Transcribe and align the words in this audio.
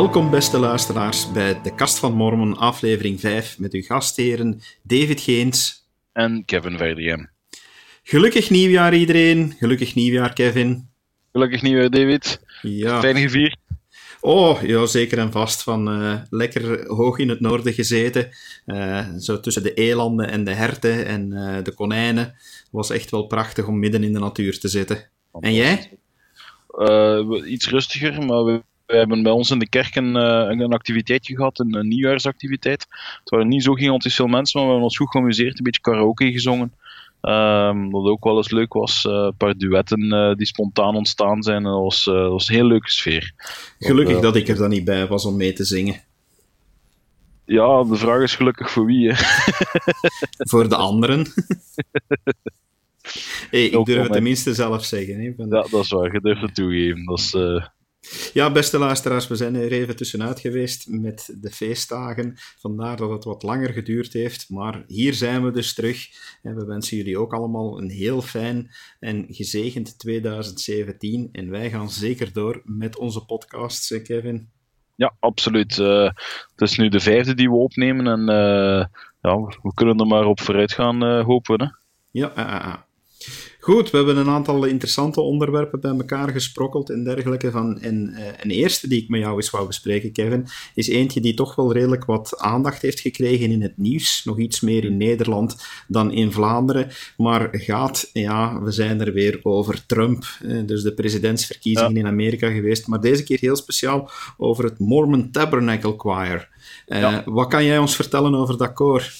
Welkom 0.00 0.30
beste 0.30 0.58
luisteraars 0.58 1.32
bij 1.32 1.62
de 1.62 1.74
Kast 1.74 1.98
van 1.98 2.12
Mormon, 2.12 2.56
aflevering 2.56 3.20
5, 3.20 3.58
met 3.58 3.72
uw 3.72 3.82
gastheren 3.82 4.60
David 4.82 5.20
Geens 5.20 5.88
en 6.12 6.44
Kevin 6.44 6.76
Verdiem. 6.76 7.30
Gelukkig 8.02 8.50
nieuwjaar 8.50 8.94
iedereen, 8.94 9.54
gelukkig 9.58 9.94
nieuwjaar 9.94 10.32
Kevin. 10.32 10.88
Gelukkig 11.32 11.62
nieuwjaar 11.62 11.90
David. 11.90 12.40
Ja. 12.62 13.00
Fijn 13.00 13.16
gevierd. 13.16 13.56
Oh, 14.20 14.62
ja, 14.62 14.86
zeker 14.86 15.18
en 15.18 15.32
vast. 15.32 15.62
Van 15.62 16.02
uh, 16.02 16.20
lekker 16.30 16.86
hoog 16.86 17.18
in 17.18 17.28
het 17.28 17.40
noorden 17.40 17.72
gezeten. 17.72 18.28
Uh, 18.66 19.08
zo 19.18 19.40
tussen 19.40 19.62
de 19.62 19.74
elanden 19.74 20.30
en 20.30 20.44
de 20.44 20.54
herten 20.54 21.06
en 21.06 21.32
uh, 21.32 21.56
de 21.62 21.74
konijnen. 21.74 22.34
Was 22.70 22.90
echt 22.90 23.10
wel 23.10 23.26
prachtig 23.26 23.66
om 23.66 23.78
midden 23.78 24.04
in 24.04 24.12
de 24.12 24.18
natuur 24.18 24.58
te 24.58 24.68
zitten. 24.68 25.08
En 25.40 25.54
jij? 25.54 25.98
iets 27.44 27.68
rustiger, 27.68 28.24
maar 28.24 28.44
we, 28.44 28.62
we, 28.90 28.96
hebben 28.96 29.22
bij 29.22 29.32
ons 29.32 29.50
in 29.50 29.58
de 29.58 29.68
kerk 29.68 29.94
een, 29.94 30.14
een 30.14 30.72
activiteitje 30.72 31.36
gehad, 31.36 31.58
een, 31.58 31.74
een, 31.74 31.88
nieuwjaarsactiviteit. 31.88 32.86
Het 33.18 33.30
waren 33.30 33.48
niet 33.48 33.62
zo 33.62 33.72
gigantisch 33.72 34.14
veel 34.14 34.26
mensen, 34.26 34.58
maar 34.58 34.68
we 34.68 34.74
hebben 34.74 34.88
ons 34.88 34.96
goed 34.96 35.10
geamuseerd. 35.10 35.58
Een 35.58 35.64
beetje 35.64 35.80
karaoke 35.80 36.32
gezongen. 36.32 36.72
Um, 37.22 37.90
wat 37.90 38.04
ook 38.04 38.24
wel 38.24 38.36
eens 38.36 38.50
leuk 38.50 38.72
was, 38.72 39.04
uh, 39.04 39.12
een 39.12 39.36
paar 39.36 39.56
duetten 39.56 40.04
uh, 40.04 40.34
die 40.34 40.46
spontaan 40.46 40.96
ontstaan 40.96 41.42
zijn. 41.42 41.62
Dat 41.62 41.80
was, 41.80 42.06
uh, 42.06 42.14
dat 42.14 42.30
was 42.30 42.48
een 42.48 42.54
heel 42.54 42.66
leuke 42.66 42.90
sfeer. 42.90 43.32
Gelukkig 43.78 44.14
dat, 44.14 44.22
dat 44.22 44.36
ik 44.36 44.48
er 44.48 44.56
dan 44.56 44.70
niet 44.70 44.84
bij 44.84 45.06
was 45.06 45.24
om 45.24 45.36
mee 45.36 45.52
te 45.52 45.64
zingen. 45.64 46.00
Ja, 47.44 47.84
de 47.84 47.96
vraag 47.96 48.22
is 48.22 48.34
gelukkig 48.34 48.70
voor 48.70 48.86
wie. 48.86 49.12
Hè? 49.12 49.22
voor 50.50 50.68
de 50.68 50.76
anderen. 50.76 51.20
hey, 53.50 53.64
ik 53.64 53.84
durf 53.84 54.02
het 54.02 54.12
tenminste 54.12 54.54
zelf 54.54 54.84
zeggen. 54.84 55.20
Hè, 55.20 55.32
van... 55.36 55.46
Ja, 55.46 55.66
dat 55.70 55.84
is 55.84 55.90
waar. 55.90 56.12
Je 56.12 56.20
durft 56.20 56.42
het 56.42 56.54
toegeven. 56.54 57.04
Dat 57.04 57.18
is, 57.18 57.34
ja, 58.32 58.52
beste 58.52 58.78
luisteraars, 58.78 59.28
we 59.28 59.36
zijn 59.36 59.54
er 59.54 59.72
even 59.72 59.96
tussenuit 59.96 60.40
geweest 60.40 60.88
met 60.88 61.36
de 61.40 61.50
feestdagen. 61.50 62.34
Vandaar 62.58 62.96
dat 62.96 63.10
het 63.10 63.24
wat 63.24 63.42
langer 63.42 63.72
geduurd 63.72 64.12
heeft. 64.12 64.50
Maar 64.50 64.84
hier 64.86 65.14
zijn 65.14 65.44
we 65.44 65.50
dus 65.50 65.74
terug. 65.74 66.08
En 66.42 66.56
we 66.56 66.64
wensen 66.64 66.96
jullie 66.96 67.18
ook 67.18 67.34
allemaal 67.34 67.78
een 67.78 67.90
heel 67.90 68.22
fijn 68.22 68.70
en 68.98 69.26
gezegend 69.28 69.98
2017. 69.98 71.28
En 71.32 71.50
wij 71.50 71.70
gaan 71.70 71.90
zeker 71.90 72.32
door 72.32 72.62
met 72.64 72.98
onze 72.98 73.24
podcasts, 73.24 74.02
Kevin. 74.02 74.48
Ja, 74.96 75.14
absoluut. 75.18 75.78
Uh, 75.78 76.10
het 76.54 76.60
is 76.70 76.78
nu 76.78 76.88
de 76.88 77.00
vijfde 77.00 77.34
die 77.34 77.48
we 77.48 77.56
opnemen. 77.56 78.06
En 78.06 78.20
uh, 78.20 78.84
ja, 79.20 79.40
we 79.62 79.74
kunnen 79.74 79.98
er 79.98 80.06
maar 80.06 80.26
op 80.26 80.40
vooruit 80.40 80.72
gaan, 80.72 81.04
uh, 81.04 81.24
hopen. 81.24 81.60
Hè? 81.60 81.66
Ja, 82.10 82.86
Goed, 83.60 83.90
we 83.90 83.96
hebben 83.96 84.16
een 84.16 84.28
aantal 84.28 84.64
interessante 84.64 85.20
onderwerpen 85.20 85.80
bij 85.80 85.90
elkaar 85.90 86.28
gesprokkeld 86.28 86.90
en 86.90 87.04
dergelijke. 87.04 87.50
Van, 87.50 87.80
en 87.80 88.10
uh, 88.10 88.24
een 88.40 88.50
eerste 88.50 88.88
die 88.88 89.02
ik 89.02 89.08
met 89.08 89.20
jou 89.20 89.36
eens 89.36 89.50
wou 89.50 89.66
bespreken, 89.66 90.12
Kevin, 90.12 90.46
is 90.74 90.88
eentje 90.88 91.20
die 91.20 91.34
toch 91.34 91.54
wel 91.54 91.72
redelijk 91.72 92.04
wat 92.04 92.38
aandacht 92.38 92.82
heeft 92.82 93.00
gekregen 93.00 93.50
in 93.50 93.62
het 93.62 93.76
nieuws. 93.76 94.22
Nog 94.24 94.38
iets 94.38 94.60
meer 94.60 94.84
in 94.84 94.96
Nederland 94.96 95.56
dan 95.88 96.12
in 96.12 96.32
Vlaanderen. 96.32 96.88
Maar 97.16 97.48
gaat, 97.52 98.10
ja, 98.12 98.62
we 98.62 98.70
zijn 98.70 99.00
er 99.00 99.12
weer 99.12 99.40
over 99.42 99.86
Trump, 99.86 100.24
uh, 100.42 100.66
dus 100.66 100.82
de 100.82 100.94
presidentsverkiezingen 100.94 101.96
in 101.96 102.06
Amerika 102.06 102.50
geweest. 102.50 102.86
Maar 102.86 103.00
deze 103.00 103.22
keer 103.22 103.38
heel 103.40 103.56
speciaal 103.56 104.10
over 104.36 104.64
het 104.64 104.78
Mormon 104.78 105.30
Tabernacle 105.30 105.94
Choir. 105.96 106.48
Uh, 106.86 107.00
ja. 107.00 107.22
Wat 107.26 107.48
kan 107.48 107.64
jij 107.64 107.78
ons 107.78 107.96
vertellen 107.96 108.34
over 108.34 108.56
dat 108.56 108.72
koor? 108.72 109.12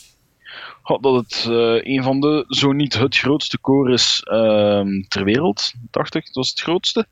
Dat 0.98 1.14
het 1.14 1.46
uh, 1.48 1.84
een 1.94 2.02
van 2.02 2.20
de, 2.20 2.44
zo 2.48 2.72
niet 2.72 2.98
het 2.98 3.16
grootste 3.16 3.58
koor 3.58 3.90
is 3.90 4.22
uh, 4.32 4.82
ter 5.08 5.24
wereld, 5.24 5.72
dacht 5.90 6.14
ik. 6.14 6.24
Dat 6.24 6.34
was 6.34 6.50
het 6.50 6.60
grootste. 6.60 7.06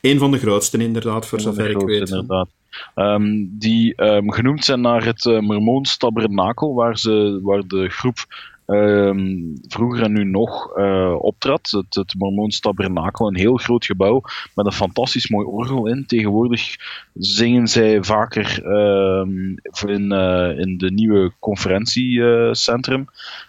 Een 0.00 0.18
van 0.18 0.30
de 0.30 0.38
grootste, 0.38 0.78
inderdaad, 0.78 1.26
voor 1.26 1.40
zover 1.40 1.70
ik 1.70 1.80
weet. 1.80 2.08
Inderdaad. 2.08 2.48
Um, 2.94 3.58
die 3.58 4.02
um, 4.02 4.32
genoemd 4.32 4.64
zijn 4.64 4.80
naar 4.80 5.04
het 5.04 5.24
uh, 5.24 5.40
Mormoons 5.40 5.96
tabernakel, 5.96 6.74
waar, 6.74 6.98
ze, 6.98 7.40
waar 7.42 7.66
de 7.66 7.88
groep 7.88 8.18
vroeger 9.68 10.02
en 10.02 10.12
nu 10.12 10.24
nog 10.24 10.76
uh, 10.76 11.14
optrad. 11.18 11.70
Het, 11.70 11.94
het 11.94 12.14
Mormoons 12.18 12.60
Tabernakel, 12.60 13.26
een 13.26 13.36
heel 13.36 13.56
groot 13.56 13.84
gebouw 13.84 14.22
met 14.54 14.66
een 14.66 14.72
fantastisch 14.72 15.28
mooi 15.28 15.46
orgel 15.46 15.86
in. 15.86 16.06
Tegenwoordig 16.06 16.76
zingen 17.14 17.68
zij 17.68 18.02
vaker 18.02 18.66
um, 18.66 19.54
in, 19.86 20.12
uh, 20.12 20.58
in 20.58 20.78
de 20.78 20.90
nieuwe 20.92 21.32
conferentiecentrum, 21.38 23.06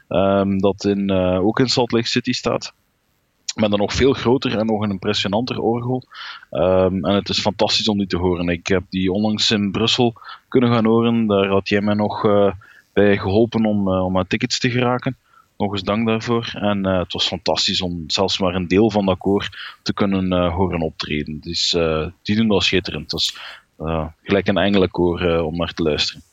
um, 0.09 0.59
dat 0.59 0.83
in, 0.83 1.11
uh, 1.11 1.45
ook 1.45 1.59
in 1.59 1.69
Salt 1.69 1.91
Lake 1.91 2.07
City 2.07 2.31
staat 2.31 2.73
met 3.55 3.71
een 3.71 3.79
nog 3.79 3.93
veel 3.93 4.13
groter 4.13 4.57
en 4.57 4.65
nog 4.65 4.81
een 4.81 4.91
impressionanter 4.91 5.59
orgel. 5.59 6.03
En 6.49 7.03
het 7.03 7.29
is 7.29 7.39
fantastisch 7.39 7.87
om 7.87 7.97
die 7.97 8.07
te 8.07 8.17
horen. 8.17 8.49
Ik 8.49 8.67
heb 8.67 8.83
die 8.89 9.11
onlangs 9.11 9.51
in 9.51 9.71
Brussel 9.71 10.13
kunnen 10.47 10.73
gaan 10.73 10.85
horen. 10.85 11.27
Daar 11.27 11.47
had 11.47 11.69
jij 11.69 11.81
mij 11.81 11.93
nog 11.93 12.25
bij 12.93 13.17
geholpen 13.17 13.65
om, 13.65 13.87
uh, 13.87 14.05
om 14.05 14.17
aan 14.17 14.27
tickets 14.27 14.59
te 14.59 14.69
geraken. 14.69 15.17
Nog 15.57 15.71
eens 15.71 15.83
dank 15.83 16.07
daarvoor. 16.07 16.51
En 16.53 16.87
uh, 16.87 16.99
het 16.99 17.13
was 17.13 17.27
fantastisch 17.27 17.81
om 17.81 18.03
zelfs 18.07 18.39
maar 18.39 18.55
een 18.55 18.67
deel 18.67 18.91
van 18.91 19.05
dat 19.05 19.17
koor 19.17 19.49
te 19.83 19.93
kunnen 19.93 20.31
uh, 20.31 20.55
horen 20.55 20.81
optreden. 20.81 21.39
Dus 21.39 21.77
die 22.21 22.35
doen 22.35 22.47
dat 22.47 22.63
schitterend. 22.63 23.09
Dat 23.09 23.19
is 23.19 23.37
gelijk 24.23 24.47
een 24.47 24.57
engelenkoor 24.57 25.41
om 25.41 25.55
naar 25.57 25.73
te 25.73 25.83
luisteren. 25.83 26.23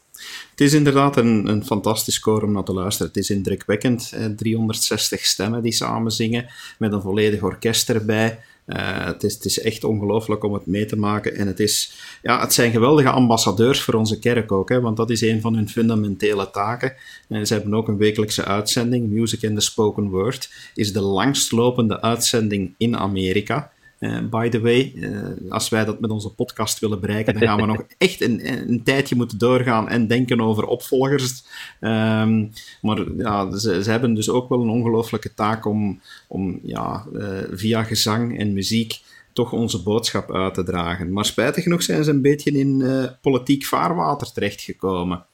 Het 0.51 0.61
is 0.61 0.75
inderdaad 0.75 1.17
een, 1.17 1.47
een 1.49 1.65
fantastisch 1.65 2.21
koor 2.21 2.43
om 2.43 2.53
naar 2.53 2.65
te 2.65 2.73
luisteren. 2.73 3.07
Het 3.07 3.17
is 3.17 3.31
indrukwekkend. 3.31 4.15
360 4.37 5.25
stemmen 5.25 5.63
die 5.63 5.73
samen 5.73 6.11
zingen, 6.11 6.47
met 6.79 6.93
een 6.93 7.03
volledig 7.03 7.43
orkest 7.43 7.89
erbij. 7.89 8.39
Uh, 8.69 9.06
het, 9.06 9.45
is, 9.45 9.61
echt 9.61 9.84
ongelooflijk 9.84 10.45
om 10.45 10.53
het 10.53 10.67
mee 10.67 10.84
te 10.84 10.97
maken. 10.97 11.37
En 11.37 11.47
het, 11.47 11.61
is, 11.61 11.93
ja, 12.23 12.41
het 12.41 12.53
zijn 12.53 12.71
geweldige 12.71 13.11
ambassadeurs 13.11 13.81
voor 13.81 13.95
onze 13.95 14.19
kerk 14.19 14.53
ook, 14.53 14.69
hè, 14.69 14.81
want 14.81 14.97
dat 14.97 15.11
is 15.11 15.21
een 15.21 15.41
van 15.41 15.55
hun 15.55 15.69
fundamentele 15.69 16.51
taken. 16.51 16.95
En 17.29 17.47
ze 17.47 17.55
hebben 17.55 17.75
ook 17.75 17.89
een 17.89 17.97
wekelijkse 17.97 18.45
uitzending. 18.45 19.11
Music 19.11 19.45
and 19.45 19.55
the 19.55 19.61
Spoken 19.61 20.09
Word 20.09 20.51
is 20.75 20.93
de 20.93 21.01
langstlopende 21.01 22.01
uitzending 22.01 22.75
in 22.77 22.97
Amerika. 22.97 23.71
Uh, 24.01 24.19
by 24.31 24.49
the 24.49 24.61
way, 24.61 24.93
uh, 24.95 25.51
als 25.51 25.69
wij 25.69 25.85
dat 25.85 26.01
met 26.01 26.11
onze 26.11 26.31
podcast 26.31 26.79
willen 26.79 27.01
bereiken, 27.01 27.35
dan 27.35 27.43
gaan 27.43 27.61
we 27.61 27.67
nog 27.67 27.83
echt 27.99 28.21
een, 28.21 28.69
een, 28.69 28.83
tijdje 28.83 29.17
moeten 29.17 29.39
doorgaan 29.39 29.89
en 29.89 30.07
denken 30.07 30.41
over 30.41 30.65
opvolgers. 30.65 31.45
Um, 31.81 32.53
maar 32.83 32.99
ja, 33.17 33.57
ze, 33.57 33.83
ze, 33.83 33.91
hebben 33.91 34.15
dus 34.15 34.29
ook 34.29 34.49
wel 34.49 34.63
een 34.63 34.69
ongelooflijke 34.69 35.35
taak 35.35 35.65
om, 35.65 36.01
om 36.27 36.61
ja, 36.63 37.05
uh, 37.13 37.27
via 37.51 37.83
gezang 37.83 38.39
en 38.39 38.53
muziek 38.53 39.01
toch 39.33 39.53
onze 39.53 39.83
boodschap 39.83 40.33
uit 40.33 40.55
te 40.55 40.65
dragen. 40.65 41.13
Maar 41.13 41.25
spijtig 41.25 41.63
genoeg 41.63 41.83
zijn 41.83 42.05
ze 42.05 42.11
een 42.11 42.23
beetje 42.23 42.51
in 42.51 42.85
politiek 43.21 43.65
vaarwater 43.65 44.33
terechtgekomen. 44.33 45.25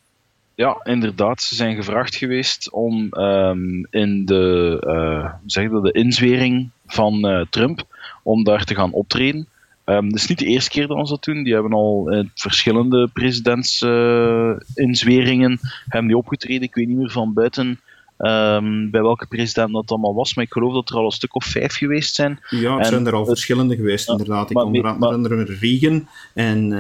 Ja, 0.55 0.81
inderdaad. 0.85 1.43
Ze 1.43 1.55
zijn 1.55 1.77
gevraagd 1.77 2.17
geweest 2.17 2.71
om 2.71 3.09
um, 3.13 3.87
in 3.91 4.25
de, 4.25 5.35
zeg 5.47 5.71
dat, 5.71 5.85
de 5.85 5.93
inzwering 5.93 6.71
van 6.87 7.47
Trump 7.51 7.83
om 8.23 8.45
daar 8.45 8.65
te 8.65 8.75
gaan 8.75 8.93
optreden. 8.93 9.49
Um, 9.87 10.07
het 10.07 10.15
is 10.15 10.27
niet 10.27 10.39
de 10.39 10.45
eerste 10.45 10.71
keer 10.71 10.87
dat 10.87 11.09
ze 11.09 11.13
dat 11.13 11.25
doen. 11.25 11.43
Die 11.43 11.53
hebben 11.53 11.73
al 11.73 12.11
in 12.11 12.31
verschillende 12.35 13.09
presidentsinzweringen 13.13 15.51
uh, 15.51 15.59
hebben 15.89 16.09
die 16.09 16.17
opgetreden. 16.17 16.63
Ik 16.63 16.75
weet 16.75 16.89
niet 16.89 16.97
meer 16.97 17.11
van 17.11 17.33
buiten 17.33 17.81
um, 18.19 18.91
bij 18.91 19.03
welke 19.03 19.27
president 19.27 19.73
dat 19.73 19.91
allemaal 19.91 20.15
was, 20.15 20.35
maar 20.35 20.45
ik 20.45 20.53
geloof 20.53 20.73
dat 20.73 20.91
er 20.91 20.97
al 20.97 21.05
een 21.05 21.11
stuk 21.11 21.35
of 21.35 21.45
vijf 21.45 21.75
geweest 21.75 22.15
zijn. 22.15 22.41
Ja, 22.51 22.79
er 22.79 22.85
zijn 22.85 23.07
er 23.07 23.15
al 23.15 23.27
verschillende 23.27 23.77
geweest, 23.77 24.09
inderdaad. 24.09 24.51
Ik 24.51 24.59
onder 24.59 24.87
andere 24.87 25.45
Reagan 25.45 26.09
en, 26.35 26.73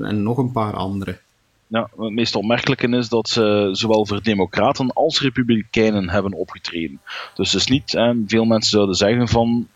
en 0.00 0.22
nog 0.22 0.38
een 0.38 0.52
paar 0.52 0.72
andere. 0.72 1.18
Ja, 1.68 1.88
het 1.96 2.12
meest 2.12 2.34
opmerkelijke 2.34 2.88
is 2.88 3.08
dat 3.08 3.28
ze 3.28 3.68
zowel 3.72 4.06
voor 4.06 4.22
democraten 4.22 4.92
als 4.92 5.20
republikeinen 5.20 6.10
hebben 6.10 6.32
opgetreden. 6.32 7.00
Dus 7.34 7.52
het 7.52 7.60
is 7.60 7.66
niet, 7.66 7.90
veel 8.26 8.44
mensen 8.44 8.70
zouden 8.70 8.94
zeggen 8.94 9.28
van 9.28 9.68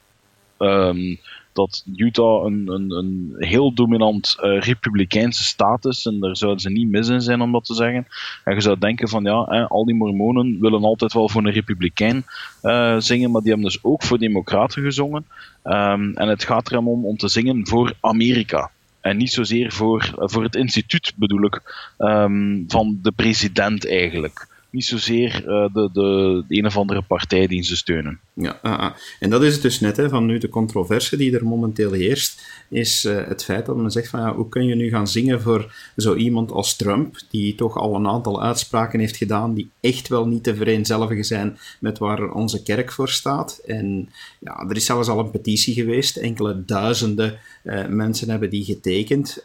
um, 0.58 1.18
dat 1.52 1.84
Utah 1.96 2.44
een, 2.44 2.68
een, 2.68 2.90
een 2.90 3.34
heel 3.38 3.74
dominant 3.74 4.36
uh, 4.40 4.60
republikeinse 4.60 5.44
staat 5.44 5.84
is. 5.84 6.06
En 6.06 6.20
daar 6.20 6.36
zouden 6.36 6.60
ze 6.60 6.70
niet 6.70 6.90
mis 6.90 7.08
in 7.08 7.20
zijn 7.20 7.40
om 7.40 7.52
dat 7.52 7.64
te 7.64 7.74
zeggen. 7.74 8.06
En 8.44 8.54
je 8.54 8.60
zou 8.60 8.78
denken 8.78 9.08
van 9.08 9.24
ja, 9.24 9.44
hè, 9.44 9.68
al 9.68 9.84
die 9.84 9.94
mormonen 9.94 10.60
willen 10.60 10.82
altijd 10.82 11.12
wel 11.12 11.28
voor 11.28 11.44
een 11.44 11.52
republikein 11.52 12.24
uh, 12.62 12.96
zingen, 12.98 13.30
maar 13.30 13.40
die 13.40 13.50
hebben 13.50 13.70
dus 13.70 13.84
ook 13.84 14.02
voor 14.02 14.18
democraten 14.18 14.82
gezongen. 14.82 15.26
Um, 15.64 16.16
en 16.16 16.28
het 16.28 16.44
gaat 16.44 16.70
er 16.70 16.78
om 16.78 17.06
om 17.06 17.16
te 17.16 17.28
zingen 17.28 17.66
voor 17.66 17.92
Amerika. 18.00 18.70
En 19.00 19.16
niet 19.16 19.32
zozeer 19.32 19.72
voor, 19.72 20.12
voor 20.16 20.42
het 20.42 20.54
instituut, 20.54 21.12
bedoel 21.16 21.44
ik, 21.44 21.60
um, 21.98 22.64
van 22.68 22.98
de 23.02 23.12
president 23.12 23.88
eigenlijk. 23.88 24.46
Niet 24.70 24.84
zozeer 24.84 25.42
uh, 25.42 25.74
de, 25.74 25.90
de, 25.92 26.44
de, 26.48 26.56
een 26.58 26.66
of 26.66 26.76
andere 26.76 27.02
partij 27.02 27.46
die 27.46 27.62
ze 27.62 27.76
steunen. 27.76 28.20
Ja, 28.34 28.58
ah, 28.62 28.78
ah. 28.78 28.94
en 29.18 29.30
dat 29.30 29.42
is 29.42 29.52
het 29.52 29.62
dus 29.62 29.80
net, 29.80 29.96
hè, 29.96 30.08
van 30.08 30.26
nu 30.26 30.38
de 30.38 30.48
controverse 30.48 31.16
die 31.16 31.34
er 31.36 31.46
momenteel 31.46 31.92
heerst, 31.92 32.42
is 32.68 33.04
uh, 33.04 33.26
het 33.26 33.44
feit 33.44 33.66
dat 33.66 33.76
men 33.76 33.90
zegt 33.90 34.08
van 34.08 34.20
ja, 34.20 34.34
hoe 34.34 34.48
kun 34.48 34.66
je 34.66 34.74
nu 34.74 34.88
gaan 34.88 35.08
zingen 35.08 35.40
voor 35.40 35.74
zo 35.96 36.14
iemand 36.14 36.50
als 36.52 36.76
Trump, 36.76 37.16
die 37.30 37.54
toch 37.54 37.76
al 37.76 37.94
een 37.94 38.06
aantal 38.06 38.42
uitspraken 38.42 39.00
heeft 39.00 39.16
gedaan 39.16 39.54
die 39.54 39.70
echt 39.80 40.08
wel 40.08 40.26
niet 40.26 40.42
te 40.42 40.54
vereenzelvigen 40.54 41.24
zijn 41.24 41.58
met 41.80 41.98
waar 41.98 42.32
onze 42.32 42.62
kerk 42.62 42.92
voor 42.92 43.08
staat. 43.08 43.60
En 43.66 44.08
ja, 44.38 44.66
er 44.68 44.76
is 44.76 44.84
zelfs 44.84 45.08
al 45.08 45.18
een 45.18 45.30
petitie 45.30 45.74
geweest, 45.74 46.16
enkele 46.16 46.64
duizenden 46.64 47.38
uh, 47.64 47.86
mensen 47.86 48.30
hebben 48.30 48.50
die 48.50 48.64
getekend. 48.64 49.44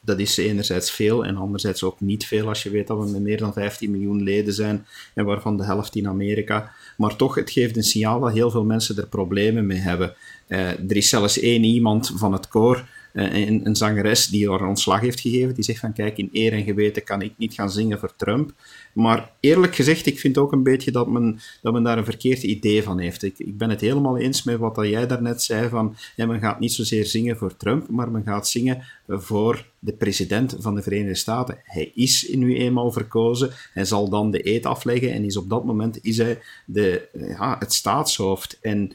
Dat 0.00 0.18
is 0.18 0.36
enerzijds 0.36 0.90
veel 0.90 1.24
en 1.24 1.36
anderzijds 1.36 1.82
ook 1.82 2.00
niet 2.00 2.26
veel 2.26 2.48
als 2.48 2.62
je 2.62 2.70
weet 2.70 2.86
dat 2.86 2.98
we 2.98 3.10
met 3.10 3.22
meer 3.22 3.38
dan 3.38 3.52
15 3.52 3.90
miljoen 3.90 4.22
zijn 4.44 4.86
en 5.14 5.24
waarvan 5.24 5.56
de 5.56 5.64
helft 5.64 5.94
in 5.94 6.08
Amerika. 6.08 6.72
Maar 6.96 7.16
toch, 7.16 7.34
het 7.34 7.50
geeft 7.50 7.76
een 7.76 7.82
signaal 7.82 8.20
dat 8.20 8.32
heel 8.32 8.50
veel 8.50 8.64
mensen 8.64 8.96
er 8.96 9.06
problemen 9.06 9.66
mee 9.66 9.78
hebben. 9.78 10.14
Uh, 10.48 10.68
er 10.68 10.96
is 10.96 11.08
zelfs 11.08 11.40
één 11.40 11.64
iemand 11.64 12.12
van 12.14 12.32
het 12.32 12.48
koor 12.48 12.84
een, 13.16 13.66
een, 13.66 13.76
zangeres 13.76 14.26
die 14.26 14.50
haar 14.50 14.68
ontslag 14.68 15.00
heeft 15.00 15.20
gegeven, 15.20 15.54
die 15.54 15.64
zegt 15.64 15.80
van 15.80 15.92
kijk, 15.92 16.16
in 16.16 16.28
eer 16.32 16.52
en 16.52 16.64
geweten 16.64 17.04
kan 17.04 17.22
ik 17.22 17.32
niet 17.36 17.54
gaan 17.54 17.70
zingen 17.70 17.98
voor 17.98 18.16
Trump. 18.16 18.52
Maar 18.92 19.30
eerlijk 19.40 19.74
gezegd, 19.74 20.06
ik 20.06 20.20
vind 20.20 20.38
ook 20.38 20.52
een 20.52 20.62
beetje 20.62 20.90
dat 20.90 21.08
men, 21.08 21.40
dat 21.62 21.72
men 21.72 21.82
daar 21.82 21.98
een 21.98 22.04
verkeerd 22.04 22.42
idee 22.42 22.82
van 22.82 22.98
heeft. 22.98 23.22
Ik, 23.22 23.38
ik 23.38 23.58
ben 23.58 23.70
het 23.70 23.80
helemaal 23.80 24.18
eens 24.18 24.42
met 24.42 24.58
wat 24.58 24.74
dat 24.74 24.88
jij 24.88 25.06
daarnet 25.06 25.42
zei 25.42 25.68
van 25.68 25.96
ja, 26.16 26.26
men 26.26 26.40
gaat 26.40 26.60
niet 26.60 26.72
zozeer 26.72 27.04
zingen 27.04 27.36
voor 27.36 27.56
Trump, 27.56 27.88
maar 27.88 28.10
men 28.10 28.22
gaat 28.22 28.48
zingen 28.48 28.82
voor 29.08 29.66
de 29.78 29.92
president 29.92 30.56
van 30.58 30.74
de 30.74 30.82
Verenigde 30.82 31.14
Staten. 31.14 31.58
Hij 31.62 31.92
is 31.94 32.28
nu 32.34 32.56
eenmaal 32.56 32.92
verkozen, 32.92 33.50
hij 33.72 33.84
zal 33.84 34.08
dan 34.08 34.30
de 34.30 34.48
eet 34.48 34.66
afleggen 34.66 35.12
en 35.12 35.24
is 35.24 35.36
op 35.36 35.48
dat 35.48 35.64
moment 35.64 35.98
is 36.02 36.16
hij 36.16 36.38
de, 36.64 37.08
ja, 37.12 37.56
het 37.58 37.72
staatshoofd. 37.72 38.58
En 38.60 38.92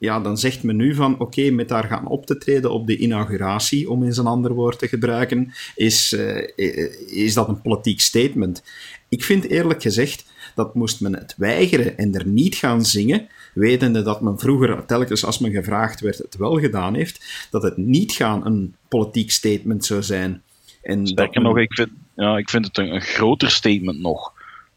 ja, 0.00 0.20
dan 0.20 0.38
zegt 0.38 0.62
men 0.62 0.76
nu 0.76 0.94
van 0.94 1.18
oké, 1.18 1.50
met 1.50 1.68
daar 1.68 1.84
gaan 1.84 2.06
op 2.06 2.26
te 2.26 2.38
treden 2.38 2.72
op 2.72 2.86
de 2.86 2.96
inauguratie, 2.96 3.90
om 3.90 4.02
eens 4.04 4.16
een 4.16 4.26
ander 4.26 4.52
woord 4.52 4.78
te 4.78 4.88
gebruiken, 4.88 5.52
is, 5.74 6.12
uh, 6.12 6.48
is 7.06 7.34
dat 7.34 7.48
een 7.48 7.62
politiek 7.62 8.00
statement. 8.00 8.62
Ik 9.08 9.24
vind 9.24 9.48
eerlijk 9.48 9.82
gezegd 9.82 10.24
dat 10.54 10.74
moest 10.74 11.00
men 11.00 11.14
het 11.14 11.34
weigeren 11.36 11.98
en 11.98 12.14
er 12.14 12.26
niet 12.26 12.54
gaan 12.54 12.84
zingen, 12.84 13.28
wetende 13.54 14.02
dat 14.02 14.20
men 14.20 14.38
vroeger 14.38 14.86
telkens 14.86 15.24
als 15.24 15.38
men 15.38 15.52
gevraagd 15.52 16.00
werd 16.00 16.18
het 16.18 16.36
wel 16.36 16.58
gedaan 16.58 16.94
heeft, 16.94 17.48
dat 17.50 17.62
het 17.62 17.76
niet 17.76 18.12
gaan 18.12 18.46
een 18.46 18.74
politiek 18.88 19.30
statement 19.30 19.84
zou 19.84 20.02
zijn. 20.02 20.42
En 20.82 21.06
Sterker 21.06 21.42
nog, 21.42 21.58
ik 21.58 21.74
vind, 21.74 21.90
ja, 22.14 22.36
ik 22.36 22.50
vind 22.50 22.66
het 22.66 22.78
een, 22.78 22.94
een 22.94 23.00
groter 23.00 23.50
statement 23.50 24.00
nog. 24.00 24.32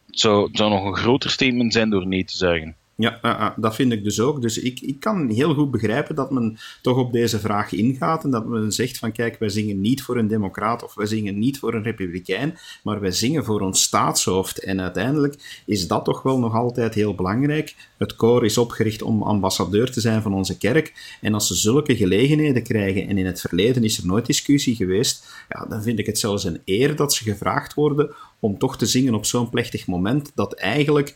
Het 0.06 0.20
zou, 0.20 0.48
het 0.48 0.58
zou 0.58 0.70
nog 0.70 0.86
een 0.86 0.96
groter 0.96 1.30
statement 1.30 1.74
zijn 1.74 1.90
door 1.90 2.08
nee 2.08 2.26
te 2.26 2.38
zeggen. 2.38 2.76
Ja, 2.96 3.20
uh, 3.22 3.32
uh, 3.32 3.50
dat 3.56 3.76
vind 3.76 3.92
ik 3.92 4.04
dus 4.04 4.20
ook. 4.20 4.42
Dus 4.42 4.58
ik, 4.58 4.80
ik 4.80 5.00
kan 5.00 5.30
heel 5.30 5.54
goed 5.54 5.72
begrijpen 5.72 6.16
dat 6.16 6.32
men 6.32 6.58
toch 6.82 6.98
op 6.98 7.12
deze 7.12 7.40
vraag 7.40 7.72
ingaat 7.72 8.24
en 8.24 8.32
dat 8.32 8.46
men 8.46 8.72
zegt 8.72 8.98
van 8.98 9.12
kijk, 9.12 9.40
wij 9.40 9.50
zingen 9.50 9.82
niet 9.82 10.04
voor 10.04 10.18
een 10.18 10.28
democraat 10.28 10.84
of 10.84 10.96
wij 10.96 11.06
zingen 11.06 11.40
niet 11.40 11.60
voor 11.60 11.74
een 11.74 11.84
republikein, 11.84 12.58
maar 12.84 13.00
wij 13.00 13.12
zingen 13.12 13.44
voor 13.44 13.62
ons 13.62 13.82
staatshoofd. 13.82 14.58
En 14.60 14.82
uiteindelijk 14.82 15.62
is 15.66 15.88
dat 15.88 16.06
toch 16.06 16.22
wel 16.22 16.40
nog 16.40 16.56
altijd 16.56 16.94
heel 16.94 17.16
belangrijk. 17.16 17.76
Het 17.98 18.16
koor 18.16 18.46
is 18.46 18.58
opgericht 18.58 19.02
om 19.02 19.24
ambassadeur 19.24 19.92
te 19.92 20.02
zijn 20.02 20.22
van 20.22 20.34
onze 20.34 20.58
kerk 20.58 21.18
en 21.22 21.34
als 21.34 21.48
ze 21.48 21.56
zulke 21.56 21.96
gelegenheden 21.96 22.64
krijgen, 22.64 23.08
en 23.08 23.18
in 23.18 23.26
het 23.26 23.42
verleden 23.42 23.84
is 23.84 23.98
er 23.98 24.06
nooit 24.06 24.26
discussie 24.26 24.76
geweest, 24.76 25.46
ja, 25.50 25.66
dan 25.66 25.84
vind 25.84 26.00
ik 26.00 26.06
het 26.06 26.20
zelfs 26.20 26.44
een 26.44 26.62
eer 26.66 26.96
dat 26.96 27.14
ze 27.14 27.24
gevraagd 27.24 27.74
worden 27.74 28.16
om 28.40 28.58
toch 28.58 28.78
te 28.78 28.86
zingen 28.86 29.14
op 29.14 29.26
zo'n 29.26 29.50
plechtig 29.50 29.88
moment 29.88 30.32
dat 30.36 30.54
eigenlijk 30.54 31.16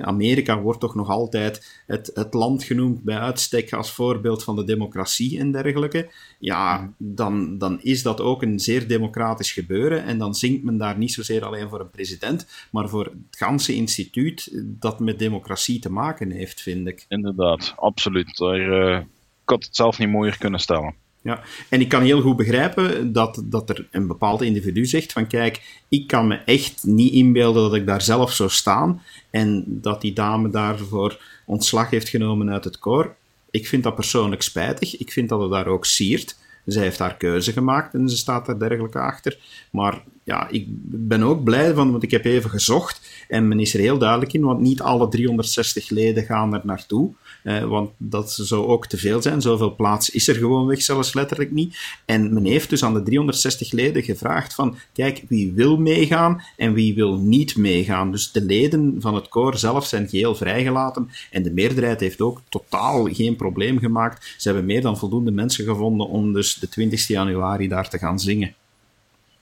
Amerika 0.00 0.60
wordt 0.60 0.80
toch 0.80 0.94
nog 0.94 1.08
altijd 1.08 1.82
het, 1.86 2.10
het 2.14 2.34
land 2.34 2.64
genoemd 2.64 3.02
bij 3.02 3.18
uitstek 3.18 3.72
als 3.72 3.92
voorbeeld 3.92 4.44
van 4.44 4.56
de 4.56 4.64
democratie 4.64 5.38
en 5.38 5.52
dergelijke. 5.52 6.10
Ja, 6.38 6.92
dan, 6.96 7.58
dan 7.58 7.82
is 7.82 8.02
dat 8.02 8.20
ook 8.20 8.42
een 8.42 8.60
zeer 8.60 8.88
democratisch 8.88 9.52
gebeuren. 9.52 10.04
En 10.04 10.18
dan 10.18 10.34
zingt 10.34 10.62
men 10.62 10.78
daar 10.78 10.98
niet 10.98 11.12
zozeer 11.12 11.44
alleen 11.44 11.68
voor 11.68 11.80
een 11.80 11.90
president, 11.90 12.46
maar 12.70 12.88
voor 12.88 13.04
het 13.04 13.14
ganse 13.30 13.74
instituut 13.74 14.50
dat 14.64 15.00
met 15.00 15.18
democratie 15.18 15.78
te 15.78 15.92
maken 15.92 16.30
heeft, 16.30 16.60
vind 16.60 16.86
ik. 16.86 17.04
Inderdaad, 17.08 17.74
absoluut. 17.76 18.36
Daar, 18.36 18.60
uh, 18.60 18.98
ik 19.42 19.48
had 19.48 19.64
het 19.64 19.76
zelf 19.76 19.98
niet 19.98 20.10
mooier 20.10 20.38
kunnen 20.38 20.60
stellen. 20.60 20.94
Ja, 21.26 21.40
en 21.68 21.80
ik 21.80 21.88
kan 21.88 22.02
heel 22.02 22.20
goed 22.20 22.36
begrijpen 22.36 23.12
dat, 23.12 23.42
dat 23.44 23.70
er 23.70 23.88
een 23.90 24.06
bepaald 24.06 24.42
individu 24.42 24.84
zegt 24.84 25.12
van 25.12 25.26
kijk, 25.26 25.82
ik 25.88 26.06
kan 26.06 26.26
me 26.26 26.34
echt 26.34 26.84
niet 26.84 27.12
inbeelden 27.12 27.62
dat 27.62 27.74
ik 27.74 27.86
daar 27.86 28.02
zelf 28.02 28.32
zou 28.32 28.50
staan 28.50 29.02
en 29.36 29.64
dat 29.66 30.00
die 30.00 30.12
dame 30.12 30.50
daarvoor 30.50 31.22
ontslag 31.46 31.90
heeft 31.90 32.08
genomen 32.08 32.50
uit 32.50 32.64
het 32.64 32.78
koor. 32.78 33.14
Ik 33.50 33.66
vind 33.66 33.82
dat 33.82 33.94
persoonlijk 33.94 34.42
spijtig. 34.42 34.98
Ik 34.98 35.12
vind 35.12 35.28
dat 35.28 35.40
het 35.40 35.50
daar 35.50 35.66
ook 35.66 35.84
siert. 35.84 36.36
Zij 36.64 36.82
heeft 36.82 36.98
haar 36.98 37.16
keuze 37.16 37.52
gemaakt 37.52 37.94
en 37.94 38.08
ze 38.08 38.16
staat 38.16 38.46
daar 38.46 38.58
dergelijke 38.58 38.98
achter. 38.98 39.38
Maar 39.70 40.02
ja, 40.26 40.48
ik 40.50 40.64
ben 40.84 41.22
ook 41.22 41.44
blij 41.44 41.74
van, 41.74 41.90
want 41.90 42.02
ik 42.02 42.10
heb 42.10 42.24
even 42.24 42.50
gezocht 42.50 43.00
en 43.28 43.48
men 43.48 43.60
is 43.60 43.74
er 43.74 43.80
heel 43.80 43.98
duidelijk 43.98 44.32
in, 44.32 44.42
want 44.42 44.60
niet 44.60 44.80
alle 44.80 45.08
360 45.08 45.90
leden 45.90 46.24
gaan 46.24 46.54
er 46.54 46.60
naartoe. 46.64 47.12
Eh, 47.42 47.64
want 47.64 47.90
dat 47.96 48.32
zou 48.32 48.66
ook 48.66 48.86
te 48.86 48.96
veel 48.96 49.22
zijn. 49.22 49.40
Zoveel 49.40 49.74
plaats 49.74 50.10
is 50.10 50.28
er 50.28 50.34
gewoonweg 50.34 50.82
zelfs 50.82 51.14
letterlijk 51.14 51.50
niet. 51.50 51.78
En 52.04 52.34
men 52.34 52.44
heeft 52.44 52.70
dus 52.70 52.84
aan 52.84 52.94
de 52.94 53.02
360 53.02 53.72
leden 53.72 54.02
gevraagd 54.02 54.54
van, 54.54 54.76
kijk, 54.92 55.22
wie 55.28 55.52
wil 55.52 55.76
meegaan 55.76 56.42
en 56.56 56.72
wie 56.72 56.94
wil 56.94 57.16
niet 57.18 57.56
meegaan. 57.56 58.10
Dus 58.10 58.32
de 58.32 58.42
leden 58.42 58.96
van 58.98 59.14
het 59.14 59.28
koor 59.28 59.58
zelf 59.58 59.86
zijn 59.86 60.08
geheel 60.08 60.34
vrijgelaten 60.34 61.10
en 61.30 61.42
de 61.42 61.52
meerderheid 61.52 62.00
heeft 62.00 62.20
ook 62.20 62.40
totaal 62.48 63.04
geen 63.04 63.36
probleem 63.36 63.78
gemaakt. 63.78 64.34
Ze 64.38 64.48
hebben 64.48 64.66
meer 64.66 64.82
dan 64.82 64.98
voldoende 64.98 65.30
mensen 65.30 65.64
gevonden 65.64 66.08
om 66.08 66.32
dus 66.32 66.54
de 66.54 66.68
20 66.68 67.06
januari 67.06 67.68
daar 67.68 67.88
te 67.88 67.98
gaan 67.98 68.18
zingen. 68.18 68.54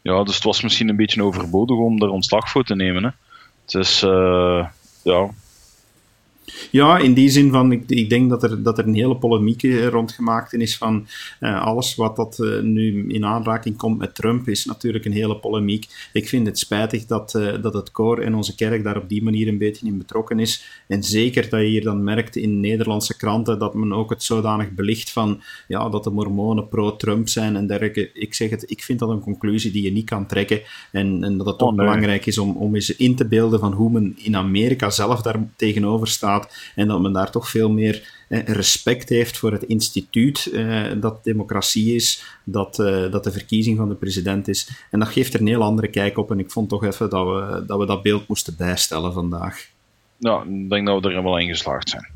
Ja, 0.05 0.25
dus 0.25 0.35
het 0.35 0.45
was 0.45 0.63
misschien 0.63 0.89
een 0.89 0.97
beetje 0.97 1.23
overbodig 1.23 1.77
om 1.77 2.03
er 2.03 2.09
ontslag 2.09 2.51
voor 2.51 2.65
te 2.65 2.75
nemen. 2.75 3.05
Hè? 3.05 3.11
Het 3.65 3.75
is, 3.75 4.03
uh, 4.03 4.67
ja, 5.03 5.29
ja, 6.71 6.99
in 6.99 7.15
die 7.15 7.29
zin 7.29 7.51
van, 7.51 7.73
ik, 7.73 7.83
ik 7.87 8.09
denk 8.09 8.31
dat 8.31 8.43
er, 8.43 8.63
dat 8.63 8.79
er 8.79 8.87
een 8.87 8.95
hele 8.95 9.17
polemiek 9.17 9.63
eh, 9.63 9.87
rondgemaakt 9.87 10.53
is 10.53 10.77
van 10.77 11.07
uh, 11.41 11.63
alles 11.63 11.95
wat 11.95 12.17
dat 12.17 12.39
uh, 12.41 12.61
nu 12.61 13.09
in 13.09 13.25
aanraking 13.25 13.77
komt 13.77 13.99
met 13.99 14.15
Trump 14.15 14.49
is 14.49 14.65
natuurlijk 14.65 15.05
een 15.05 15.13
hele 15.13 15.37
polemiek. 15.37 16.09
Ik 16.13 16.29
vind 16.29 16.47
het 16.47 16.59
spijtig 16.59 17.07
dat, 17.07 17.35
uh, 17.35 17.63
dat 17.63 17.75
het 17.75 17.91
koor 17.91 18.19
en 18.19 18.35
onze 18.35 18.55
kerk 18.55 18.85
daar 18.85 18.97
op 18.97 19.09
die 19.09 19.23
manier 19.23 19.49
een 19.49 19.59
beetje 19.59 19.87
in 19.87 19.99
betrokken 19.99 20.39
is. 20.39 20.83
En 20.87 21.03
zeker 21.03 21.49
dat 21.49 21.61
je 21.61 21.67
hier 21.67 21.83
dan 21.83 22.05
merkt 22.05 22.37
in 22.37 22.61
Nederlandse 22.61 23.17
kranten 23.17 23.59
dat 23.59 23.75
men 23.75 23.93
ook 23.93 24.11
het 24.11 24.23
zodanig 24.23 24.71
belicht 24.71 25.11
van 25.11 25.43
ja, 25.69 25.89
dat 25.89 26.05
de 26.05 26.11
mormonen 26.11 26.69
pro-Trump 26.69 27.29
zijn 27.29 27.57
en 27.57 27.67
dergelijke. 27.67 28.11
Ik 28.13 28.35
zeg 28.35 28.51
het, 28.51 28.71
ik 28.71 28.83
vind 28.83 28.99
dat 28.99 29.09
een 29.09 29.21
conclusie 29.21 29.73
die 29.73 29.83
je 29.83 29.93
niet 29.93 30.05
kan 30.05 30.27
trekken 30.27 30.61
en, 30.93 31.25
en 31.25 31.37
dat 31.37 31.47
het 31.47 31.59
toch 31.59 31.71
oh, 31.71 31.77
belangrijk 31.77 32.27
is 32.27 32.39
om, 32.39 32.57
om 32.57 32.75
eens 32.75 32.97
in 32.97 33.17
te 33.17 33.27
beelden 33.27 33.61
van 33.61 33.73
hoe 33.73 33.91
men 33.91 34.15
in 34.17 34.37
Amerika 34.37 34.91
zelf 34.91 35.23
daar 35.23 35.39
tegenover 35.57 36.09
staat 36.09 36.34
en 36.75 36.89
dat 36.89 37.01
men 37.01 37.13
daar 37.13 37.31
toch 37.31 37.49
veel 37.49 37.71
meer 37.71 38.23
respect 38.29 39.09
heeft 39.09 39.39
voor 39.39 39.53
het 39.53 39.63
instituut 39.63 40.47
eh, 40.47 40.85
dat 40.97 41.25
democratie 41.25 41.95
is, 41.95 42.25
dat, 42.45 42.79
eh, 42.79 43.11
dat 43.11 43.25
de 43.25 43.33
verkiezing 43.33 43.77
van 43.77 43.89
de 43.89 43.95
president 43.95 44.49
is. 44.49 44.87
En 44.91 44.99
dat 44.99 45.09
geeft 45.09 45.35
er 45.35 45.41
een 45.41 45.47
heel 45.47 45.63
andere 45.63 45.89
kijk 45.89 46.19
op 46.19 46.31
en 46.31 46.39
ik 46.39 46.51
vond 46.51 46.69
toch 46.69 46.85
even 46.85 47.11
dat 47.11 47.27
we 47.27 47.65
dat, 47.67 47.79
we 47.79 47.87
dat 47.87 48.03
beeld 48.03 48.29
moesten 48.29 48.55
bijstellen 48.57 49.13
vandaag. 49.13 49.69
Ja, 50.19 50.43
ik 50.43 50.71
denk 50.71 50.87
dat 50.87 51.05
we 51.05 51.11
er 51.11 51.23
wel 51.23 51.39
in 51.39 51.49
geslaagd 51.49 51.89
zijn. 51.89 52.13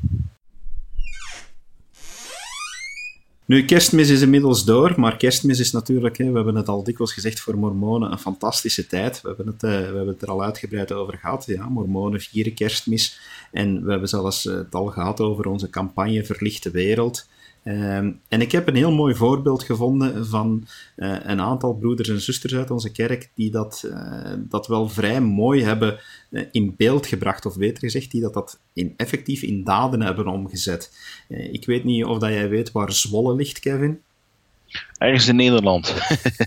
Nu, 3.49 3.65
kerstmis 3.65 4.09
is 4.09 4.21
inmiddels 4.21 4.65
door, 4.65 4.93
maar 4.97 5.17
kerstmis 5.17 5.59
is 5.59 5.71
natuurlijk, 5.71 6.17
hè, 6.17 6.29
we 6.29 6.35
hebben 6.35 6.55
het 6.55 6.67
al 6.67 6.83
dikwijls 6.83 7.13
gezegd, 7.13 7.39
voor 7.39 7.57
mormonen 7.57 8.11
een 8.11 8.17
fantastische 8.19 8.87
tijd. 8.87 9.21
We 9.21 9.27
hebben 9.27 9.47
het, 9.47 9.63
uh, 9.63 9.69
we 9.69 9.75
hebben 9.75 10.07
het 10.07 10.21
er 10.21 10.29
al 10.29 10.43
uitgebreid 10.43 10.91
over 10.91 11.17
gehad. 11.17 11.45
Ja, 11.45 11.69
mormonen 11.69 12.19
vieren 12.19 12.53
kerstmis. 12.53 13.19
En 13.51 13.83
we 13.83 13.91
hebben 13.91 14.09
zelfs 14.09 14.45
uh, 14.45 14.55
het 14.55 14.75
al 14.75 14.85
gehad 14.85 15.19
over 15.19 15.47
onze 15.47 15.69
campagne 15.69 16.25
Verlichte 16.25 16.71
Wereld. 16.71 17.27
Ehm, 17.63 18.11
en 18.27 18.41
ik 18.41 18.51
heb 18.51 18.67
een 18.67 18.75
heel 18.75 18.91
mooi 18.91 19.15
voorbeeld 19.15 19.63
gevonden 19.63 20.27
van 20.27 20.67
uh, 20.97 21.17
een 21.23 21.41
aantal 21.41 21.73
broeders 21.73 22.09
en 22.09 22.21
zusters 22.21 22.55
uit 22.55 22.71
onze 22.71 22.91
kerk 22.91 23.31
die 23.35 23.51
dat, 23.51 23.83
uh, 23.85 24.33
dat 24.37 24.67
wel 24.67 24.89
vrij 24.89 25.21
mooi 25.21 25.63
hebben 25.63 25.99
uh, 26.29 26.45
in 26.51 26.73
beeld 26.77 27.07
gebracht, 27.07 27.45
of 27.45 27.57
beter 27.57 27.79
gezegd, 27.79 28.11
die 28.11 28.21
dat, 28.21 28.33
dat 28.33 28.59
in, 28.73 28.93
effectief 28.97 29.41
in 29.41 29.63
daden 29.63 30.01
hebben 30.01 30.27
omgezet. 30.27 30.91
ik 31.27 31.65
weet 31.65 31.83
niet 31.83 32.05
of 32.05 32.17
dat 32.17 32.29
jij 32.29 32.49
weet 32.49 32.71
waar 32.71 32.91
Zwolle 32.91 33.35
ligt, 33.35 33.59
Kevin. 33.59 34.01
Ergens 34.97 35.27
in 35.27 35.35
Nederland. 35.35 35.95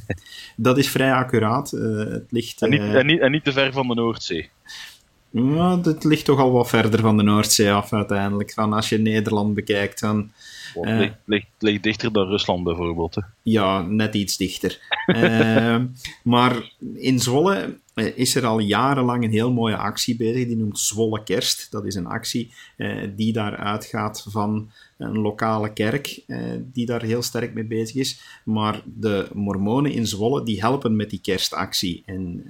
dat 0.57 0.79
is 0.79 0.89
vrij 0.89 1.13
accuraat. 1.13 1.71
het 1.71 2.27
ligt, 2.31 2.63
en, 2.63 2.71
niet, 2.71 2.81
en, 2.81 3.07
niet, 3.07 3.21
en 3.21 3.31
niet 3.31 3.45
te 3.45 3.53
ver 3.53 3.73
van 3.73 3.89
de 3.89 3.95
Noordzee. 3.95 4.51
Ja, 5.33 5.81
het 5.83 6.05
ligt 6.05 6.25
toch 6.25 6.39
al 6.39 6.53
wat 6.53 6.69
verder 6.69 7.01
van 7.01 7.17
de 7.17 7.23
Noordzee 7.23 7.73
af 7.73 7.93
uiteindelijk. 7.93 8.53
Van 8.53 8.73
als 8.73 8.89
je 8.89 8.99
Nederland 8.99 9.55
bekijkt, 9.55 10.01
dan... 10.01 10.31
Uh, 10.81 10.99
ligt, 10.99 11.15
ligt, 11.25 11.47
ligt, 11.59 11.83
dichter 11.83 12.13
dan 12.13 12.29
Rusland 12.29 12.65
bijvoorbeeld. 12.65 13.15
Hè? 13.15 13.21
Ja, 13.43 13.83
net 13.83 14.15
iets 14.15 14.37
dichter. 14.37 14.81
uh, 15.07 15.77
maar 16.35 16.73
in 16.95 17.21
Zwolle 17.21 17.79
eh, 17.95 18.19
is 18.19 18.35
er 18.35 18.47
al 18.47 18.59
jarenlang 18.59 19.25
een 19.25 19.31
heel 19.31 19.53
mooie 19.53 19.77
actie 19.77 20.17
bezig. 20.17 20.47
Die 20.47 20.57
noemt 20.57 20.79
Zwolle 20.79 21.23
Kerst. 21.23 21.71
Dat 21.71 21.85
is 21.85 21.95
een 21.95 22.07
actie 22.07 22.53
uh, 22.77 23.09
die 23.17 23.33
daar 23.33 23.57
uitgaat 23.57 24.27
van 24.29 24.71
een 24.99 25.19
lokale 25.19 25.73
kerk 25.73 26.21
die 26.59 26.87
daar 26.87 27.03
heel 27.03 27.23
sterk 27.23 27.55
mee 27.55 27.65
bezig 27.65 27.97
is. 27.97 28.21
Maar 28.45 28.83
de 28.85 29.29
mormonen 29.33 29.93
in 29.93 30.07
Zwolle 30.07 30.45
die 30.45 30.61
helpen 30.61 30.97
met 30.97 31.11
die 31.11 31.21
kerstactie. 31.21 32.03
En 32.07 32.43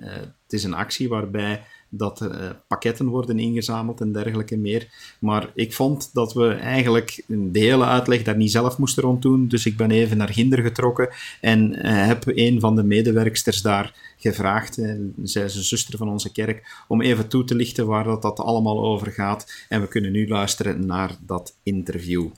het 0.42 0.52
is 0.52 0.64
een 0.64 0.74
actie 0.74 1.08
waarbij 1.08 1.62
dat 1.94 2.20
er 2.20 2.42
uh, 2.42 2.50
pakketten 2.68 3.06
worden 3.06 3.38
ingezameld 3.38 4.00
en 4.00 4.12
dergelijke 4.12 4.56
meer. 4.56 4.88
Maar 5.20 5.50
ik 5.54 5.72
vond 5.72 6.11
dat 6.12 6.32
we 6.32 6.49
eigenlijk 6.49 7.25
de 7.26 7.58
hele 7.58 7.84
uitleg 7.84 8.22
daar 8.22 8.37
niet 8.37 8.50
zelf 8.50 8.78
moesten 8.78 9.02
rond 9.02 9.22
doen. 9.22 9.49
Dus 9.49 9.66
ik 9.66 9.76
ben 9.76 9.90
even 9.90 10.16
naar 10.16 10.28
Ginder 10.28 10.62
getrokken 10.62 11.08
en 11.40 11.72
uh, 11.72 12.06
heb 12.06 12.22
een 12.26 12.61
van 12.61 12.76
de 12.76 12.82
medewerksters 12.82 13.62
daar 13.62 14.14
gevraagd, 14.16 14.78
uh, 14.78 15.00
zij 15.22 15.44
is 15.44 15.56
een 15.56 15.62
zuster 15.62 15.99
van 15.99 16.08
onze 16.08 16.32
kerk, 16.32 16.84
om 16.88 17.02
even 17.02 17.28
toe 17.28 17.44
te 17.44 17.54
lichten 17.54 17.87
waar 17.87 18.04
dat, 18.04 18.22
dat 18.22 18.40
allemaal 18.40 18.84
over 18.84 19.12
gaat. 19.12 19.66
En 19.68 19.80
we 19.80 19.88
kunnen 19.88 20.12
nu 20.12 20.28
luisteren 20.28 20.87
naar 20.87 21.16
dat 21.20 21.56
interview. 21.62 22.28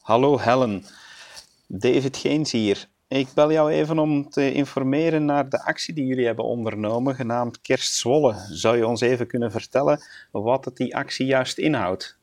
Hallo 0.00 0.38
Helen, 0.38 0.84
David 1.66 2.16
Geens 2.16 2.52
hier. 2.52 2.88
Ik 3.08 3.28
bel 3.34 3.52
jou 3.52 3.70
even 3.70 3.98
om 3.98 4.28
te 4.28 4.52
informeren 4.52 5.24
naar 5.24 5.48
de 5.48 5.64
actie 5.64 5.94
die 5.94 6.06
jullie 6.06 6.26
hebben 6.26 6.44
ondernomen, 6.44 7.14
genaamd 7.14 7.60
Kerst 7.60 7.94
Zwolle. 7.94 8.34
Zou 8.34 8.76
je 8.76 8.86
ons 8.86 9.00
even 9.00 9.26
kunnen 9.26 9.50
vertellen 9.50 9.98
wat 10.30 10.70
die 10.74 10.96
actie 10.96 11.26
juist 11.26 11.58
inhoudt? 11.58 12.18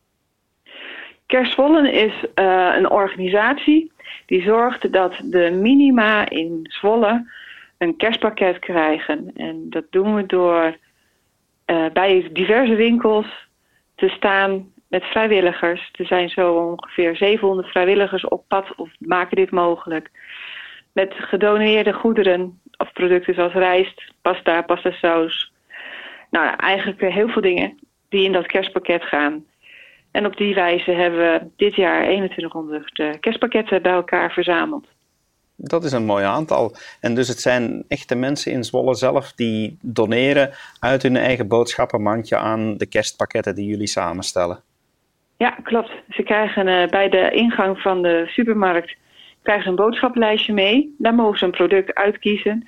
Kerst 1.26 1.52
Zwolle 1.52 1.92
is 1.92 2.14
uh, 2.36 2.74
een 2.76 2.90
organisatie 2.90 3.92
die 4.26 4.42
zorgt 4.42 4.94
dat 4.94 5.14
de 5.24 5.52
minima 5.52 6.30
in 6.30 6.60
Zwolle 6.64 7.32
een 7.78 7.98
kerstpakket 7.98 8.60
krijgen. 8.60 9.32
En 9.36 9.70
dat 9.70 9.86
doen 9.90 10.16
we 10.16 10.26
door 10.26 10.78
uh, 11.66 11.86
bij 11.94 12.30
diverse 12.34 12.76
winkels 12.76 13.28
te 13.96 14.10
staan 14.10 14.72
met 14.88 15.04
vrijwilligers. 15.04 15.90
Er 15.92 16.06
zijn 16.06 16.30
zo 16.30 16.54
ongeveer 16.54 17.16
700 17.16 17.68
vrijwilligers 17.68 18.28
op 18.28 18.44
pad 18.48 18.76
of 18.76 18.90
maken 19.00 19.36
dit 19.36 19.52
mogelijk 19.52 20.10
met 20.96 21.14
gedoneerde 21.14 21.94
goederen 21.94 22.62
of 22.78 22.92
producten 22.94 23.34
zoals 23.34 23.54
rijst, 23.54 24.12
pasta, 24.22 24.62
pasta 24.62 24.92
saus. 24.92 25.52
Nou, 26.30 26.56
eigenlijk 26.56 27.02
heel 27.02 27.28
veel 27.28 27.42
dingen 27.42 27.80
die 28.10 28.24
in 28.24 28.32
dat 28.32 28.46
kerstpakket 28.46 29.04
gaan. 29.04 29.46
En 30.12 30.26
op 30.26 30.38
die 30.38 30.54
wijze 30.54 30.92
hebben 30.92 31.20
we 31.20 31.48
dit 31.56 31.76
jaar 31.76 32.04
2100 32.04 33.00
eh, 33.00 33.10
kerstpakketten 33.20 33.82
bij 33.82 33.92
elkaar 33.92 34.32
verzameld. 34.32 34.88
Dat 35.56 35.84
is 35.84 35.92
een 35.92 36.06
mooi 36.06 36.26
aantal. 36.26 36.76
En 37.02 37.16
dus 37.16 37.28
het 37.28 37.40
zijn 37.40 37.84
echte 37.88 38.16
mensen 38.16 38.52
in 38.52 38.64
Zwolle 38.64 38.96
zelf 38.96 39.34
die 39.34 39.78
doneren 39.82 40.52
uit 40.80 41.04
hun 41.04 41.16
eigen 41.16 41.48
boodschappenmandje 41.48 42.38
aan 42.38 42.78
de 42.78 42.86
kerstpakketten 42.86 43.56
die 43.56 43.68
jullie 43.68 43.88
samenstellen. 43.88 44.62
Ja, 45.38 45.50
klopt. 45.50 45.92
Ze 46.10 46.24
krijgen 46.24 46.68
uh, 46.68 46.88
bij 46.88 47.10
de 47.10 47.32
ingang 47.32 47.80
van 47.80 48.02
de 48.02 48.24
supermarkt 48.28 48.96
krijgen 49.46 49.64
ze 49.64 49.70
een 49.70 49.86
boodschappenlijstje 49.86 50.54
mee. 50.54 50.96
Daar 50.98 51.16
mogen 51.16 51.38
ze 51.38 51.46
een 51.46 51.52
product 51.52 51.94
uitkiezen. 51.94 52.68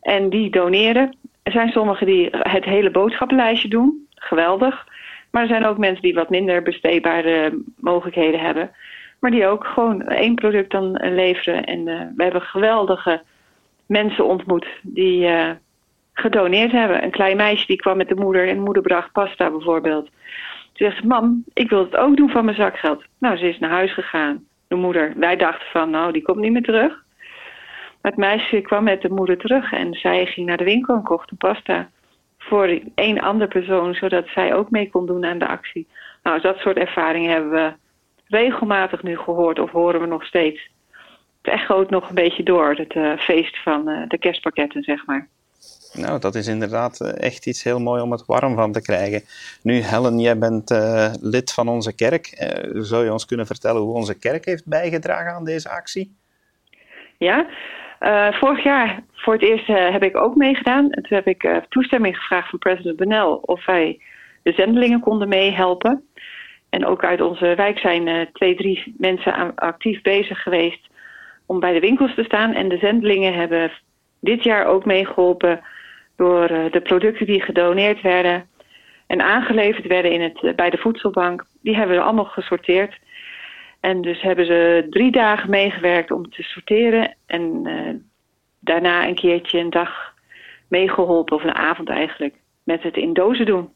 En 0.00 0.30
die 0.30 0.50
doneren. 0.50 1.16
Er 1.42 1.52
zijn 1.52 1.70
sommigen 1.70 2.06
die 2.06 2.28
het 2.30 2.64
hele 2.64 2.90
boodschappenlijstje 2.90 3.68
doen. 3.68 4.06
Geweldig. 4.14 4.86
Maar 5.30 5.42
er 5.42 5.48
zijn 5.48 5.64
ook 5.64 5.78
mensen 5.78 6.02
die 6.02 6.14
wat 6.14 6.30
minder 6.30 6.62
besteedbare 6.62 7.62
mogelijkheden 7.76 8.40
hebben. 8.40 8.70
Maar 9.20 9.30
die 9.30 9.46
ook 9.46 9.64
gewoon 9.64 10.02
één 10.02 10.34
product 10.34 10.70
dan 10.70 10.92
leveren. 10.92 11.64
En 11.64 11.78
uh, 11.78 12.00
we 12.16 12.22
hebben 12.22 12.42
geweldige 12.42 13.22
mensen 13.86 14.26
ontmoet 14.26 14.66
die 14.82 15.20
uh, 15.20 15.50
gedoneerd 16.12 16.72
hebben. 16.72 17.04
Een 17.04 17.10
klein 17.10 17.36
meisje 17.36 17.66
die 17.66 17.76
kwam 17.76 17.96
met 17.96 18.08
de 18.08 18.14
moeder 18.14 18.48
en 18.48 18.54
de 18.54 18.60
moeder 18.60 18.82
bracht 18.82 19.12
pasta 19.12 19.50
bijvoorbeeld. 19.50 20.08
Ze 20.72 20.84
zegt, 20.84 21.04
mam, 21.04 21.44
ik 21.52 21.68
wil 21.70 21.84
het 21.84 21.96
ook 21.96 22.16
doen 22.16 22.30
van 22.30 22.44
mijn 22.44 22.56
zakgeld. 22.56 23.04
Nou, 23.18 23.36
ze 23.36 23.48
is 23.48 23.58
naar 23.58 23.70
huis 23.70 23.94
gegaan 23.94 24.46
de 24.72 24.78
moeder. 24.78 25.12
Wij 25.16 25.36
dachten 25.36 25.66
van, 25.66 25.90
nou, 25.90 26.12
die 26.12 26.22
komt 26.22 26.38
niet 26.38 26.52
meer 26.52 26.62
terug. 26.62 27.04
Maar 28.00 28.12
het 28.12 28.16
meisje 28.16 28.60
kwam 28.60 28.84
met 28.84 29.02
de 29.02 29.10
moeder 29.10 29.38
terug 29.38 29.72
en 29.72 29.94
zij 29.94 30.26
ging 30.26 30.46
naar 30.46 30.56
de 30.56 30.64
winkel 30.64 30.94
en 30.94 31.02
kocht 31.02 31.30
een 31.30 31.36
pasta 31.36 31.90
voor 32.38 32.80
één 32.94 33.20
andere 33.20 33.50
persoon, 33.50 33.94
zodat 33.94 34.28
zij 34.28 34.54
ook 34.54 34.70
mee 34.70 34.90
kon 34.90 35.06
doen 35.06 35.24
aan 35.24 35.38
de 35.38 35.46
actie. 35.46 35.88
Nou, 36.22 36.40
dat 36.40 36.58
soort 36.58 36.76
ervaringen 36.76 37.30
hebben 37.30 37.50
we 37.50 37.72
regelmatig 38.26 39.02
nu 39.02 39.16
gehoord 39.16 39.58
of 39.58 39.70
horen 39.70 40.00
we 40.00 40.06
nog 40.06 40.24
steeds. 40.24 40.70
Het 41.42 41.54
echoot 41.54 41.90
nog 41.90 42.08
een 42.08 42.14
beetje 42.14 42.42
door, 42.42 42.74
het 42.74 42.94
uh, 42.94 43.16
feest 43.16 43.62
van 43.62 43.88
uh, 43.88 44.02
de 44.08 44.18
kerstpakketten, 44.18 44.82
zeg 44.82 45.06
maar. 45.06 45.28
Nou, 45.92 46.20
dat 46.20 46.34
is 46.34 46.46
inderdaad 46.46 47.00
eh, 47.00 47.26
echt 47.26 47.46
iets 47.46 47.62
heel 47.62 47.80
mooi 47.80 48.02
om 48.02 48.12
het 48.12 48.26
warm 48.26 48.54
van 48.54 48.72
te 48.72 48.82
krijgen. 48.82 49.22
Nu, 49.62 49.74
Helen, 49.74 50.18
jij 50.18 50.38
bent 50.38 50.70
uh, 50.70 51.12
lid 51.20 51.52
van 51.52 51.68
onze 51.68 51.94
kerk. 51.94 52.50
Uh, 52.74 52.82
zou 52.82 53.04
je 53.04 53.12
ons 53.12 53.24
kunnen 53.24 53.46
vertellen 53.46 53.82
hoe 53.82 53.94
onze 53.94 54.18
kerk 54.18 54.44
heeft 54.44 54.66
bijgedragen 54.66 55.32
aan 55.32 55.44
deze 55.44 55.68
actie? 55.68 56.16
Ja, 57.18 57.46
vorig 58.30 58.64
jaar 58.64 59.02
voor 59.12 59.32
het 59.32 59.42
eerst 59.42 59.66
heb 59.66 60.02
ik 60.02 60.16
ook 60.16 60.36
meegedaan. 60.36 60.90
En 60.90 61.02
toen 61.02 61.16
heb 61.16 61.26
ik 61.26 61.62
toestemming 61.68 62.16
gevraagd 62.16 62.50
van 62.50 62.58
president 62.58 62.96
Benel 62.96 63.34
of 63.34 63.66
wij 63.66 64.00
de 64.42 64.52
zendelingen 64.52 65.00
konden 65.00 65.28
meehelpen. 65.28 66.04
En 66.70 66.86
ook 66.86 67.04
uit 67.04 67.20
onze 67.20 67.54
wijk 67.54 67.78
zijn 67.78 68.28
twee, 68.32 68.54
drie 68.54 68.94
mensen 68.98 69.54
actief 69.54 70.02
bezig 70.02 70.42
geweest 70.42 70.86
om 71.46 71.60
bij 71.60 71.72
de 71.72 71.80
winkels 71.80 72.14
te 72.14 72.24
staan. 72.24 72.52
En 72.52 72.68
de 72.68 72.78
zendelingen 72.78 73.34
hebben 73.34 73.72
dit 74.22 74.42
jaar 74.42 74.66
ook 74.66 74.84
meegeholpen 74.84 75.60
door 76.16 76.50
uh, 76.50 76.70
de 76.70 76.80
producten 76.80 77.26
die 77.26 77.42
gedoneerd 77.42 78.00
werden 78.00 78.48
en 79.06 79.20
aangeleverd 79.20 79.86
werden 79.86 80.10
in 80.10 80.20
het, 80.20 80.42
uh, 80.42 80.54
bij 80.54 80.70
de 80.70 80.78
voedselbank. 80.78 81.44
Die 81.62 81.76
hebben 81.76 81.96
we 81.96 82.02
allemaal 82.02 82.24
gesorteerd. 82.24 82.98
En 83.80 84.02
dus 84.02 84.20
hebben 84.20 84.46
ze 84.46 84.86
drie 84.90 85.10
dagen 85.10 85.50
meegewerkt 85.50 86.10
om 86.10 86.30
te 86.30 86.42
sorteren. 86.42 87.14
En 87.26 87.60
uh, 87.64 87.94
daarna 88.60 89.06
een 89.06 89.14
keertje 89.14 89.58
een 89.58 89.70
dag 89.70 90.14
meegeholpen, 90.68 91.36
of 91.36 91.44
een 91.44 91.54
avond 91.54 91.88
eigenlijk, 91.88 92.34
met 92.64 92.82
het 92.82 92.96
in 92.96 93.12
dozen 93.12 93.46
doen. 93.46 93.72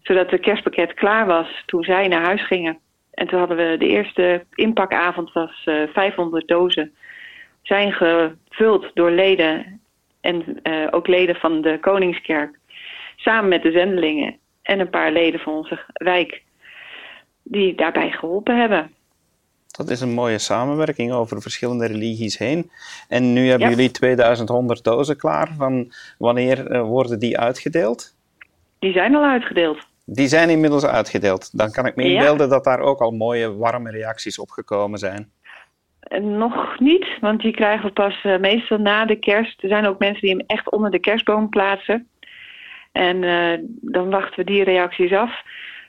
Zodat 0.00 0.30
het 0.30 0.40
kerstpakket 0.40 0.94
klaar 0.94 1.26
was 1.26 1.62
toen 1.66 1.82
zij 1.82 2.08
naar 2.08 2.24
huis 2.24 2.46
gingen. 2.46 2.78
En 3.10 3.26
toen 3.26 3.38
hadden 3.38 3.56
we 3.56 3.76
de 3.78 3.86
eerste 3.86 4.44
inpakavond 4.54 5.32
was 5.32 5.62
500 5.92 6.48
dozen. 6.48 6.94
Zijn 7.62 7.92
gevuld 7.92 8.90
door 8.94 9.10
leden 9.10 9.80
en 10.20 10.60
uh, 10.62 10.88
ook 10.90 11.06
leden 11.06 11.34
van 11.34 11.62
de 11.62 11.78
Koningskerk, 11.80 12.58
samen 13.16 13.48
met 13.48 13.62
de 13.62 13.70
zendelingen 13.70 14.36
en 14.62 14.80
een 14.80 14.90
paar 14.90 15.12
leden 15.12 15.40
van 15.40 15.52
onze 15.52 15.78
wijk, 15.92 16.42
die 17.42 17.74
daarbij 17.74 18.10
geholpen 18.10 18.58
hebben. 18.58 18.90
Dat 19.66 19.90
is 19.90 20.00
een 20.00 20.12
mooie 20.14 20.38
samenwerking 20.38 21.12
over 21.12 21.42
verschillende 21.42 21.86
religies 21.86 22.38
heen. 22.38 22.70
En 23.08 23.32
nu 23.32 23.48
hebben 23.48 23.68
ja. 23.68 23.74
jullie 23.74 23.90
2100 23.90 24.84
dozen 24.84 25.16
klaar. 25.16 25.54
Van 25.56 25.92
wanneer 26.18 26.70
uh, 26.70 26.82
worden 26.82 27.18
die 27.18 27.38
uitgedeeld? 27.38 28.14
Die 28.78 28.92
zijn 28.92 29.14
al 29.14 29.24
uitgedeeld. 29.24 29.78
Die 30.04 30.28
zijn 30.28 30.50
inmiddels 30.50 30.84
uitgedeeld. 30.84 31.58
Dan 31.58 31.70
kan 31.70 31.86
ik 31.86 31.96
me 31.96 32.02
inbeelden 32.02 32.46
ja. 32.46 32.52
dat 32.52 32.64
daar 32.64 32.80
ook 32.80 33.00
al 33.00 33.10
mooie 33.10 33.54
warme 33.54 33.90
reacties 33.90 34.38
op 34.38 34.50
gekomen 34.50 34.98
zijn. 34.98 35.32
Nog 36.20 36.78
niet, 36.78 37.06
want 37.20 37.40
die 37.40 37.52
krijgen 37.52 37.86
we 37.86 37.92
pas 37.92 38.24
uh, 38.24 38.38
meestal 38.38 38.78
na 38.78 39.04
de 39.04 39.16
kerst. 39.16 39.62
Er 39.62 39.68
zijn 39.68 39.86
ook 39.86 39.98
mensen 39.98 40.20
die 40.20 40.30
hem 40.30 40.44
echt 40.46 40.70
onder 40.70 40.90
de 40.90 40.98
kerstboom 40.98 41.48
plaatsen. 41.48 42.08
En 42.92 43.22
uh, 43.22 43.58
dan 43.80 44.10
wachten 44.10 44.36
we 44.36 44.44
die 44.44 44.64
reacties 44.64 45.12
af. 45.12 45.42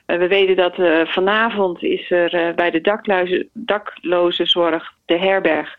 Uh, 0.06 0.18
we 0.18 0.28
weten 0.28 0.56
dat 0.56 0.74
vanavond 1.08 1.82
is 1.82 2.10
er 2.10 2.54
bij 2.54 2.70
de 2.70 2.80
dakloze, 2.80 3.48
daklozenzorg, 3.52 4.94
de 5.04 5.18
herberg, 5.18 5.78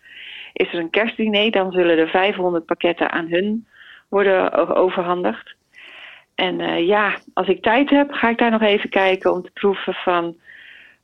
is 0.54 0.74
er 0.74 0.80
een 0.80 0.90
kerstdiner. 0.90 1.52
Dan 1.52 1.72
zullen 1.72 1.98
er 1.98 2.10
500 2.10 2.66
pakketten 2.66 3.12
aan 3.12 3.28
hun 3.30 3.68
worden 4.10 4.76
overhandigd. 4.76 5.56
En 6.36 6.86
ja, 6.86 7.18
als 7.34 7.48
ik 7.48 7.62
tijd 7.62 7.90
heb, 7.90 8.12
ga 8.12 8.30
ik 8.30 8.38
daar 8.38 8.52
nog 8.52 8.62
even 8.62 8.90
kijken 8.90 9.34
om 9.34 9.42
te 9.42 9.52
proeven 9.52 9.94
van 9.94 10.36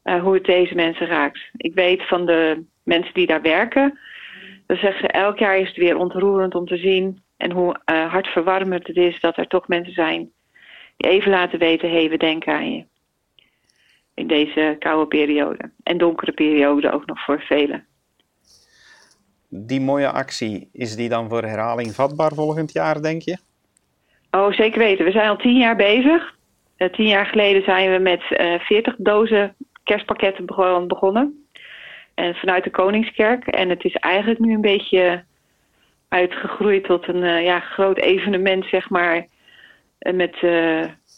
hoe 0.03 0.34
het 0.34 0.46
deze 0.46 0.75
mensen 0.75 1.08
raakt. 1.08 1.39
Ik 1.58 1.74
weet 1.74 2.08
van 2.08 2.25
de 2.25 2.63
mensen 2.84 3.13
die 3.13 3.27
daar 3.27 3.41
werken. 3.41 4.00
Dan 4.65 4.77
zeggen 4.77 5.00
ze, 5.00 5.08
elk 5.08 5.39
jaar 5.39 5.58
is 5.58 5.67
het 5.67 5.77
weer 5.77 5.98
ontroerend 5.98 6.55
om 6.55 6.65
te 6.65 6.77
zien 6.77 7.22
en 7.38 7.51
hoe 7.51 7.79
uh, 7.91 8.12
hartverwarmend 8.12 8.88
het 8.88 8.96
is 8.96 9.20
dat 9.20 9.38
er 9.38 9.48
toch 9.48 9.67
mensen 9.67 9.93
zijn 9.93 10.31
die 11.01 11.12
even 11.12 11.31
laten 11.31 11.60
weten, 11.60 11.89
hé, 11.89 11.96
hey, 11.96 12.10
we 12.10 12.17
denken 12.17 12.53
aan 12.53 12.72
je. 12.72 12.86
In 14.13 14.27
deze 14.27 14.75
koude 14.79 15.08
periode. 15.08 15.72
En 15.84 15.98
donkere 15.98 16.31
periode 16.31 16.91
ook 16.91 17.05
nog 17.05 17.24
voor 17.24 17.41
velen. 17.41 17.86
Die 19.50 19.81
mooie 19.81 20.12
actie, 20.12 20.70
is 20.74 20.96
die 20.96 21.10
dan 21.10 21.29
voor 21.29 21.43
herhaling 21.43 21.91
vatbaar 21.91 22.34
volgend 22.34 22.72
jaar, 22.72 23.01
denk 23.01 23.22
je? 23.22 23.38
Oh, 24.31 24.51
zeker 24.51 24.79
weten. 24.79 25.05
We 25.05 25.12
zijn 25.12 25.29
al 25.29 25.38
tien 25.38 25.58
jaar 25.58 25.75
bezig. 25.75 26.36
Uh, 26.77 26.89
tien 26.89 27.08
jaar 27.08 27.25
geleden 27.25 27.63
zijn 27.63 27.91
we 27.91 27.98
met 27.98 28.22
uh, 28.29 28.60
40 28.60 28.96
dozen 28.98 29.55
kerstpakketten 29.92 30.46
begonnen. 30.88 31.46
En 32.14 32.36
vanuit 32.36 32.64
de 32.64 32.70
Koningskerk. 32.70 33.48
En 33.48 33.70
het 33.70 33.84
is 33.84 33.96
eigenlijk 33.96 34.40
nu 34.40 34.54
een 34.54 34.62
beetje 34.62 35.24
uitgegroeid 36.08 36.84
tot 36.84 37.08
een 37.08 37.24
uh, 37.24 37.44
ja, 37.44 37.60
groot 37.60 37.98
evenement, 37.98 38.66
zeg 38.66 38.90
maar. 38.90 39.28
met 40.00 40.34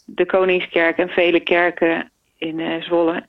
de 0.05 0.25
Koningskerk 0.25 0.97
en 0.97 1.09
vele 1.09 1.39
kerken 1.39 2.11
in 2.37 2.83
Zwolle. 2.83 3.25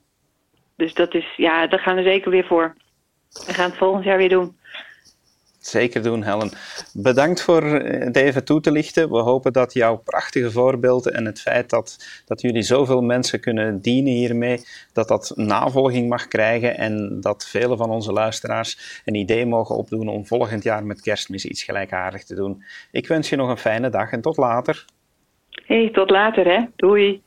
Dus 0.75 0.93
dat 0.93 1.13
is, 1.13 1.33
ja, 1.37 1.67
daar 1.67 1.79
gaan 1.79 1.95
we 1.95 2.03
zeker 2.03 2.31
weer 2.31 2.45
voor. 2.45 2.75
We 3.45 3.53
gaan 3.53 3.69
het 3.69 3.77
volgend 3.77 4.03
jaar 4.03 4.17
weer 4.17 4.29
doen. 4.29 4.57
Zeker 5.65 6.03
doen, 6.03 6.23
Helen. 6.23 6.51
Bedankt 6.93 7.41
voor 7.41 7.63
het 7.63 8.15
even 8.15 8.45
toe 8.45 8.61
te 8.61 8.71
lichten. 8.71 9.09
We 9.09 9.17
hopen 9.17 9.53
dat 9.53 9.73
jouw 9.73 9.95
prachtige 9.95 10.51
voorbeelden 10.51 11.13
en 11.13 11.25
het 11.25 11.41
feit 11.41 11.69
dat, 11.69 12.21
dat 12.25 12.41
jullie 12.41 12.61
zoveel 12.61 13.01
mensen 13.01 13.39
kunnen 13.39 13.81
dienen 13.81 14.13
hiermee, 14.13 14.59
dat 14.93 15.07
dat 15.07 15.33
navolging 15.35 16.09
mag 16.09 16.27
krijgen 16.27 16.77
en 16.77 17.17
dat 17.21 17.45
vele 17.45 17.77
van 17.77 17.89
onze 17.89 18.11
luisteraars 18.11 19.01
een 19.05 19.15
idee 19.15 19.45
mogen 19.45 19.75
opdoen 19.75 20.07
om 20.07 20.25
volgend 20.25 20.63
jaar 20.63 20.85
met 20.85 21.01
kerstmis 21.01 21.45
iets 21.45 21.63
gelijkaardigs 21.63 22.25
te 22.25 22.35
doen. 22.35 22.63
Ik 22.91 23.07
wens 23.07 23.29
je 23.29 23.35
nog 23.35 23.49
een 23.49 23.57
fijne 23.57 23.89
dag 23.89 24.11
en 24.11 24.21
tot 24.21 24.37
later. 24.37 24.85
Hey, 25.65 25.89
tot 25.93 26.09
later 26.09 26.45
hè. 26.45 26.65
Doei. 26.75 27.23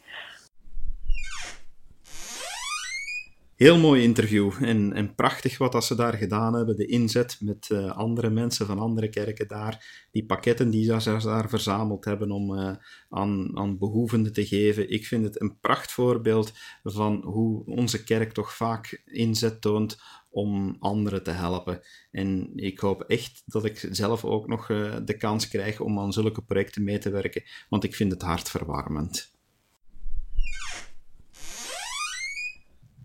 Heel 3.59 3.79
mooi 3.79 4.03
interview 4.03 4.53
en, 4.61 4.93
en 4.93 5.15
prachtig 5.15 5.59
wat 5.59 5.73
dat 5.73 5.85
ze 5.85 5.95
daar 5.95 6.15
gedaan 6.15 6.55
hebben. 6.55 6.77
De 6.77 6.87
inzet 6.87 7.39
met 7.41 7.69
uh, 7.73 7.97
andere 7.97 8.31
mensen 8.31 8.67
van 8.67 8.79
andere 8.79 9.09
kerken 9.09 9.49
daar. 9.49 10.07
Die 10.11 10.27
pakketten 10.27 10.71
die 10.71 11.01
ze 11.01 11.19
daar 11.23 11.49
verzameld 11.49 12.05
hebben 12.05 12.31
om 12.31 12.53
uh, 12.53 12.73
aan, 13.09 13.59
aan 13.59 13.79
behoevenden 13.79 14.33
te 14.33 14.47
geven. 14.47 14.91
Ik 14.91 15.07
vind 15.07 15.25
het 15.25 15.41
een 15.41 15.59
prachtvoorbeeld 15.61 16.53
van 16.83 17.23
hoe 17.25 17.65
onze 17.65 18.05
kerk 18.05 18.33
toch 18.33 18.55
vaak 18.55 19.03
inzet 19.05 19.61
toont 19.61 20.01
om 20.31 20.77
anderen 20.79 21.23
te 21.23 21.31
helpen. 21.31 21.81
En 22.11 22.53
ik 22.55 22.79
hoop 22.79 23.03
echt 23.03 23.43
dat 23.47 23.65
ik 23.65 23.89
zelf 23.91 24.25
ook 24.25 24.47
nog 24.49 24.69
uh, 24.69 24.97
de 25.05 25.17
kans 25.17 25.49
krijg 25.49 25.81
om 25.81 25.99
aan 25.99 26.13
zulke 26.13 26.43
projecten 26.43 26.85
mee 26.85 26.99
te 26.99 27.11
werken, 27.11 27.43
want 27.69 27.85
ik 27.85 27.95
vind 27.95 28.13
het 28.13 28.23
hartverwarmend. 28.23 29.38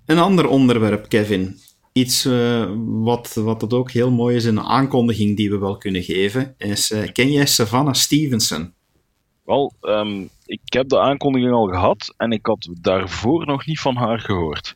Een 0.05 0.19
ander 0.19 0.48
onderwerp, 0.48 1.10
Kevin. 1.10 1.57
Iets 1.91 2.25
uh, 2.25 2.72
wat, 2.86 3.33
wat 3.33 3.62
het 3.62 3.74
ook 3.74 3.91
heel 3.91 4.12
mooi 4.12 4.36
is, 4.36 4.45
een 4.45 4.60
aankondiging 4.60 5.38
die 5.38 5.50
we 5.50 5.57
wel 5.57 5.77
kunnen 5.77 6.03
geven, 6.03 6.55
is: 6.57 6.91
uh, 6.91 7.12
ken 7.12 7.31
jij 7.31 7.45
Savannah 7.45 7.93
Stevenson? 7.93 8.74
Wel, 9.45 9.74
um, 9.81 10.29
ik 10.45 10.62
heb 10.63 10.89
de 10.89 11.00
aankondiging 11.00 11.51
al 11.51 11.67
gehad 11.67 12.13
en 12.17 12.31
ik 12.31 12.45
had 12.45 12.69
daarvoor 12.81 13.45
nog 13.45 13.65
niet 13.65 13.79
van 13.79 13.95
haar 13.95 14.19
gehoord. 14.19 14.75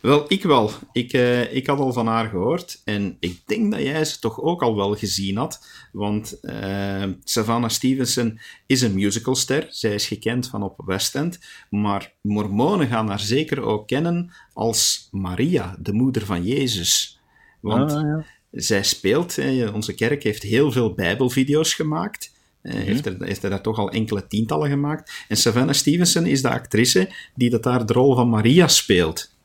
Wel, 0.00 0.24
ik 0.28 0.42
wel. 0.42 0.70
Ik, 0.92 1.12
uh, 1.12 1.54
ik 1.54 1.66
had 1.66 1.78
al 1.78 1.92
van 1.92 2.06
haar 2.06 2.28
gehoord. 2.28 2.80
En 2.84 3.16
ik 3.20 3.40
denk 3.46 3.72
dat 3.72 3.80
jij 3.80 4.04
ze 4.04 4.18
toch 4.18 4.40
ook 4.40 4.62
al 4.62 4.76
wel 4.76 4.94
gezien 4.94 5.36
had. 5.36 5.66
Want 5.92 6.38
uh, 6.42 7.04
Savannah 7.24 7.70
Stevenson 7.70 8.40
is 8.66 8.82
een 8.82 8.94
musicalster. 8.94 9.66
Zij 9.70 9.94
is 9.94 10.06
gekend 10.06 10.48
van 10.48 10.62
op 10.62 10.82
West 10.86 11.14
End. 11.14 11.38
Maar 11.70 12.12
mormonen 12.20 12.86
gaan 12.86 13.08
haar 13.08 13.20
zeker 13.20 13.62
ook 13.62 13.86
kennen 13.86 14.32
als 14.52 15.08
Maria, 15.10 15.76
de 15.80 15.92
moeder 15.92 16.24
van 16.26 16.44
Jezus. 16.44 17.20
Want 17.60 17.92
ah, 17.92 18.02
ja. 18.02 18.24
zij 18.50 18.82
speelt, 18.82 19.38
eh, 19.38 19.74
onze 19.74 19.94
kerk 19.94 20.22
heeft 20.22 20.42
heel 20.42 20.72
veel 20.72 20.94
Bijbelvideo's 20.94 21.74
gemaakt. 21.74 22.36
Uh, 22.62 22.72
mm 22.72 22.78
-hmm. 22.78 22.86
heeft, 22.86 23.06
er, 23.06 23.16
heeft 23.24 23.42
er 23.42 23.50
daar 23.50 23.62
toch 23.62 23.78
al 23.78 23.90
enkele 23.90 24.26
tientallen 24.26 24.68
gemaakt. 24.68 25.12
En 25.28 25.36
Savannah 25.36 25.74
Stevenson 25.74 26.26
is 26.26 26.42
de 26.42 26.50
actrice 26.50 27.08
die 27.34 27.50
dat 27.50 27.62
daar 27.62 27.86
de 27.86 27.92
rol 27.92 28.14
van 28.14 28.28
Maria 28.28 28.68
speelt. 28.68 29.36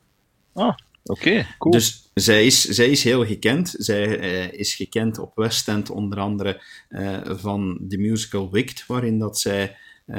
Ah, 0.54 0.76
oké, 1.04 1.28
okay, 1.28 1.48
cool. 1.58 1.74
Dus 1.74 2.12
zij 2.14 2.46
is, 2.46 2.62
zij 2.62 2.90
is 2.90 3.04
heel 3.04 3.26
gekend. 3.26 3.76
Zij 3.78 4.20
uh, 4.20 4.60
is 4.60 4.76
gekend 4.76 5.20
op 5.20 5.36
West 5.36 5.68
End 5.68 5.90
onder 5.90 6.20
andere 6.20 6.62
uh, 6.90 7.22
van 7.26 7.78
de 7.82 7.98
musical 7.98 8.52
Wicked, 8.52 8.86
waarin 8.88 9.20
dat 9.20 9.40
zij 9.40 9.78
uh, 10.08 10.16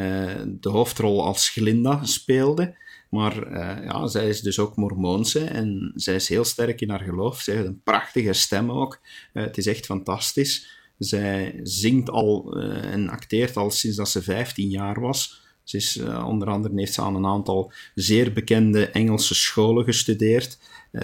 de 0.47 0.69
hoofdrol 0.69 1.25
als 1.25 1.49
Glinda 1.49 2.05
speelde. 2.05 2.83
Maar 3.11 3.53
ja, 3.85 4.07
zij 4.07 4.29
is 4.29 4.41
dus 4.41 4.59
ook 4.59 4.77
Mormoonse 4.77 5.45
en 5.45 5.93
zij 5.95 6.15
is 6.15 6.29
heel 6.29 6.45
sterk 6.45 6.81
in 6.81 6.91
haar 6.91 7.01
geloof. 7.01 7.41
Zij 7.41 7.55
heeft 7.55 7.67
een 7.67 7.83
prachtige 7.83 8.33
stem 8.33 8.71
ook. 8.71 9.01
het 9.33 9.59
is 9.59 9.67
echt 9.67 9.87
fantastisch. 9.87 10.69
Zij 10.99 11.61
zingt 11.63 12.11
al 12.11 12.61
en 12.83 13.09
acteert 13.09 13.57
al 13.57 13.71
sinds 13.71 13.97
dat 13.97 14.09
ze 14.09 14.23
15 14.23 14.69
jaar 14.69 15.01
was. 15.01 15.44
Ze 15.65 15.77
is, 15.77 15.97
uh, 15.97 16.27
onder 16.29 16.49
andere 16.49 16.75
heeft 16.79 16.95
ze 16.95 17.03
aan 17.03 17.15
een 17.15 17.27
aantal 17.27 17.73
zeer 17.95 18.33
bekende 18.33 18.87
Engelse 18.87 19.35
scholen 19.35 19.85
gestudeerd. 19.85 20.59
Uh, 20.93 21.03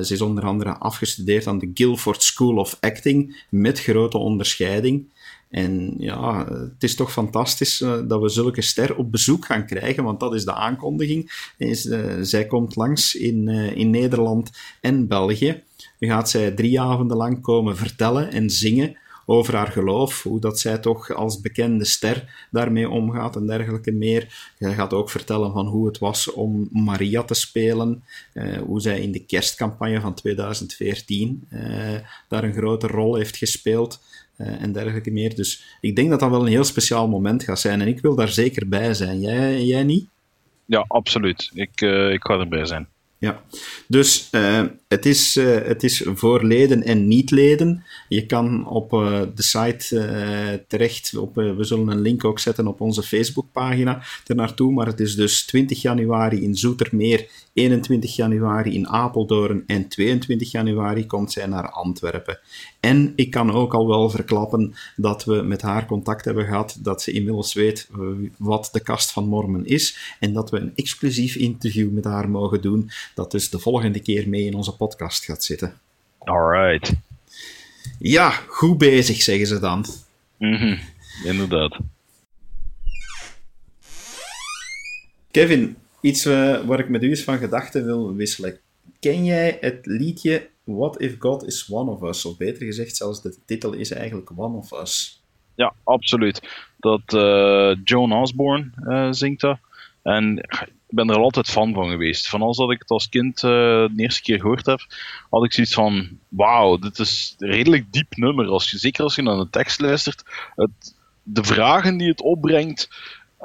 ze 0.00 0.12
is 0.12 0.20
onder 0.20 0.44
andere 0.44 0.72
afgestudeerd 0.78 1.46
aan 1.46 1.58
de 1.58 1.70
Guildford 1.74 2.22
School 2.22 2.56
of 2.56 2.76
Acting 2.80 3.44
met 3.50 3.80
grote 3.80 4.18
onderscheiding. 4.18 5.10
En 5.50 5.94
ja, 5.98 6.46
het 6.48 6.82
is 6.82 6.94
toch 6.94 7.12
fantastisch 7.12 7.78
dat 7.78 8.20
we 8.20 8.28
zulke 8.28 8.62
ster 8.62 8.96
op 8.96 9.10
bezoek 9.12 9.44
gaan 9.44 9.66
krijgen, 9.66 10.04
want 10.04 10.20
dat 10.20 10.34
is 10.34 10.44
de 10.44 10.54
aankondiging. 10.54 11.32
Zij 12.22 12.46
komt 12.46 12.76
langs 12.76 13.14
in, 13.14 13.48
in 13.48 13.90
Nederland 13.90 14.50
en 14.80 15.08
België. 15.08 15.62
Dan 15.98 16.10
gaat 16.10 16.30
zij 16.30 16.50
drie 16.50 16.80
avonden 16.80 17.16
lang 17.16 17.40
komen 17.40 17.76
vertellen 17.76 18.30
en 18.30 18.50
zingen 18.50 18.96
over 19.26 19.56
haar 19.56 19.72
geloof, 19.72 20.22
hoe 20.22 20.40
dat 20.40 20.60
zij 20.60 20.78
toch 20.78 21.14
als 21.14 21.40
bekende 21.40 21.84
ster 21.84 22.46
daarmee 22.50 22.88
omgaat 22.88 23.36
en 23.36 23.46
dergelijke 23.46 23.92
meer. 23.92 24.52
Hij 24.58 24.74
gaat 24.74 24.92
ook 24.92 25.10
vertellen 25.10 25.52
van 25.52 25.66
hoe 25.66 25.86
het 25.86 25.98
was 25.98 26.32
om 26.32 26.68
Maria 26.70 27.22
te 27.22 27.34
spelen, 27.34 28.04
eh, 28.32 28.56
hoe 28.56 28.80
zij 28.80 29.00
in 29.00 29.12
de 29.12 29.24
kerstcampagne 29.24 30.00
van 30.00 30.14
2014 30.14 31.44
eh, 31.48 31.60
daar 32.28 32.44
een 32.44 32.54
grote 32.54 32.86
rol 32.86 33.14
heeft 33.16 33.36
gespeeld. 33.36 34.00
Uh, 34.38 34.62
en 34.62 34.72
dergelijke 34.72 35.10
meer. 35.10 35.34
Dus 35.34 35.76
ik 35.80 35.96
denk 35.96 36.10
dat 36.10 36.20
dat 36.20 36.30
wel 36.30 36.40
een 36.40 36.46
heel 36.46 36.64
speciaal 36.64 37.08
moment 37.08 37.42
gaat 37.42 37.60
zijn. 37.60 37.80
En 37.80 37.88
ik 37.88 38.00
wil 38.00 38.14
daar 38.14 38.28
zeker 38.28 38.68
bij 38.68 38.94
zijn. 38.94 39.20
Jij, 39.20 39.64
jij 39.64 39.82
niet? 39.82 40.06
Ja, 40.64 40.84
absoluut. 40.88 41.50
Ik, 41.54 41.80
uh, 41.80 42.12
ik 42.12 42.24
ga 42.24 42.38
erbij 42.38 42.64
zijn. 42.64 42.88
Ja, 43.22 43.42
dus 43.88 44.28
uh, 44.32 44.62
het, 44.88 45.06
is, 45.06 45.36
uh, 45.36 45.54
het 45.64 45.82
is 45.82 46.06
voor 46.14 46.44
leden 46.44 46.82
en 46.82 47.08
niet-leden. 47.08 47.84
Je 48.08 48.26
kan 48.26 48.66
op 48.66 48.92
uh, 48.92 49.20
de 49.34 49.42
site 49.42 50.64
terecht, 50.68 51.16
op, 51.16 51.34
we 51.34 51.64
zullen 51.64 51.88
een 51.88 52.00
link 52.00 52.24
ook 52.24 52.38
zetten 52.38 52.66
op 52.66 52.80
onze 52.80 53.02
Facebookpagina 53.02 54.02
ernaartoe, 54.26 54.72
maar 54.72 54.86
het 54.86 55.00
is 55.00 55.14
dus 55.14 55.44
20 55.44 55.82
januari 55.82 56.42
in 56.42 56.54
Zoetermeer, 56.54 57.28
21 57.52 58.16
januari 58.16 58.74
in 58.74 58.88
Apeldoorn 58.88 59.62
en 59.66 59.88
22 59.88 60.50
januari 60.50 61.06
komt 61.06 61.32
zij 61.32 61.46
naar 61.46 61.70
Antwerpen. 61.70 62.38
En 62.82 63.12
ik 63.16 63.30
kan 63.30 63.52
ook 63.52 63.74
al 63.74 63.88
wel 63.88 64.10
verklappen 64.10 64.74
dat 64.96 65.24
we 65.24 65.42
met 65.42 65.62
haar 65.62 65.86
contact 65.86 66.24
hebben 66.24 66.44
gehad, 66.44 66.78
dat 66.80 67.02
ze 67.02 67.12
inmiddels 67.12 67.52
weet 67.52 67.88
wat 68.36 68.68
de 68.72 68.80
kast 68.80 69.12
van 69.12 69.28
Mormon 69.28 69.66
is 69.66 70.16
en 70.20 70.32
dat 70.32 70.50
we 70.50 70.58
een 70.58 70.72
exclusief 70.74 71.34
interview 71.34 71.90
met 71.90 72.04
haar 72.04 72.30
mogen 72.30 72.60
doen, 72.60 72.90
dat 73.14 73.30
dus 73.30 73.50
de 73.50 73.58
volgende 73.58 74.00
keer 74.00 74.28
mee 74.28 74.44
in 74.44 74.54
onze 74.54 74.76
podcast 74.76 75.24
gaat 75.24 75.44
zitten. 75.44 75.74
Alright. 76.18 76.92
Ja, 77.98 78.30
goed 78.30 78.78
bezig, 78.78 79.22
zeggen 79.22 79.46
ze 79.46 79.58
dan. 79.58 79.84
Mhm, 80.38 80.78
inderdaad. 81.24 81.78
Kevin, 85.30 85.76
iets 86.00 86.26
uh, 86.26 86.64
waar 86.64 86.78
ik 86.78 86.88
met 86.88 87.02
u 87.02 87.08
eens 87.08 87.22
van 87.22 87.38
gedachten 87.38 87.84
wil 87.84 88.14
wisselen. 88.14 88.58
Ken 89.00 89.24
jij 89.24 89.58
het 89.60 89.86
liedje 89.86 90.50
What 90.64 91.00
If 91.00 91.16
God 91.18 91.46
Is 91.46 91.68
One 91.68 91.90
of 91.90 92.02
Us? 92.02 92.24
Of 92.24 92.36
beter 92.36 92.66
gezegd, 92.66 92.96
zelfs 92.96 93.22
de 93.22 93.36
titel 93.46 93.72
is 93.72 93.90
eigenlijk 93.90 94.30
One 94.36 94.56
of 94.56 94.72
Us. 94.72 95.22
Ja, 95.54 95.74
absoluut. 95.84 96.40
Dat 96.78 97.12
uh, 97.14 97.74
Joan 97.84 98.12
Osborne 98.12 98.70
uh, 98.86 99.08
zingt 99.10 99.40
dat. 99.40 99.58
En 100.02 100.36
ik 100.38 100.68
ben 100.88 101.10
er 101.10 101.16
altijd 101.16 101.48
fan 101.48 101.74
van 101.74 101.90
geweest. 101.90 102.28
Van 102.28 102.42
als 102.42 102.56
dat 102.56 102.70
ik 102.70 102.78
het 102.78 102.90
als 102.90 103.08
kind 103.08 103.42
uh, 103.42 103.50
de 103.50 103.92
eerste 103.96 104.22
keer 104.22 104.40
gehoord 104.40 104.66
heb, 104.66 104.80
had 105.30 105.44
ik 105.44 105.52
zoiets 105.52 105.74
van: 105.74 106.18
wauw, 106.28 106.78
dit 106.78 106.98
is 106.98 107.34
een 107.38 107.48
redelijk 107.50 107.92
diep 107.92 108.16
nummer. 108.16 108.46
Als 108.46 108.70
je, 108.70 108.78
zeker 108.78 109.02
als 109.02 109.14
je 109.14 109.22
naar 109.22 109.36
de 109.36 109.50
tekst 109.50 109.80
luistert, 109.80 110.22
het, 110.56 110.94
de 111.22 111.44
vragen 111.44 111.96
die 111.96 112.08
het 112.08 112.22
opbrengt. 112.22 112.88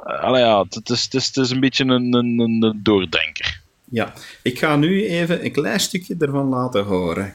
Uh, 0.07 0.37
ja, 0.37 0.65
het 0.69 0.89
is, 0.89 1.09
is 1.11 1.49
een 1.49 1.59
beetje 1.59 1.85
een, 1.85 2.13
een, 2.13 2.39
een 2.39 2.79
doordenker. 2.83 3.61
Ja, 3.91 4.13
ik 4.41 4.59
ga 4.59 4.75
nu 4.75 5.07
even 5.07 5.45
een 5.45 5.51
klein 5.51 5.79
stukje 5.79 6.15
ervan 6.19 6.47
laten 6.47 6.85
horen. 6.85 7.31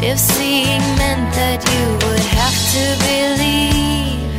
If 0.00 0.18
seeing 0.18 0.84
meant 0.96 1.34
that 1.34 1.64
you 1.64 1.96
would 1.98 2.26
have 2.38 2.56
to 2.74 2.84
believe 3.08 4.36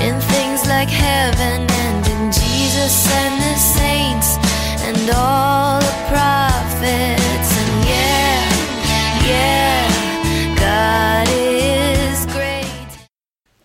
in 0.00 0.20
things 0.20 0.64
like 0.66 0.88
heaven 0.88 1.66
and 1.68 2.06
in 2.06 2.30
Jesus 2.30 3.06
and 3.12 3.40
the 3.42 3.58
saints 3.58 4.38
and 4.86 5.10
all 5.10 5.80
the 5.80 5.94
prophets 6.08 7.15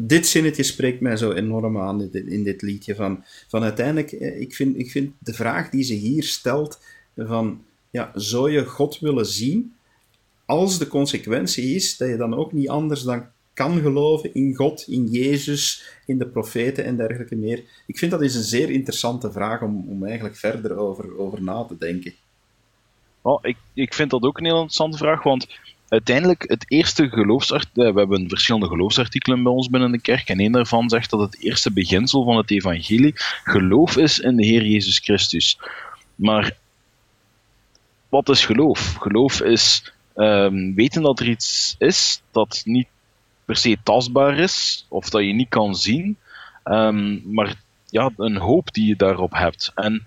dit 0.07 0.27
zinnetje 0.27 0.63
spreekt 0.63 1.01
mij 1.01 1.17
zo 1.17 1.31
enorm 1.31 1.77
aan 1.77 2.13
in 2.13 2.43
dit, 2.43 2.61
liedje. 2.61 2.95
Van, 2.95 3.23
van 3.47 3.63
uiteindelijk, 3.63 4.11
eh, 4.11 4.41
ik 4.41 4.55
vind, 4.55 4.77
ik 4.77 4.91
vind 4.91 5.13
de 5.19 5.33
vraag 5.33 5.69
die 5.69 5.83
ze 5.83 5.93
hier 5.93 6.23
stelt: 6.23 6.79
van 7.15 7.63
ja, 7.89 8.11
zou 8.15 8.51
je 8.51 8.65
God 8.65 8.99
willen 8.99 9.25
zien? 9.25 9.73
Als 10.45 10.79
de 10.79 10.87
consequentie 10.87 11.75
is 11.75 11.97
dat 11.97 12.09
je 12.09 12.17
dan 12.17 12.33
ook 12.33 12.51
niet 12.51 12.69
anders 12.69 13.01
dan 13.01 13.25
kan 13.53 13.81
geloven 13.81 14.33
in 14.33 14.55
God, 14.55 14.85
in 14.87 15.07
Jezus, 15.07 15.83
in 16.05 16.17
de 16.17 16.27
profeten 16.27 16.85
en 16.85 16.97
dergelijke 16.97 17.35
meer. 17.35 17.63
Ik 17.87 17.97
vind 17.97 18.11
dat 18.11 18.21
is 18.21 18.35
een 18.35 18.43
zeer 18.43 18.69
interessante 18.69 19.31
vraag 19.31 19.61
om, 19.61 19.89
om 19.89 20.05
eigenlijk 20.05 20.35
verder 20.35 20.77
over, 20.77 21.17
over 21.17 21.43
na 21.43 21.63
te 21.63 21.77
denken. 21.77 22.13
Oh, 23.21 23.39
ik, 23.41 23.57
ik 23.73 23.93
vind 23.93 24.09
dat 24.09 24.23
ook 24.23 24.37
een 24.37 24.45
heel 24.45 24.53
interessante 24.53 24.97
vraag, 24.97 25.23
want 25.23 25.47
uiteindelijk 25.91 26.43
het 26.47 26.65
eerste 26.67 27.09
geloofsartikel, 27.09 27.85
eh, 27.85 27.93
we 27.93 27.99
hebben 27.99 28.29
verschillende 28.29 28.67
geloofsartikelen 28.67 29.43
bij 29.43 29.51
ons 29.51 29.69
binnen 29.69 29.91
de 29.91 30.01
kerk 30.01 30.29
en 30.29 30.39
een 30.39 30.51
daarvan 30.51 30.89
zegt 30.89 31.09
dat 31.09 31.19
het 31.19 31.41
eerste 31.41 31.71
beginsel 31.71 32.23
van 32.23 32.37
het 32.37 32.51
evangelie 32.51 33.13
geloof 33.43 33.97
is 33.97 34.19
in 34.19 34.35
de 34.35 34.45
Heer 34.45 34.65
Jezus 34.65 34.99
Christus. 34.99 35.59
Maar 36.15 36.57
wat 38.09 38.29
is 38.29 38.45
geloof? 38.45 38.95
Geloof 38.99 39.41
is 39.41 39.93
um, 40.15 40.75
weten 40.75 41.01
dat 41.01 41.19
er 41.19 41.29
iets 41.29 41.75
is 41.77 42.21
dat 42.31 42.61
niet 42.65 42.87
per 43.45 43.55
se 43.55 43.77
tastbaar 43.83 44.37
is, 44.37 44.85
of 44.89 45.09
dat 45.09 45.23
je 45.23 45.33
niet 45.33 45.49
kan 45.49 45.75
zien, 45.75 46.17
um, 46.63 47.21
maar 47.25 47.55
ja, 47.89 48.11
een 48.17 48.37
hoop 48.37 48.73
die 48.73 48.87
je 48.87 48.95
daarop 48.95 49.33
hebt. 49.33 49.71
En 49.75 50.03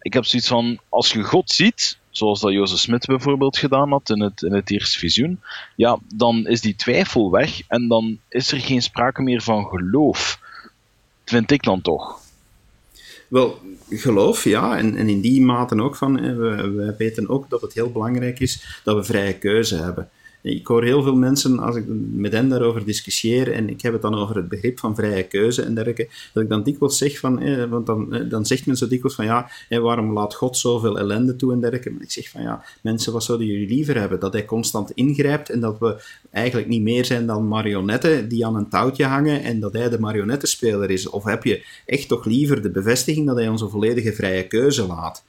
ik 0.00 0.12
heb 0.12 0.24
zoiets 0.24 0.48
van, 0.48 0.78
als 0.88 1.12
je 1.12 1.22
God 1.22 1.50
ziet, 1.50 1.98
zoals 2.18 2.40
dat 2.40 2.52
Jozef 2.52 2.78
Smit 2.78 3.06
bijvoorbeeld 3.06 3.58
gedaan 3.58 3.90
had 3.90 4.10
in 4.10 4.22
het, 4.22 4.42
in 4.42 4.52
het 4.52 4.70
eerste 4.70 4.98
visioen, 4.98 5.40
ja, 5.76 5.98
dan 6.14 6.46
is 6.46 6.60
die 6.60 6.74
twijfel 6.74 7.30
weg 7.30 7.60
en 7.68 7.88
dan 7.88 8.18
is 8.28 8.52
er 8.52 8.60
geen 8.60 8.82
sprake 8.82 9.22
meer 9.22 9.42
van 9.42 9.66
geloof. 9.66 10.40
Vind 11.24 11.50
ik 11.50 11.62
dan 11.62 11.80
toch. 11.80 12.20
Wel, 13.28 13.60
geloof, 13.90 14.44
ja, 14.44 14.76
en, 14.76 14.96
en 14.96 15.08
in 15.08 15.20
die 15.20 15.40
mate 15.40 15.82
ook 15.82 15.96
van, 15.96 16.36
we, 16.36 16.70
we 16.70 16.94
weten 16.98 17.28
ook 17.28 17.50
dat 17.50 17.60
het 17.60 17.74
heel 17.74 17.90
belangrijk 17.90 18.40
is 18.40 18.80
dat 18.84 18.96
we 18.96 19.04
vrije 19.04 19.38
keuze 19.38 19.76
hebben. 19.76 20.10
Ik 20.42 20.66
hoor 20.66 20.84
heel 20.84 21.02
veel 21.02 21.14
mensen, 21.14 21.58
als 21.58 21.76
ik 21.76 21.84
met 22.12 22.32
hen 22.32 22.48
daarover 22.48 22.84
discussieer, 22.84 23.52
en 23.52 23.68
ik 23.68 23.80
heb 23.80 23.92
het 23.92 24.02
dan 24.02 24.14
over 24.14 24.36
het 24.36 24.48
begrip 24.48 24.78
van 24.78 24.94
vrije 24.94 25.22
keuze 25.22 25.62
en 25.62 25.74
dergelijke, 25.74 26.08
dat 26.32 26.42
ik 26.42 26.48
dan 26.48 26.62
dikwijls 26.62 26.98
zeg 26.98 27.18
van, 27.18 27.40
eh, 27.42 27.64
want 27.64 27.86
dan, 27.86 28.14
eh, 28.14 28.30
dan 28.30 28.46
zegt 28.46 28.66
men 28.66 28.76
zo 28.76 28.88
dikwijls 28.88 29.16
van, 29.16 29.24
ja, 29.24 29.50
eh, 29.68 29.78
waarom 29.78 30.12
laat 30.12 30.34
God 30.34 30.56
zoveel 30.56 30.98
ellende 30.98 31.36
toe 31.36 31.52
en 31.52 31.60
dergelijke? 31.60 31.90
Maar 31.90 32.02
ik 32.02 32.10
zeg 32.10 32.28
van, 32.28 32.42
ja, 32.42 32.64
mensen, 32.82 33.12
wat 33.12 33.24
zouden 33.24 33.46
jullie 33.46 33.68
liever 33.68 33.98
hebben? 33.98 34.20
Dat 34.20 34.32
hij 34.32 34.44
constant 34.44 34.90
ingrijpt 34.90 35.50
en 35.50 35.60
dat 35.60 35.78
we 35.78 36.02
eigenlijk 36.30 36.68
niet 36.68 36.82
meer 36.82 37.04
zijn 37.04 37.26
dan 37.26 37.48
marionetten 37.48 38.28
die 38.28 38.46
aan 38.46 38.56
een 38.56 38.68
touwtje 38.68 39.04
hangen 39.04 39.42
en 39.42 39.60
dat 39.60 39.72
hij 39.72 39.88
de 39.88 40.00
marionettenspeler 40.00 40.90
is? 40.90 41.08
Of 41.08 41.24
heb 41.24 41.44
je 41.44 41.64
echt 41.86 42.08
toch 42.08 42.24
liever 42.24 42.62
de 42.62 42.70
bevestiging 42.70 43.26
dat 43.26 43.36
hij 43.36 43.48
onze 43.48 43.68
volledige 43.68 44.12
vrije 44.12 44.46
keuze 44.46 44.86
laat? 44.86 45.24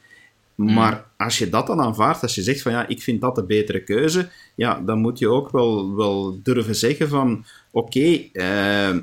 Hmm. 0.60 0.74
Maar 0.74 1.06
als 1.18 1.38
je 1.38 1.50
dat 1.50 1.68
dan 1.68 1.82
aanvaardt, 1.82 2.22
als 2.22 2.36
je 2.36 2.42
zegt 2.42 2.62
van 2.62 2.72
ja, 2.72 2.88
ik 2.88 3.02
vind 3.02 3.22
dat 3.22 3.36
de 3.36 3.46
betere 3.46 3.84
keuze, 3.84 4.30
ja, 4.56 4.80
dan 4.80 5.00
moet 5.00 5.20
je 5.20 5.30
ook 5.30 5.50
wel, 5.52 5.96
wel 5.96 6.40
durven 6.44 6.76
zeggen 6.76 7.10
van 7.10 7.46
oké, 7.72 8.00
uh, 8.34 8.98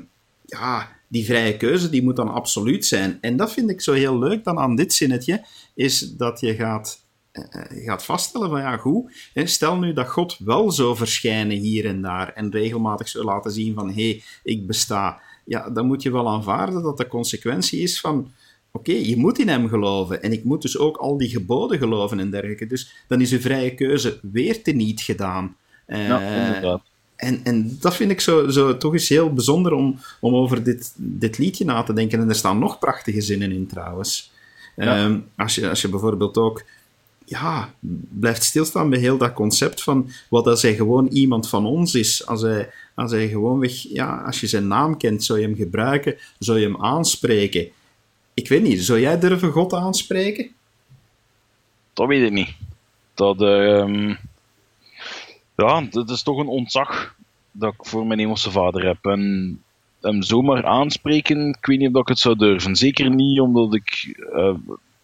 ja, 0.45 0.89
die 1.07 1.25
vrije 1.25 1.57
keuze 1.57 1.89
die 1.89 2.03
moet 2.03 2.15
dan 2.15 2.33
absoluut 2.33 2.85
zijn. 2.85 3.17
En 3.21 3.37
dat 3.37 3.53
vind 3.53 3.69
ik 3.69 3.81
zo 3.81 3.93
heel 3.93 4.19
leuk 4.19 4.43
dan 4.43 4.59
aan 4.59 4.75
dit 4.75 4.93
zinnetje, 4.93 5.45
is 5.73 5.99
dat 5.99 6.39
je 6.39 6.55
gaat, 6.55 7.05
uh, 7.33 7.85
gaat 7.85 8.05
vaststellen 8.05 8.49
van 8.49 8.59
ja, 8.59 8.77
goed, 8.77 9.29
hè, 9.33 9.45
stel 9.45 9.77
nu 9.77 9.93
dat 9.93 10.09
God 10.09 10.37
wel 10.37 10.71
zou 10.71 10.95
verschijnen 10.95 11.57
hier 11.57 11.85
en 11.85 12.01
daar 12.01 12.33
en 12.33 12.51
regelmatig 12.51 13.07
zou 13.07 13.25
laten 13.25 13.51
zien 13.51 13.73
van 13.73 13.87
hé, 13.87 14.09
hey, 14.09 14.23
ik 14.43 14.67
besta. 14.67 15.21
Ja, 15.45 15.69
dan 15.69 15.85
moet 15.85 16.03
je 16.03 16.11
wel 16.11 16.29
aanvaarden 16.29 16.83
dat 16.83 16.97
de 16.97 17.07
consequentie 17.07 17.81
is 17.81 17.99
van 17.99 18.31
oké, 18.71 18.91
je 18.91 19.17
moet 19.17 19.39
in 19.39 19.47
hem 19.47 19.67
geloven. 19.67 20.23
En 20.23 20.31
ik 20.31 20.43
moet 20.43 20.61
dus 20.61 20.77
ook 20.77 20.97
al 20.97 21.17
die 21.17 21.29
geboden 21.29 21.77
geloven 21.77 22.19
en 22.19 22.31
dergelijke. 22.31 22.67
Dus 22.67 23.03
dan 23.07 23.21
is 23.21 23.31
uw 23.31 23.39
vrije 23.39 23.75
keuze 23.75 24.19
weer 24.31 24.63
te 24.63 24.71
niet 24.71 25.01
gedaan. 25.01 25.55
Uh, 25.87 26.07
ja, 26.07 26.45
inderdaad. 26.45 26.81
En, 27.15 27.39
en 27.43 27.77
dat 27.79 27.95
vind 27.95 28.11
ik 28.11 28.21
zo, 28.21 28.49
zo 28.49 28.77
toch 28.77 28.93
eens 28.93 29.09
heel 29.09 29.33
bijzonder 29.33 29.73
om, 29.73 29.99
om 30.19 30.35
over 30.35 30.63
dit, 30.63 30.93
dit 30.95 31.37
liedje 31.37 31.65
na 31.65 31.83
te 31.83 31.93
denken. 31.93 32.19
En 32.19 32.29
er 32.29 32.35
staan 32.35 32.59
nog 32.59 32.79
prachtige 32.79 33.21
zinnen 33.21 33.51
in 33.51 33.67
trouwens. 33.67 34.31
Ehm, 34.75 35.19
als, 35.35 35.55
je, 35.55 35.69
als 35.69 35.81
je 35.81 35.89
bijvoorbeeld 35.89 36.37
ook 36.37 36.63
ja, 37.25 37.73
blijft 38.09 38.43
stilstaan 38.43 38.89
bij 38.89 38.99
heel 38.99 39.17
dat 39.17 39.33
concept 39.33 39.83
van 39.83 40.09
wat 40.29 40.47
als 40.47 40.61
hij 40.61 40.75
gewoon 40.75 41.07
iemand 41.07 41.49
van 41.49 41.65
ons 41.65 41.95
is. 41.95 42.25
Als 42.25 42.41
hij, 42.41 42.69
als 42.95 43.11
hij 43.11 43.27
gewoon 43.27 43.59
weg, 43.59 43.71
ja, 43.73 44.23
als 44.25 44.39
je 44.39 44.47
zijn 44.47 44.67
naam 44.67 44.97
kent, 44.97 45.23
zou 45.23 45.39
je 45.39 45.45
hem 45.45 45.55
gebruiken, 45.55 46.15
zou 46.39 46.59
je 46.59 46.65
hem 46.65 46.83
aanspreken. 46.83 47.67
Ik 48.37 48.47
weet 48.47 48.61
niet, 48.61 48.83
zou 48.83 48.99
jij 48.99 49.19
durven 49.19 49.51
God 49.51 49.73
aanspreken? 49.73 50.49
Dat 51.93 52.07
weet 52.07 52.23
ik 52.23 52.31
niet. 52.31 52.55
Dat, 53.13 53.41
uh, 53.41 54.15
ja, 55.55 55.81
dat 55.89 56.09
is 56.09 56.23
toch 56.23 56.37
een 56.37 56.47
ontzag 56.47 57.15
dat 57.51 57.73
ik 57.73 57.85
voor 57.85 58.05
mijn 58.05 58.19
hemelse 58.19 58.51
vader 58.51 58.85
heb. 58.85 59.05
En 59.05 59.61
hem 60.01 60.21
zomaar 60.21 60.65
aanspreken, 60.65 61.47
ik 61.47 61.65
weet 61.65 61.79
niet 61.79 61.95
of 61.95 62.01
ik 62.01 62.07
het 62.07 62.19
zou 62.19 62.35
durven. 62.35 62.75
Zeker 62.75 63.09
niet 63.09 63.39
omdat 63.39 63.73
ik, 63.73 64.17
uh, 64.33 64.53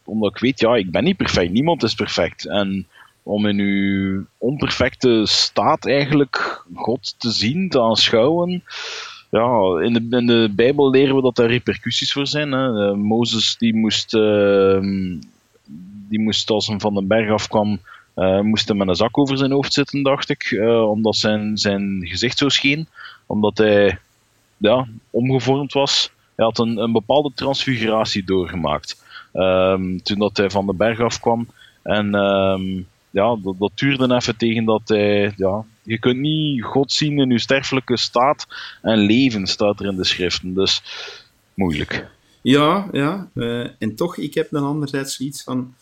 omdat 0.04 0.32
ik 0.32 0.38
weet, 0.38 0.60
ja, 0.60 0.76
ik 0.76 0.92
ben 0.92 1.04
niet 1.04 1.18
perfect. 1.18 1.52
Niemand 1.52 1.84
is 1.84 1.94
perfect. 1.96 2.48
En 2.48 2.88
om 3.24 3.46
in 3.46 3.60
uw 3.60 4.26
onperfecte 4.38 5.22
staat 5.26 5.86
eigenlijk 5.86 6.66
God 6.76 7.16
te 7.18 7.32
zien, 7.32 7.70
te 7.70 7.82
aanschouwen 7.82 8.64
ja, 9.34 9.80
in 9.82 9.94
de, 9.94 10.18
in 10.18 10.26
de 10.26 10.52
Bijbel 10.56 10.90
leren 10.90 11.16
we 11.16 11.22
dat 11.22 11.38
er 11.38 11.48
repercussies 11.48 12.12
voor 12.12 12.28
zijn. 12.28 12.52
Hè. 12.52 12.90
Uh, 12.90 12.96
Mozes 12.96 13.58
die 13.58 13.76
moest, 13.76 14.14
uh, 14.14 14.80
die 16.10 16.20
moest 16.20 16.50
als 16.50 16.68
hij 16.68 16.80
van 16.80 16.94
de 16.94 17.04
berg 17.04 17.32
afkwam, 17.32 17.80
uh, 18.16 18.40
moest 18.40 18.68
hij 18.68 18.78
met 18.78 18.88
een 18.88 18.96
zak 18.96 19.18
over 19.18 19.38
zijn 19.38 19.52
hoofd 19.52 19.74
zitten, 19.74 20.04
dacht 20.04 20.30
ik. 20.30 20.52
Uh, 20.52 20.90
omdat 20.90 21.16
zijn, 21.16 21.58
zijn 21.58 22.02
gezicht 22.04 22.38
zo 22.38 22.50
scheen. 22.50 22.88
Omdat 23.26 23.58
hij 23.58 23.98
ja, 24.58 24.88
omgevormd 25.10 25.74
was. 25.74 26.12
Hij 26.36 26.46
had 26.46 26.60
een, 26.60 26.78
een 26.78 26.92
bepaalde 26.92 27.32
transfiguratie 27.36 28.24
doorgemaakt. 28.24 29.04
Ehm, 29.34 29.98
toen 29.98 30.20
dat 30.20 30.38
hij 30.38 30.50
van 30.50 30.66
de 30.66 30.74
berg 30.74 31.00
afkwam. 31.00 31.48
En 31.84 32.16
ehm, 32.16 32.82
ja, 33.10 33.36
dat, 33.44 33.56
dat 33.60 33.72
duurde 33.76 34.16
even 34.16 34.38
tegen 34.38 34.66
dat 34.66 34.82
hij 34.86 35.34
ja, 35.36 35.64
je 35.84 36.00
kunt 36.00 36.20
niet 36.20 36.64
God 36.64 36.92
zien 36.92 37.20
in 37.20 37.32
uw 37.32 37.38
sterfelijke 37.38 37.98
staat 37.98 38.48
en 38.82 38.98
leven, 38.98 39.48
staat 39.48 39.80
er 39.80 39.86
in 39.86 39.96
de 39.96 40.06
schriften. 40.06 40.54
Dus 40.54 40.84
moeilijk. 41.54 42.08
Ja, 42.42 42.90
ja. 42.92 43.30
Uh, 43.34 43.68
en 43.80 43.96
toch, 43.96 44.18
ik 44.18 44.34
heb 44.34 44.48
dan 44.50 44.64
anderzijds 44.64 45.20
iets 45.20 45.44
van. 45.44 45.74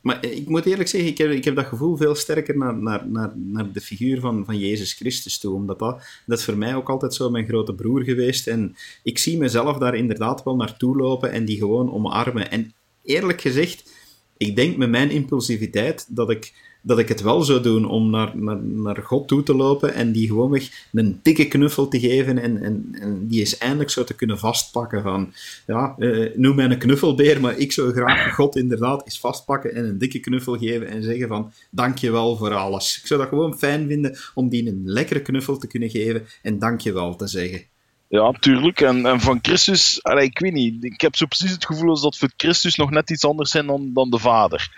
Maar 0.00 0.24
ik 0.24 0.48
moet 0.48 0.66
eerlijk 0.66 0.88
zeggen, 0.88 1.10
ik 1.10 1.18
heb, 1.18 1.30
ik 1.30 1.44
heb 1.44 1.56
dat 1.56 1.66
gevoel 1.66 1.96
veel 1.96 2.14
sterker 2.14 2.56
naar, 2.56 2.76
naar, 2.76 3.08
naar, 3.08 3.32
naar 3.36 3.72
de 3.72 3.80
figuur 3.80 4.20
van, 4.20 4.44
van 4.44 4.58
Jezus 4.58 4.92
Christus 4.92 5.38
toe. 5.38 5.54
Omdat 5.54 5.78
dat, 5.78 6.02
dat 6.26 6.38
is 6.38 6.44
voor 6.44 6.56
mij 6.56 6.74
ook 6.74 6.88
altijd 6.88 7.14
zo 7.14 7.30
mijn 7.30 7.46
grote 7.46 7.74
broer 7.74 8.02
geweest. 8.04 8.46
En 8.46 8.76
ik 9.02 9.18
zie 9.18 9.38
mezelf 9.38 9.78
daar 9.78 9.94
inderdaad 9.94 10.42
wel 10.42 10.56
naartoe 10.56 10.96
lopen 10.96 11.32
en 11.32 11.44
die 11.44 11.58
gewoon 11.58 11.92
omarmen. 11.92 12.50
En 12.50 12.74
eerlijk 13.02 13.40
gezegd, 13.40 13.90
ik 14.36 14.56
denk 14.56 14.76
met 14.76 14.90
mijn 14.90 15.10
impulsiviteit 15.10 16.06
dat 16.16 16.30
ik 16.30 16.67
dat 16.88 16.98
ik 16.98 17.08
het 17.08 17.20
wel 17.20 17.42
zou 17.42 17.62
doen 17.62 17.84
om 17.84 18.10
naar, 18.10 18.32
naar, 18.36 18.62
naar 18.62 18.96
God 18.96 19.28
toe 19.28 19.42
te 19.42 19.54
lopen 19.54 19.94
en 19.94 20.12
die 20.12 20.26
gewoonweg 20.26 20.86
een 20.92 21.20
dikke 21.22 21.48
knuffel 21.48 21.88
te 21.88 22.00
geven 22.00 22.38
en, 22.38 22.62
en, 22.62 22.88
en 22.92 23.26
die 23.26 23.40
is 23.40 23.58
eindelijk 23.58 23.90
zo 23.90 24.04
te 24.04 24.14
kunnen 24.14 24.38
vastpakken 24.38 25.02
van, 25.02 25.32
ja, 25.66 25.94
uh, 25.98 26.36
noem 26.36 26.56
mij 26.56 26.64
een 26.64 26.78
knuffelbeer, 26.78 27.40
maar 27.40 27.58
ik 27.58 27.72
zou 27.72 27.92
graag 27.92 28.34
God 28.34 28.56
inderdaad 28.56 29.04
eens 29.04 29.20
vastpakken 29.20 29.74
en 29.74 29.84
een 29.84 29.98
dikke 29.98 30.18
knuffel 30.18 30.58
geven 30.58 30.88
en 30.88 31.02
zeggen 31.02 31.28
van, 31.28 31.52
dankjewel 31.70 32.36
voor 32.36 32.54
alles. 32.54 32.98
Ik 33.00 33.06
zou 33.06 33.20
dat 33.20 33.28
gewoon 33.28 33.58
fijn 33.58 33.86
vinden 33.88 34.16
om 34.34 34.48
die 34.48 34.68
een 34.68 34.82
lekkere 34.84 35.22
knuffel 35.22 35.58
te 35.58 35.66
kunnen 35.66 35.90
geven 35.90 36.26
en 36.42 36.58
dankjewel 36.58 37.16
te 37.16 37.26
zeggen. 37.26 37.62
Ja, 38.08 38.32
tuurlijk. 38.32 38.80
En, 38.80 39.06
en 39.06 39.20
van 39.20 39.38
Christus, 39.42 40.02
allee, 40.02 40.24
ik 40.24 40.38
weet 40.38 40.52
niet. 40.52 40.84
Ik 40.84 41.00
heb 41.00 41.16
zo 41.16 41.26
precies 41.26 41.50
het 41.50 41.66
gevoel 41.66 42.00
dat 42.00 42.16
voor 42.16 42.30
Christus 42.36 42.76
nog 42.76 42.90
net 42.90 43.10
iets 43.10 43.24
anders 43.24 43.50
zijn 43.50 43.66
dan, 43.66 43.90
dan 43.92 44.10
de 44.10 44.18
Vader. 44.18 44.68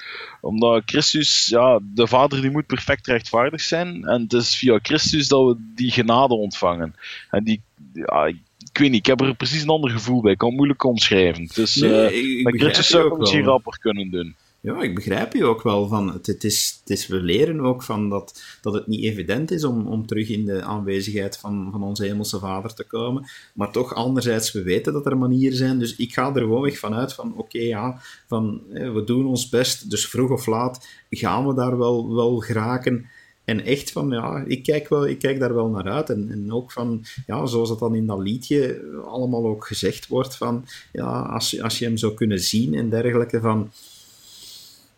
Omdat 0.41 0.83
Christus, 0.87 1.47
ja, 1.47 1.81
de 1.83 2.07
Vader 2.07 2.41
die 2.41 2.51
moet 2.51 2.67
perfect 2.67 3.07
rechtvaardig 3.07 3.61
zijn. 3.61 4.05
En 4.05 4.23
het 4.23 4.33
is 4.33 4.57
via 4.57 4.79
Christus 4.83 5.29
dat 5.29 5.47
we 5.47 5.57
die 5.75 5.91
genade 5.91 6.35
ontvangen. 6.35 6.95
En 7.31 7.45
die, 7.45 7.63
ja, 7.93 8.27
ik, 8.27 8.39
weet 8.73 8.91
niet, 8.91 9.01
ik 9.01 9.07
heb 9.07 9.21
er 9.21 9.35
precies 9.35 9.63
een 9.63 9.69
ander 9.69 9.91
gevoel 9.91 10.21
bij. 10.21 10.33
Ik 10.33 10.39
kan 10.39 10.49
het 10.49 10.57
moeilijk 10.57 10.85
omschrijven. 10.85 11.49
Dus 11.55 11.75
nee, 11.75 12.23
uh, 12.23 12.45
met 12.45 12.61
Christus 12.61 12.87
zou 12.87 13.05
ik 13.05 13.11
het 13.11 13.21
misschien 13.21 13.45
rapper 13.45 13.79
kunnen 13.79 14.11
doen. 14.11 14.35
Ja, 14.63 14.83
ik 14.83 14.95
begrijp 14.95 15.33
je 15.33 15.45
ook 15.45 15.63
wel. 15.63 15.89
Van, 15.89 16.13
het, 16.13 16.27
het, 16.27 16.45
is, 16.45 16.79
het 16.81 16.91
is, 16.91 17.07
we 17.07 17.17
leren 17.17 17.61
ook 17.61 17.83
van 17.83 18.09
dat, 18.09 18.43
dat 18.63 18.75
het 18.75 18.87
niet 18.87 19.05
evident 19.05 19.51
is 19.51 19.65
om, 19.65 19.87
om 19.87 20.07
terug 20.07 20.29
in 20.29 20.45
de 20.45 20.63
aanwezigheid 20.63 21.37
van, 21.37 21.69
van 21.73 21.83
onze 21.83 22.05
hemelse 22.05 22.39
vader 22.39 22.75
te 22.75 22.85
komen. 22.85 23.31
Maar 23.55 23.73
toch, 23.73 23.95
anderzijds, 23.95 24.53
we 24.53 24.63
weten 24.63 24.93
dat 24.93 25.07
er 25.07 25.19
manieren 25.19 25.57
zijn. 25.57 25.79
Dus 25.79 25.97
ik 25.97 26.13
ga 26.13 26.35
er 26.35 26.41
gewoon 26.41 26.63
weg 26.63 26.79
vanuit 26.79 27.13
van, 27.13 27.37
oké, 27.37 27.59
ja, 27.59 28.01
van, 28.27 28.63
we 28.69 29.03
doen 29.05 29.27
ons 29.27 29.49
best. 29.49 29.91
Dus 29.91 30.07
vroeg 30.07 30.31
of 30.31 30.47
laat 30.47 30.87
gaan 31.11 31.47
we 31.47 31.55
daar 31.55 31.79
wel, 31.79 32.15
wel 32.15 32.39
geraken. 32.39 33.07
En 33.45 33.65
echt 33.65 33.93
van, 33.93 34.11
ja, 34.11 34.45
ik 34.47 34.63
kijk, 34.63 34.89
wel, 34.89 35.07
ik 35.07 35.19
kijk 35.19 35.39
daar 35.39 35.55
wel 35.55 35.69
naar 35.69 35.89
uit. 35.89 36.11
En, 36.11 36.29
en 36.31 36.53
ook 36.53 36.73
van, 36.73 37.05
ja, 37.27 37.47
zoals 37.47 37.69
het 37.69 37.79
dan 37.79 37.95
in 37.95 38.07
dat 38.07 38.19
liedje 38.19 38.85
allemaal 39.05 39.47
ook 39.47 39.67
gezegd 39.67 40.07
wordt, 40.07 40.37
van, 40.37 40.65
ja, 40.93 41.21
als, 41.21 41.61
als 41.61 41.79
je 41.79 41.85
hem 41.85 41.97
zou 41.97 42.15
kunnen 42.15 42.41
zien 42.41 42.75
en 42.75 42.91
dergelijke, 42.91 43.41
van 43.41 43.71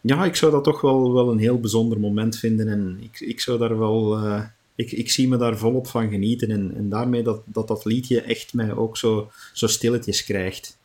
ja, 0.03 0.25
ik 0.25 0.37
zou 0.37 0.53
dat 0.53 0.65
toch 0.65 0.81
wel, 0.81 1.13
wel 1.13 1.31
een 1.31 1.39
heel 1.39 1.61
bijzonder 1.61 2.01
moment 2.01 2.39
vinden. 2.39 2.69
En 2.69 2.99
ik, 3.01 3.21
ik 3.21 3.41
zou 3.41 3.59
daar 3.59 3.79
wel. 3.79 4.25
Uh, 4.25 4.43
ik, 4.75 4.93
ik 4.93 5.11
zie 5.11 5.29
me 5.29 5.37
daar 5.37 5.57
volop 5.57 5.87
van 5.87 6.11
genieten. 6.11 6.51
En, 6.51 6.73
en 6.77 6.89
daarmee 6.89 7.23
dat, 7.23 7.43
dat 7.45 7.69
dat 7.69 7.85
liedje 7.85 8.21
echt 8.21 8.55
mij 8.55 8.75
ook 8.75 8.97
zo, 8.97 9.31
zo 9.53 9.67
stilletjes 9.67 10.25
krijgt. 10.25 10.79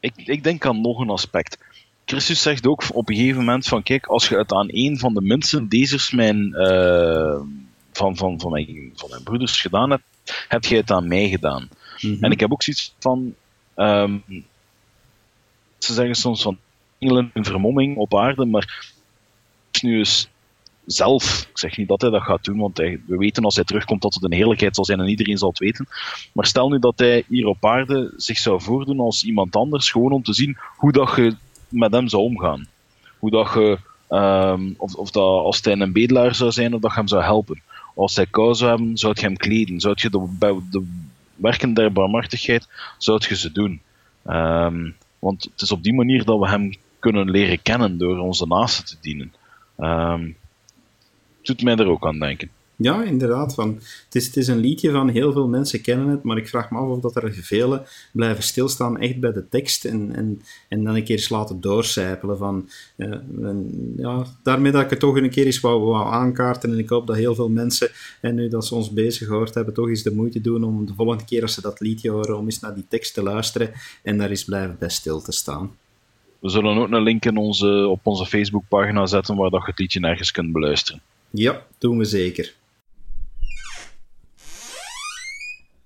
Ik, 0.00 0.12
ik 0.16 0.42
denk 0.42 0.66
aan 0.66 0.80
nog 0.80 1.00
een 1.00 1.10
aspect. 1.10 1.58
Christus 2.04 2.42
zegt 2.42 2.66
ook 2.66 2.84
op 2.92 3.08
een 3.08 3.16
gegeven 3.16 3.38
moment 3.38 3.66
van 3.66 3.82
kijk, 3.82 4.06
als 4.06 4.28
je 4.28 4.36
het 4.36 4.52
aan 4.52 4.68
een 4.68 4.98
van 4.98 5.14
de 5.14 5.20
minste 5.20 5.68
dezers 5.68 6.10
mijn, 6.10 6.54
uh, 6.56 7.40
van, 7.92 8.16
van, 8.16 8.40
van, 8.40 8.50
mijn, 8.50 8.92
van 8.94 9.10
mijn 9.10 9.22
broeders 9.22 9.60
gedaan 9.60 9.90
hebt, 9.90 10.02
heb 10.48 10.64
jij 10.64 10.78
het 10.78 10.90
aan 10.90 11.08
mij 11.08 11.28
gedaan. 11.28 11.68
Mm 12.00 12.12
-hmm. 12.12 12.22
En 12.22 12.30
ik 12.30 12.40
heb 12.40 12.52
ook 12.52 12.62
zoiets 12.62 12.94
van, 12.98 13.34
um, 13.76 14.24
ze 15.78 15.92
zeggen 15.92 16.14
soms 16.14 16.42
van, 16.42 16.58
engelen 17.00 17.30
in 17.34 17.44
vermomming 17.44 17.96
op 17.96 18.16
aarde, 18.16 18.44
maar 18.44 18.92
nu 19.82 19.98
eens 19.98 20.28
zelf, 20.86 21.46
ik 21.50 21.58
zeg 21.58 21.76
niet 21.76 21.88
dat 21.88 22.00
hij 22.00 22.10
dat 22.10 22.22
gaat 22.22 22.44
doen, 22.44 22.58
want 22.58 22.78
we 22.78 23.00
weten 23.06 23.44
als 23.44 23.54
hij 23.54 23.64
terugkomt 23.64 24.02
dat 24.02 24.14
het 24.14 24.24
een 24.24 24.32
heerlijkheid 24.32 24.74
zal 24.74 24.84
zijn 24.84 25.00
en 25.00 25.08
iedereen 25.08 25.38
zal 25.38 25.48
het 25.48 25.58
weten. 25.58 25.88
Maar 26.32 26.46
stel 26.46 26.68
nu 26.68 26.78
dat 26.78 26.98
hij 26.98 27.24
hier 27.28 27.46
op 27.46 27.66
aarde 27.66 28.12
zich 28.16 28.38
zou 28.38 28.60
voordoen 28.60 29.00
als 29.00 29.24
iemand 29.24 29.56
anders, 29.56 29.90
gewoon 29.90 30.12
om 30.12 30.22
te 30.22 30.34
zien 30.34 30.56
hoe 30.76 30.92
dat 30.92 31.16
je 31.16 31.36
met 31.68 31.92
hem 31.92 32.08
zou 32.08 32.22
omgaan. 32.22 32.68
Hoe 33.18 33.30
dat 33.30 33.52
je, 33.54 33.78
um, 34.08 34.74
of, 34.78 34.94
of 34.94 35.10
dat 35.10 35.22
als 35.22 35.60
hij 35.62 35.72
een 35.72 35.92
bedelaar 35.92 36.34
zou 36.34 36.50
zijn, 36.50 36.74
of 36.74 36.80
dat 36.80 36.90
je 36.90 36.96
hem 36.96 37.08
zou 37.08 37.22
helpen. 37.22 37.62
Als 37.94 38.16
hij 38.16 38.26
kou 38.26 38.54
zou 38.54 38.70
hebben, 38.70 38.96
zou 38.98 39.12
je 39.16 39.26
hem 39.26 39.36
kleden. 39.36 39.80
Zou 39.80 39.94
je 39.98 40.10
de, 40.10 40.60
de 40.70 40.86
werken 41.36 41.74
der 41.74 41.92
barmhartigheid, 41.92 42.68
zou 42.98 43.22
je 43.28 43.36
ze 43.36 43.52
doen. 43.52 43.80
Um, 44.26 44.96
want 45.18 45.44
het 45.44 45.62
is 45.62 45.72
op 45.72 45.82
die 45.82 45.94
manier 45.94 46.24
dat 46.24 46.38
we 46.38 46.48
hem 46.48 46.72
kunnen 47.00 47.30
leren 47.30 47.62
kennen 47.62 47.98
door 47.98 48.18
onze 48.18 48.46
naasten 48.46 48.84
te 48.84 48.96
dienen. 49.00 49.34
Um, 49.78 50.36
doet 51.42 51.62
mij 51.62 51.76
er 51.76 51.86
ook 51.86 52.06
aan 52.06 52.18
denken. 52.18 52.50
Ja, 52.76 53.04
inderdaad. 53.04 53.54
Van, 53.54 53.74
het, 54.04 54.14
is, 54.14 54.26
het 54.26 54.36
is 54.36 54.48
een 54.48 54.58
liedje 54.58 54.90
van 54.90 55.08
heel 55.08 55.32
veel 55.32 55.48
mensen 55.48 55.80
kennen 55.80 56.08
het, 56.08 56.22
maar 56.22 56.36
ik 56.36 56.48
vraag 56.48 56.70
me 56.70 56.78
af 56.78 56.88
of 56.88 57.00
dat 57.00 57.16
er 57.16 57.32
velen 57.32 57.82
blijven 58.12 58.42
stilstaan 58.42 58.98
echt 58.98 59.20
bij 59.20 59.32
de 59.32 59.48
tekst 59.48 59.84
en, 59.84 60.14
en, 60.14 60.42
en 60.68 60.84
dan 60.84 60.94
een 60.94 61.04
keer 61.04 61.26
laten 61.30 61.60
doorcijpelen. 61.60 62.38
Van, 62.38 62.68
en, 62.96 63.94
ja, 63.96 64.26
daarmee 64.42 64.72
dat 64.72 64.82
ik 64.82 64.90
het 64.90 64.98
toch 64.98 65.16
een 65.16 65.30
keer 65.30 65.46
eens 65.46 65.60
wou, 65.60 65.80
wou 65.80 66.12
aankaarten 66.12 66.72
en 66.72 66.78
ik 66.78 66.88
hoop 66.88 67.06
dat 67.06 67.16
heel 67.16 67.34
veel 67.34 67.48
mensen, 67.48 67.90
en 68.20 68.34
nu 68.34 68.48
dat 68.48 68.66
ze 68.66 68.74
ons 68.74 68.92
bezig 68.92 69.26
gehoord 69.26 69.54
hebben, 69.54 69.74
toch 69.74 69.88
eens 69.88 70.02
de 70.02 70.14
moeite 70.14 70.40
doen 70.40 70.64
om 70.64 70.86
de 70.86 70.94
volgende 70.94 71.24
keer 71.24 71.42
als 71.42 71.54
ze 71.54 71.60
dat 71.60 71.80
liedje 71.80 72.10
horen, 72.10 72.38
om 72.38 72.44
eens 72.44 72.60
naar 72.60 72.74
die 72.74 72.86
tekst 72.88 73.14
te 73.14 73.22
luisteren 73.22 73.72
en 74.02 74.18
daar 74.18 74.30
eens 74.30 74.44
blijven 74.44 74.76
bij 74.78 74.88
stil 74.88 75.20
te 75.20 75.32
staan. 75.32 75.70
We 76.40 76.48
zullen 76.48 76.76
ook 76.76 76.90
een 76.90 77.02
link 77.02 77.24
in 77.24 77.36
onze, 77.36 77.86
op 77.88 78.00
onze 78.02 78.26
Facebookpagina 78.26 79.06
zetten 79.06 79.36
waar 79.36 79.50
dat 79.50 79.60
je 79.60 79.70
het 79.70 79.78
liedje 79.78 80.00
nergens 80.00 80.30
kunt 80.30 80.52
beluisteren. 80.52 81.02
Ja, 81.30 81.62
doen 81.78 81.98
we 81.98 82.04
zeker. 82.04 82.54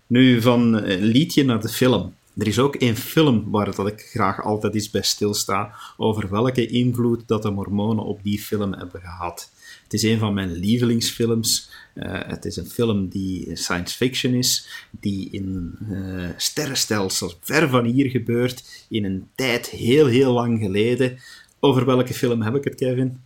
Nu, 0.06 0.42
van 0.42 0.74
een 0.74 1.02
liedje 1.02 1.44
naar 1.44 1.60
de 1.60 1.68
film. 1.68 2.14
Er 2.36 2.46
is 2.46 2.58
ook 2.58 2.76
een 2.78 2.96
film 2.96 3.50
waar 3.50 3.74
dat 3.74 3.86
ik 3.86 4.00
graag 4.00 4.44
altijd 4.44 4.74
eens 4.74 4.90
bij 4.90 5.02
stilsta 5.02 5.74
over 5.96 6.30
welke 6.30 6.66
invloed 6.66 7.28
dat 7.28 7.42
de 7.42 7.50
mormonen 7.50 8.04
op 8.04 8.22
die 8.22 8.38
film 8.38 8.72
hebben 8.72 9.00
gehad. 9.00 9.52
Het 9.94 10.02
is 10.02 10.10
een 10.10 10.18
van 10.18 10.34
mijn 10.34 10.52
lievelingsfilms. 10.52 11.70
Uh, 11.94 12.20
het 12.26 12.44
is 12.44 12.56
een 12.56 12.66
film 12.66 13.08
die 13.08 13.56
science 13.56 13.96
fiction 13.96 14.34
is, 14.34 14.68
die 14.90 15.30
in 15.30 15.78
uh, 15.90 16.28
sterrenstelsels 16.36 17.38
ver 17.40 17.68
van 17.68 17.84
hier 17.84 18.10
gebeurt, 18.10 18.86
in 18.88 19.04
een 19.04 19.28
tijd 19.34 19.68
heel, 19.68 20.06
heel 20.06 20.32
lang 20.32 20.60
geleden. 20.60 21.18
Over 21.60 21.86
welke 21.86 22.14
film 22.14 22.42
heb 22.42 22.54
ik 22.54 22.64
het, 22.64 22.74
Kevin? 22.74 23.20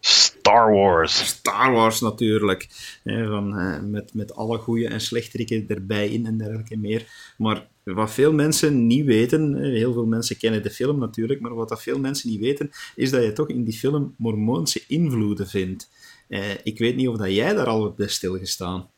Star 0.00 0.72
Wars. 0.72 1.26
Star 1.26 1.72
Wars 1.72 2.00
natuurlijk. 2.00 2.68
Van, 3.04 3.58
uh, 3.58 3.80
met, 3.82 4.14
met 4.14 4.34
alle 4.34 4.58
goede 4.58 4.88
en 4.88 5.00
slechteriken 5.00 5.64
erbij 5.68 6.08
in 6.08 6.26
en 6.26 6.38
dergelijke 6.38 6.76
meer. 6.76 7.32
Maar 7.38 7.66
wat 7.82 8.12
veel 8.12 8.32
mensen 8.32 8.86
niet 8.86 9.04
weten, 9.04 9.56
heel 9.62 9.92
veel 9.92 10.06
mensen 10.06 10.36
kennen 10.36 10.62
de 10.62 10.70
film 10.70 10.98
natuurlijk, 10.98 11.40
maar 11.40 11.54
wat 11.54 11.68
dat 11.68 11.82
veel 11.82 11.98
mensen 11.98 12.30
niet 12.30 12.40
weten, 12.40 12.70
is 12.94 13.10
dat 13.10 13.22
je 13.22 13.32
toch 13.32 13.48
in 13.48 13.64
die 13.64 13.78
film 13.78 14.14
mormoonse 14.18 14.82
invloeden 14.86 15.48
vindt. 15.48 15.88
Uh, 16.28 16.50
ik 16.62 16.78
weet 16.78 16.96
niet 16.96 17.08
of 17.08 17.16
dat 17.16 17.30
jij 17.34 17.54
daar 17.54 17.66
al 17.66 17.84
op 17.84 17.96
bent 17.96 18.10
stilgestaan. 18.10 18.88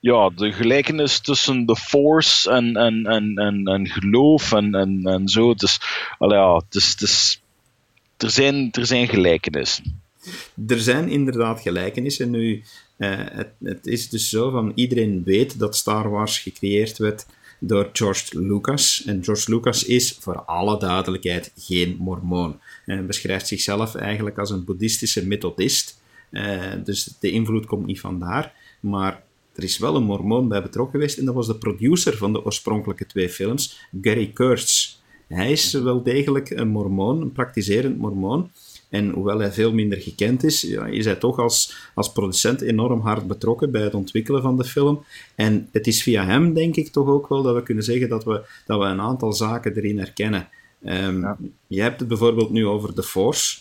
Ja, 0.00 0.30
de 0.30 0.52
gelijkenis 0.52 1.20
tussen 1.20 1.66
de 1.66 1.76
Force 1.76 2.50
en, 2.50 2.76
en, 2.76 3.06
en, 3.06 3.36
en, 3.36 3.66
en 3.66 3.88
geloof 3.88 4.52
en, 4.52 4.74
en, 4.74 5.00
en 5.04 5.28
zo. 5.28 5.54
Dus, 5.54 5.80
ja, 6.18 6.56
het 6.56 6.74
is, 6.74 6.88
het 6.88 7.00
is, 7.00 7.42
er, 8.16 8.30
zijn, 8.30 8.68
er 8.72 8.86
zijn 8.86 9.08
gelijkenissen. 9.08 10.00
Er 10.66 10.80
zijn 10.80 11.08
inderdaad 11.08 11.60
gelijkenissen. 11.60 12.30
Nu, 12.30 12.62
uh, 12.98 13.10
het, 13.16 13.48
het, 13.62 13.86
is 13.86 14.08
dus 14.08 14.28
zo 14.28 14.50
van 14.50 14.72
iedereen 14.74 15.22
weet 15.24 15.58
dat 15.58 15.76
Star 15.76 16.10
Wars 16.10 16.38
gecreëerd 16.38 16.98
werd 16.98 17.26
door 17.58 17.90
George 17.92 18.40
Lucas. 18.40 19.02
En 19.06 19.24
George 19.24 19.54
Lucas 19.54 19.84
is, 19.84 20.16
voor 20.20 20.42
alle 20.44 20.78
duidelijkheid, 20.78 21.52
geen 21.56 21.96
mormoon. 21.98 22.60
Hij 22.84 23.06
beschrijft 23.06 23.48
zichzelf 23.48 23.94
eigenlijk 23.94 24.38
als 24.38 24.50
een 24.50 24.64
boeddhistische 24.64 25.26
methodist. 25.26 26.00
Uh, 26.32 26.72
dus 26.84 27.16
de 27.20 27.30
invloed 27.30 27.66
komt 27.66 27.86
niet 27.86 28.00
vandaar. 28.00 28.54
Maar 28.80 29.22
er 29.54 29.62
is 29.62 29.78
wel 29.78 29.96
een 29.96 30.02
mormoon 30.02 30.48
bij 30.48 30.62
betrokken 30.62 30.92
geweest 30.92 31.18
en 31.18 31.24
dat 31.24 31.34
was 31.34 31.46
de 31.46 31.58
producer 31.58 32.16
van 32.16 32.32
de 32.32 32.44
oorspronkelijke 32.44 33.06
twee 33.06 33.28
films, 33.28 33.88
Gary 34.00 34.30
Kurtz. 34.32 34.96
Hij 35.28 35.52
is 35.52 35.72
wel 35.72 36.02
degelijk 36.02 36.50
een 36.50 36.68
mormoon, 36.68 37.20
een 37.20 37.32
praktiserend 37.32 37.98
mormoon. 37.98 38.50
En 38.88 39.10
hoewel 39.10 39.38
hij 39.38 39.52
veel 39.52 39.72
minder 39.72 40.00
gekend 40.00 40.44
is, 40.44 40.60
ja, 40.60 40.86
is 40.86 41.04
hij 41.04 41.14
toch 41.14 41.38
als, 41.38 41.90
als 41.94 42.12
producent 42.12 42.60
enorm 42.60 43.00
hard 43.00 43.26
betrokken 43.26 43.70
bij 43.70 43.82
het 43.82 43.94
ontwikkelen 43.94 44.42
van 44.42 44.56
de 44.56 44.64
film. 44.64 45.04
En 45.34 45.68
het 45.72 45.86
is 45.86 46.02
via 46.02 46.24
hem, 46.24 46.54
denk 46.54 46.76
ik, 46.76 46.88
toch 46.88 47.08
ook 47.08 47.28
wel 47.28 47.42
dat 47.42 47.54
we 47.54 47.62
kunnen 47.62 47.84
zeggen 47.84 48.08
dat 48.08 48.24
we, 48.24 48.44
dat 48.66 48.78
we 48.78 48.84
een 48.84 49.00
aantal 49.00 49.32
zaken 49.32 49.76
erin 49.76 49.98
herkennen. 49.98 50.48
Um, 50.84 51.20
ja. 51.20 51.38
Je 51.66 51.80
hebt 51.80 51.98
het 51.98 52.08
bijvoorbeeld 52.08 52.50
nu 52.50 52.66
over 52.66 52.94
The 52.94 53.02
Force. 53.02 53.58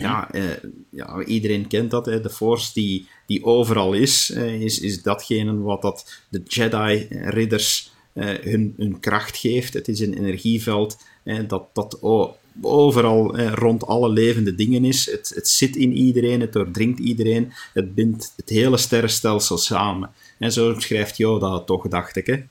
Ja, 0.00 0.34
uh, 0.34 0.50
ja, 0.90 1.24
iedereen 1.24 1.66
kent 1.66 1.90
dat. 1.90 2.06
Hè. 2.06 2.20
De 2.20 2.30
Force 2.30 2.70
die, 2.72 3.06
die 3.26 3.44
overal 3.44 3.92
is, 3.92 4.30
uh, 4.30 4.60
is, 4.60 4.80
is 4.80 5.02
datgene 5.02 5.58
wat 5.58 5.82
dat 5.82 6.22
de 6.28 6.42
Jedi-ridders 6.44 7.92
uh, 8.12 8.24
hun, 8.24 8.74
hun 8.76 9.00
kracht 9.00 9.36
geeft. 9.36 9.74
Het 9.74 9.88
is 9.88 10.00
een 10.00 10.14
energieveld 10.14 10.98
dat, 11.46 11.64
dat 11.72 11.98
oh, 12.00 12.32
overal 12.62 13.40
rond 13.40 13.86
alle 13.86 14.08
levende 14.08 14.54
dingen 14.54 14.84
is. 14.84 15.10
Het, 15.10 15.32
het 15.34 15.48
zit 15.48 15.76
in 15.76 15.92
iedereen, 15.92 16.40
het 16.40 16.52
doordringt 16.52 16.98
iedereen. 16.98 17.52
Het 17.72 17.94
bindt 17.94 18.32
het 18.36 18.48
hele 18.48 18.76
sterrenstelsel 18.76 19.58
samen. 19.58 20.10
En 20.38 20.52
zo 20.52 20.78
schrijft 20.78 21.16
Yoda 21.16 21.54
het 21.54 21.66
toch, 21.66 21.88
dacht 21.88 22.16
ik. 22.16 22.26
Hè? 22.26 22.42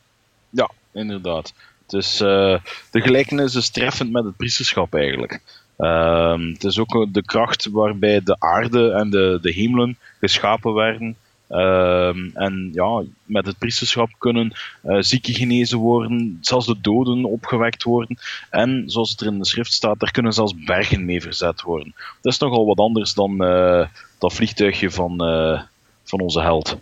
Ja, 0.49 0.71
inderdaad. 0.93 1.53
Dus 1.85 2.17
de 2.17 2.61
gelijkenis 2.91 3.55
is 3.55 3.69
treffend 3.69 4.11
met 4.11 4.23
het 4.23 4.37
priesterschap 4.37 4.93
eigenlijk. 4.93 5.41
Um, 5.81 6.47
het 6.51 6.63
is 6.63 6.79
ook 6.79 7.07
de 7.13 7.23
kracht 7.23 7.69
waarbij 7.71 8.21
de 8.23 8.35
aarde 8.39 8.91
en 8.91 9.09
de, 9.09 9.39
de 9.41 9.51
hemelen 9.51 9.97
geschapen 10.19 10.73
werden. 10.73 11.15
Um, 11.49 12.31
en 12.33 12.69
ja, 12.73 13.03
met 13.25 13.45
het 13.45 13.57
priesterschap 13.57 14.09
kunnen 14.17 14.51
uh, 14.83 14.97
zieken 14.99 15.33
genezen 15.33 15.77
worden, 15.77 16.37
zelfs 16.41 16.65
de 16.65 16.81
doden 16.81 17.25
opgewekt 17.25 17.83
worden. 17.83 18.17
En 18.49 18.83
zoals 18.85 19.09
het 19.09 19.21
er 19.21 19.27
in 19.27 19.39
de 19.39 19.45
schrift 19.45 19.73
staat, 19.73 19.99
daar 19.99 20.11
kunnen 20.11 20.33
zelfs 20.33 20.55
bergen 20.65 21.05
mee 21.05 21.21
verzet 21.21 21.61
worden. 21.61 21.93
Dat 22.21 22.33
is 22.33 22.39
nogal 22.39 22.65
wat 22.65 22.77
anders 22.77 23.13
dan 23.13 23.43
uh, 23.43 23.85
dat 24.19 24.33
vliegtuigje 24.33 24.91
van, 24.91 25.27
uh, 25.27 25.61
van 26.03 26.19
onze 26.19 26.41
held. 26.41 26.77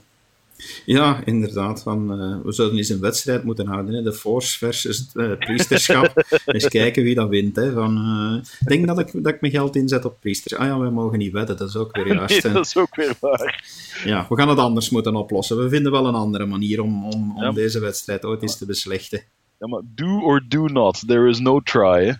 Ja, 0.85 1.21
inderdaad. 1.25 1.81
Van, 1.81 2.21
uh, 2.21 2.37
we 2.43 2.51
zouden 2.51 2.77
eens 2.77 2.89
een 2.89 2.99
wedstrijd 2.99 3.43
moeten 3.43 3.67
houden. 3.67 3.93
Hè? 3.93 4.01
De 4.01 4.13
Force 4.13 4.57
versus 4.57 4.97
het 4.97 5.09
uh, 5.13 5.37
priesterschap. 5.37 6.23
eens 6.45 6.67
kijken 6.67 7.03
wie 7.03 7.15
dat 7.15 7.29
wint. 7.29 7.55
Hè? 7.55 7.71
Van, 7.73 7.97
uh, 7.97 8.43
ik 8.59 8.67
denk 8.67 8.87
dat 8.87 8.99
ik, 8.99 9.23
dat 9.23 9.33
ik 9.33 9.41
mijn 9.41 9.53
geld 9.53 9.75
inzet 9.75 10.05
op 10.05 10.19
priesters. 10.19 10.55
Ah 10.55 10.65
ja, 10.65 10.79
wij 10.79 10.89
mogen 10.89 11.17
niet 11.17 11.31
wedden. 11.31 11.57
Dat 11.57 11.69
is 11.69 11.75
ook 11.75 11.95
weer 11.95 12.07
juist. 12.15 12.43
Nee, 12.43 12.53
dat 12.53 12.65
is 12.65 12.77
ook 12.77 12.95
weer 12.95 13.13
waar. 13.19 13.63
Ja, 14.05 14.25
we 14.29 14.35
gaan 14.35 14.49
het 14.49 14.59
anders 14.59 14.89
moeten 14.89 15.15
oplossen. 15.15 15.63
We 15.63 15.69
vinden 15.69 15.91
wel 15.91 16.05
een 16.05 16.15
andere 16.15 16.45
manier 16.45 16.81
om, 16.81 17.05
om, 17.05 17.37
om 17.37 17.43
ja. 17.43 17.51
deze 17.51 17.79
wedstrijd 17.79 18.25
ooit 18.25 18.41
eens 18.41 18.57
te 18.57 18.65
beslechten. 18.65 19.23
Ja, 19.59 19.67
maar 19.67 19.81
do 19.95 20.19
or 20.21 20.45
do 20.47 20.65
not. 20.65 21.07
There 21.07 21.29
is 21.29 21.39
no 21.39 21.59
try. 21.59 22.19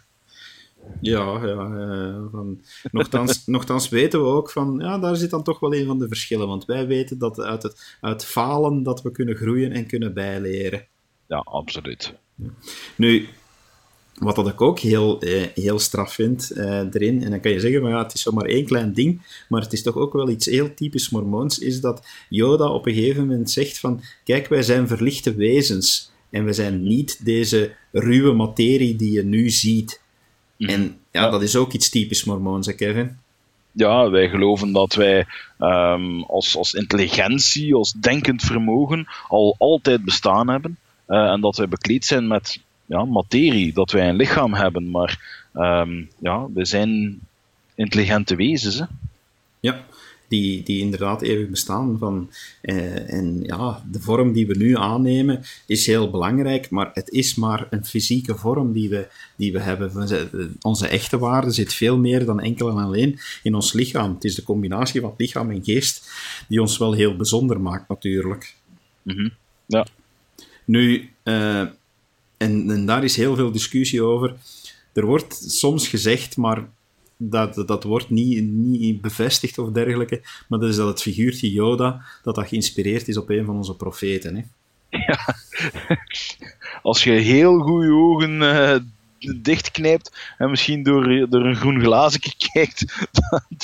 Ja, 1.02 1.46
ja 1.46 1.68
uh, 1.68 2.26
van, 2.32 2.62
nogthans, 2.92 3.46
nogthans 3.56 3.90
weten 3.90 4.22
we 4.22 4.26
ook 4.26 4.52
van, 4.52 4.80
ja, 4.80 4.98
daar 4.98 5.16
zit 5.16 5.30
dan 5.30 5.44
toch 5.44 5.60
wel 5.60 5.76
een 5.76 5.86
van 5.86 6.00
de 6.00 6.08
verschillen. 6.08 6.48
Want 6.48 6.66
wij 6.66 6.88
weten 6.88 7.18
dat 7.18 7.40
uit, 7.40 7.64
het, 7.64 7.98
uit 8.02 8.26
falen 8.26 8.84
dat 8.84 9.02
we 9.02 9.12
kunnen 9.12 9.36
groeien 9.36 9.72
en 9.72 9.88
kunnen 9.88 10.14
bijleren. 10.14 10.88
Ja, 11.28 11.38
absoluut. 11.38 12.14
Nu, 12.96 13.28
wat 14.20 14.36
dat 14.36 14.48
ik 14.48 14.62
ook 14.62 14.80
heel, 14.80 15.22
eh, 15.22 15.46
heel 15.54 15.80
straf 15.80 16.14
vind 16.14 16.52
eh, 16.52 16.80
erin, 16.80 17.24
en 17.24 17.30
dan 17.30 17.40
kan 17.40 17.52
je 17.52 17.60
zeggen, 17.60 17.82
van, 17.82 17.90
ja, 17.90 18.04
het 18.04 18.14
is 18.14 18.22
zomaar 18.22 18.46
één 18.46 18.66
klein 18.66 18.94
ding, 18.94 19.44
maar 19.50 19.62
het 19.62 19.74
is 19.74 19.84
toch 19.84 19.96
ook 19.96 20.14
wel 20.14 20.30
iets 20.30 20.46
heel 20.46 20.74
typisch 20.74 21.10
Mormoons, 21.10 21.60
is 21.60 21.82
dat 21.82 22.08
Yoda 22.30 22.70
op 22.70 22.86
een 22.86 22.94
gegeven 22.94 23.28
moment 23.28 23.52
zegt 23.52 23.80
van, 23.80 24.02
kijk, 24.24 24.48
wij 24.48 24.62
zijn 24.62 24.88
verlichte 24.88 25.36
wezens, 25.36 26.12
en 26.30 26.46
we 26.46 26.54
zijn 26.54 26.84
niet 26.84 27.26
deze 27.26 27.72
ruwe 27.92 28.34
materie 28.34 28.96
die 28.96 29.12
je 29.12 29.24
nu 29.24 29.50
ziet. 29.50 30.02
Mhm. 30.60 30.70
En 30.70 30.98
ja, 31.12 31.30
dat 31.30 31.42
is 31.42 31.56
ook 31.56 31.74
iets 31.74 31.90
typisch 31.90 32.24
Mormoons, 32.24 32.68
hè, 32.68 32.74
Kevin? 32.74 33.18
Ja, 33.72 34.10
wij 34.10 34.30
geloven 34.30 34.72
dat 34.72 34.94
wij 34.94 35.26
ehm, 35.60 36.22
als, 36.22 36.56
als 36.58 36.74
intelligentie, 36.74 37.76
als 37.76 37.92
denkend 37.92 38.42
vermogen, 38.44 39.08
al 39.28 39.56
altijd 39.58 40.04
bestaan 40.06 40.50
hebben. 40.50 40.78
eh, 41.06 41.32
en 41.32 41.42
dat 41.42 41.58
wij 41.58 41.68
bekleed 41.68 42.06
zijn 42.06 42.28
met 42.28 42.60
ja, 42.86 43.06
materie, 43.06 43.74
dat 43.74 43.92
wij 43.92 44.10
een 44.10 44.16
lichaam 44.16 44.54
hebben. 44.54 44.90
Maar 44.92 45.44
ehm, 45.54 46.04
ja, 46.18 46.48
we 46.54 46.66
zijn 46.66 47.20
intelligente 47.76 48.36
wezens. 48.36 48.80
Hè? 48.80 48.86
Ja, 49.60 49.84
die, 50.30 50.64
die 50.64 50.80
inderdaad 50.80 51.22
eeuwig 51.22 51.50
bestaan. 51.50 51.98
Van, 51.98 52.30
eh, 52.62 53.14
en 53.14 53.44
ja, 53.44 53.84
de 53.92 54.00
vorm 54.00 54.34
die 54.34 54.48
we 54.48 54.58
nu 54.58 54.78
aannemen 54.78 55.44
is 55.66 55.86
heel 55.86 56.10
belangrijk, 56.10 56.70
maar 56.70 56.92
het 56.94 57.10
is 57.10 57.36
maar 57.36 57.68
een 57.70 57.86
fysieke 57.86 58.36
vorm 58.36 58.74
die 58.74 58.90
we, 58.90 59.08
die 59.36 59.52
we 59.52 59.60
hebben. 59.60 59.92
Onze 60.62 60.88
echte 60.88 61.18
waarde 61.18 61.52
zit 61.52 61.74
veel 61.74 61.98
meer 61.98 62.26
dan 62.26 62.40
enkel 62.40 62.70
en 62.70 62.78
alleen 62.78 63.20
in 63.44 63.56
ons 63.56 63.74
lichaam. 63.74 64.14
Het 64.14 64.24
is 64.24 64.36
de 64.36 64.44
combinatie 64.44 65.02
van 65.02 65.14
lichaam 65.18 65.52
en 65.52 65.64
geest 65.64 66.12
die 66.48 66.62
ons 66.62 66.78
wel 66.78 66.94
heel 66.94 67.16
bijzonder 67.16 67.62
maakt, 67.62 67.90
natuurlijk. 67.90 68.56
Mhm. 69.02 69.30
Ja. 69.66 69.86
Nu, 70.66 71.10
eh, 71.24 71.60
en, 72.38 72.70
en 72.70 72.86
daar 72.86 73.04
is 73.04 73.16
heel 73.16 73.36
veel 73.36 73.52
discussie 73.52 74.02
over. 74.02 74.36
Er 74.94 75.06
wordt 75.06 75.52
soms 75.52 75.88
gezegd, 75.88 76.38
maar 76.38 76.68
dat, 77.22 77.64
dat 77.68 77.84
wordt 77.84 78.10
niet, 78.10 78.44
niet 78.44 79.02
bevestigd 79.02 79.58
of 79.58 79.72
dergelijke, 79.72 80.22
maar 80.48 80.60
dat 80.60 80.70
is 80.70 80.76
dat 80.76 80.88
het 80.88 81.02
figuurtje 81.02 81.52
Yoda, 81.52 82.02
dat 82.24 82.36
dat 82.36 82.48
geïnspireerd 82.48 83.08
is 83.08 83.18
op 83.18 83.30
een 83.30 83.46
van 83.46 83.56
onze 83.56 83.76
profeten. 83.76 84.36
Hè? 84.36 84.44
Als 86.82 87.04
je 87.04 87.12
heel 87.12 87.60
goed 87.60 87.84
je 87.84 87.92
ogen 87.92 88.42
eh, 88.42 88.80
dichtknijpt 89.42 90.34
en 90.38 90.50
misschien 90.50 90.84
door, 90.84 91.30
door 91.30 91.46
een 91.46 91.56
groen 91.56 91.82
glazen 91.82 92.22
kijkt, 92.54 93.08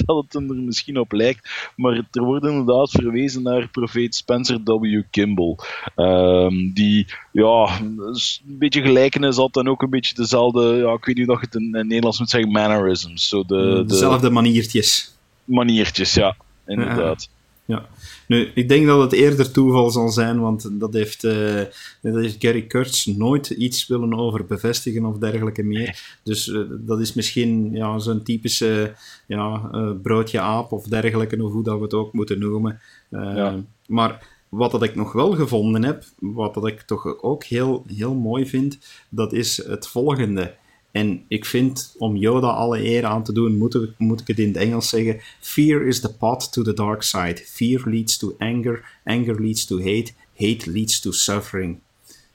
dat 0.05 0.23
het 0.23 0.33
er 0.33 0.41
misschien 0.41 0.99
op 0.99 1.11
lijkt. 1.11 1.49
Maar 1.75 2.03
er 2.11 2.23
wordt 2.23 2.45
inderdaad 2.45 2.91
verwezen 2.91 3.43
naar 3.43 3.67
profeet 3.67 4.15
Spencer 4.15 4.63
W. 4.63 5.01
Kimball. 5.09 5.55
ehm, 5.95 6.73
die 6.73 7.07
ja, 7.31 7.79
een 7.79 8.57
beetje 8.59 8.81
gelijkenis 8.81 9.35
had 9.35 9.57
en 9.57 9.69
ook 9.69 9.81
een 9.81 9.89
beetje 9.89 10.15
dezelfde, 10.15 10.75
ja, 10.75 10.93
ik 10.93 11.05
weet 11.05 11.17
niet 11.17 11.27
dat 11.27 11.39
je 11.39 11.45
het 11.45 11.55
in, 11.55 11.73
in 11.73 11.87
Nederlands 11.87 12.19
moet 12.19 12.29
zeggen, 12.29 12.51
mannerisms. 12.51 13.27
Zo 13.27 13.43
de, 13.45 13.55
de 13.55 13.83
Dezelfde 13.87 14.29
maniertjes. 14.29 15.15
maniertjes, 15.43 16.13
ja, 16.13 16.35
inderdaad. 16.67 17.29
Ja. 17.65 17.85
Nu, 18.27 18.51
ik 18.55 18.69
denk 18.69 18.85
dat 18.85 19.01
het 19.01 19.11
eerder 19.11 19.51
toeval 19.51 19.89
zal 19.89 20.09
zijn, 20.09 20.39
want 20.39 20.79
dat 20.79 20.93
heeft, 20.93 21.23
eh, 21.23 21.61
dat 22.01 22.15
heeft 22.15 22.35
Gary 22.39 22.61
Kurtz 22.61 23.05
nooit 23.05 23.49
iets 23.49 23.87
willen 23.87 24.13
over 24.13 24.45
bevestigen 24.45 25.05
of 25.05 25.17
dergelijke 25.17 25.63
meer. 25.63 26.17
Dus 26.23 26.51
eh, 26.51 26.61
dat 26.69 26.99
is 26.99 27.13
misschien 27.13 27.71
ja, 27.71 27.99
zo'n 27.99 28.23
typische 28.23 28.93
ja, 29.27 29.69
eh, 29.71 29.91
broodje 30.01 30.39
aap 30.39 30.71
of 30.71 30.85
dergelijke, 30.85 31.43
of 31.43 31.51
hoe 31.51 31.63
dat 31.63 31.77
we 31.77 31.83
het 31.83 31.93
ook 31.93 32.13
moeten 32.13 32.39
noemen. 32.39 32.79
Ja. 33.09 33.63
Maar 33.87 34.27
wat 34.49 34.71
dat 34.71 34.83
ik 34.83 34.95
nog 34.95 35.11
wel 35.11 35.31
gevonden 35.31 35.83
heb, 35.83 36.03
wat 36.19 36.53
dat 36.53 36.67
ik 36.67 36.81
toch 36.81 37.21
ook 37.21 37.43
heel, 37.43 37.83
heel 37.87 38.13
mooi 38.13 38.45
vind, 38.47 38.79
dat 39.09 39.33
is 39.33 39.65
het 39.65 39.87
volgende. 39.87 40.55
En 40.95 41.23
ik 41.27 41.45
vind, 41.45 41.95
om 41.97 42.15
Yoda 42.15 42.47
alle 42.47 42.83
eer 42.89 43.05
aan 43.05 43.23
te 43.23 43.33
doen, 43.33 43.57
moet, 43.57 43.75
ik- 43.75 43.93
moet 43.97 44.21
ik 44.21 44.27
het 44.27 44.39
in 44.39 44.47
het 44.47 44.57
Engels 44.57 44.89
zeggen. 44.89 45.19
Fear 45.39 45.81
is 45.87 45.99
the 45.99 46.13
path 46.13 46.51
to 46.51 46.61
the 46.63 46.73
dark 46.73 47.03
side. 47.03 47.41
Fear 47.45 47.81
leads 47.89 48.17
to 48.17 48.35
anger. 48.39 48.83
Anger 49.03 49.41
leads 49.41 49.65
to 49.65 49.77
hate. 49.77 50.11
Hate 50.37 50.71
leads 50.71 50.99
to 50.99 51.11
suffering. 51.11 51.79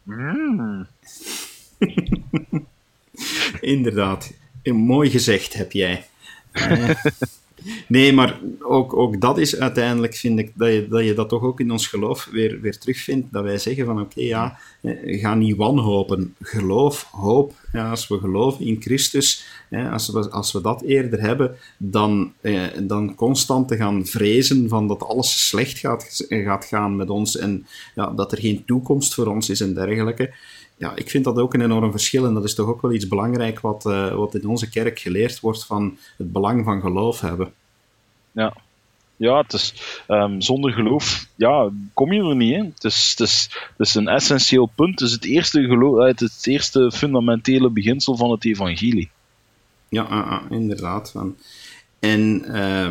Mm. 0.03 0.87
Inderdaad. 3.61 4.33
Eh, 4.63 4.73
Mooi 4.75 5.11
gezegd 5.11 5.53
heb 5.53 5.73
jij. 5.73 6.05
Eh, 6.53 6.91
nee, 7.89 8.13
maar 8.13 8.41
ook, 8.61 8.97
ook 8.97 9.21
dat 9.21 9.39
is 9.39 9.57
uiteindelijk, 9.57 10.15
vind 10.15 10.39
ik, 10.39 10.53
dat 10.57 11.05
je, 11.05 11.13
dat 11.15 11.29
toch 11.29 11.43
ook 11.43 11.61
in 11.61 11.71
ons 11.71 11.87
geloof 11.87 12.29
weer, 12.33 12.61
weer 12.61 12.79
terugvindt. 12.79 13.33
Dat 13.33 13.43
wij 13.43 13.59
zeggen 13.59 13.85
van, 13.85 14.01
oké, 14.01 14.21
ja, 14.21 14.59
ga 15.05 15.35
niet 15.35 15.57
wanhopen. 15.57 16.35
Geloof, 16.41 17.09
hoop. 17.11 17.53
Ja, 17.73 17.91
als 17.91 18.09
we 18.09 18.19
geloven 18.19 18.67
in 18.67 18.77
Christus, 18.81 19.47
als, 19.91 20.09
we, 20.09 20.31
als 20.31 20.53
we 20.53 20.61
dat 20.61 20.83
eerder 20.83 21.21
hebben, 21.21 21.57
dan, 21.77 22.33
eh, 22.41 22.63
dan 22.83 23.15
constant 23.15 23.69
te 23.69 23.77
gaan 23.77 24.07
vrezen 24.07 24.69
van 24.69 24.89
dat 24.89 25.03
alles 25.03 25.49
slecht 25.49 25.79
gaat, 25.79 26.27
gaat 26.29 26.65
gaan 26.65 26.97
met 26.97 27.11
ons 27.11 27.37
en 27.37 27.67
ja, 27.95 28.07
dat 28.07 28.33
er 28.33 28.39
geen 28.39 28.65
toekomst 28.65 29.15
voor 29.15 29.27
ons 29.27 29.51
is 29.51 29.61
en 29.61 29.75
dergelijke 29.75 30.35
ja, 30.81 30.97
ik 30.97 31.11
vind 31.11 31.25
dat 31.25 31.39
ook 31.39 31.55
een 31.55 31.61
enorm 31.61 31.91
verschil. 31.91 32.25
En 32.25 32.35
dat 32.35 32.45
is 32.45 32.55
toch 32.55 32.69
ook 32.69 32.83
wel 32.83 32.93
iets 32.93 33.09
belangrijk 33.09 33.61
wat, 33.61 33.87
eh, 33.87 34.15
wat 34.15 34.35
in 34.35 34.49
onze 34.49 34.69
kerk 34.69 34.99
geleerd 34.99 35.41
wordt 35.41 35.67
van 35.67 35.99
het 36.17 36.33
belang 36.33 36.65
van 36.65 36.81
geloof 36.81 37.21
hebben. 37.21 37.53
Ja. 38.33 38.57
Ja, 39.17 39.41
het 39.41 39.53
is, 39.53 39.75
ehm, 40.07 40.41
zonder 40.41 40.73
geloof 40.73 41.27
ja, 41.35 41.71
kom 41.95 42.13
je 42.13 42.23
er 42.23 42.37
niet. 42.37 42.55
Hè. 42.55 42.65
Het, 42.65 42.85
is, 42.85 43.15
het, 43.17 43.29
is, 43.29 43.51
het 43.77 43.87
is 43.87 43.95
een 43.95 44.09
essentieel 44.09 44.67
punt. 44.75 45.01
Het 45.01 45.09
is 45.09 45.15
het 45.15 45.25
eerste, 45.25 45.63
geloof, 45.63 45.99
eh, 45.99 46.07
het, 46.07 46.21
het 46.21 46.47
eerste 46.47 46.93
fundamentele 46.93 47.71
beginsel 47.71 48.17
van 48.17 48.31
het 48.31 48.45
evangelie. 48.45 49.11
Ja, 49.89 50.03
ah, 50.03 50.31
ah, 50.31 50.51
inderdaad. 50.51 51.11
Van. 51.11 51.37
En 51.99 52.45
eh, 52.45 52.91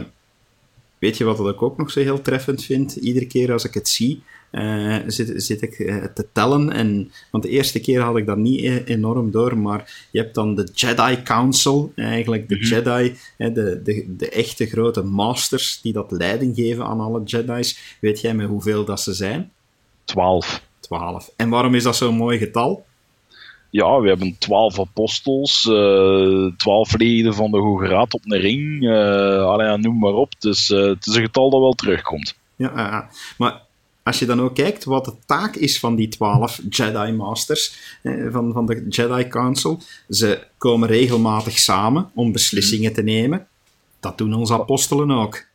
weet 0.98 1.18
je 1.18 1.24
wat 1.24 1.54
ik 1.54 1.62
ook 1.62 1.78
nog 1.78 1.92
zo 1.92 2.00
heel 2.00 2.22
treffend 2.22 2.64
vind? 2.64 2.96
Iedere 2.96 3.28
keer 3.28 3.52
als 3.52 3.66
ik 3.66 3.74
het 3.74 3.88
zie, 3.88 4.24
eh, 4.52 4.96
zit, 5.08 5.44
zit 5.44 5.62
ik 5.62 5.80
eh, 5.80 6.04
te 6.04 6.26
tellen. 6.34 6.72
En, 6.72 7.12
want 7.32 7.44
de 7.44 7.50
eerste 7.50 7.80
keer 7.80 8.02
had 8.02 8.18
ik 8.18 8.26
dat 8.26 8.38
niet 8.38 8.62
e- 8.62 8.84
enorm 8.86 9.32
door, 9.32 9.58
maar 9.58 10.08
je 10.12 10.20
hebt 10.20 10.36
dan 10.36 10.56
de 10.56 10.70
Jedi 10.74 11.22
Council, 11.24 11.92
eigenlijk 11.96 12.50
de 12.50 12.58
Jedi, 12.58 13.16
hè, 13.38 13.52
de, 13.52 13.82
de, 13.84 14.16
de 14.18 14.30
echte 14.30 14.66
grote 14.66 15.04
masters 15.04 15.80
die 15.82 15.94
dat 15.94 16.12
leiding 16.12 16.56
geven 16.56 16.86
aan 16.86 17.00
alle 17.00 17.24
Jedi's. 17.24 17.98
Weet 18.02 18.22
jij 18.22 18.34
met 18.34 18.48
hoeveel 18.48 18.86
dat 18.86 19.02
ze 19.02 19.14
zijn? 19.14 19.52
Twaalf. 20.04 20.68
12. 20.80 21.32
En 21.36 21.50
waarom 21.50 21.76
is 21.76 21.84
dat 21.84 21.96
zo'n 21.96 22.16
mooi 22.16 22.38
getal? 22.38 22.86
Ja, 23.70 24.00
we 24.00 24.08
hebben 24.08 24.36
twaalf 24.40 24.80
apostels, 24.80 25.66
eh, 25.70 26.46
twaalf 26.58 26.98
leden 26.98 27.34
van 27.34 27.52
de 27.52 27.58
Hoge 27.58 27.88
Raad 27.88 28.14
op 28.14 28.22
een 28.26 28.40
ring. 28.40 28.90
eh 28.90 29.44
allee, 29.44 29.68
ja, 29.68 29.76
noem 29.78 30.00
maar 30.00 30.14
op. 30.14 30.34
Dus 30.40 30.70
eh, 30.72 30.82
het 30.82 31.08
is 31.08 31.16
een 31.16 31.22
getal 31.22 31.50
dat 31.50 31.60
wel 31.60 31.74
terugkomt. 31.74 32.36
Ja, 32.56 32.72
ja, 32.76 32.88
ja. 32.88 33.10
maar 33.38 33.62
als 34.10 34.20
je 34.20 34.26
dan 34.26 34.42
ook 34.42 34.56
kijkt 34.56 34.84
wat 34.84 35.06
de 35.06 35.14
taak 35.26 35.56
is 35.56 35.80
van 35.80 35.96
die 35.96 36.08
twaalf 36.08 36.62
Jedi 36.70 37.12
Masters, 37.12 37.98
eh, 38.02 38.14
van, 38.32 38.54
van 38.54 38.66
de 38.66 38.86
Jedi 38.90 39.28
Council, 39.28 39.82
ze 40.10 40.40
komen 40.58 40.88
regelmatig 40.88 41.60
samen 41.60 42.10
om 42.14 42.32
beslissingen 42.32 42.94
te 42.94 43.04
nemen. 43.04 43.48
Dat 44.00 44.18
doen 44.18 44.34
onze 44.34 44.54
apostelen 44.54 45.12
ook. 45.12 45.48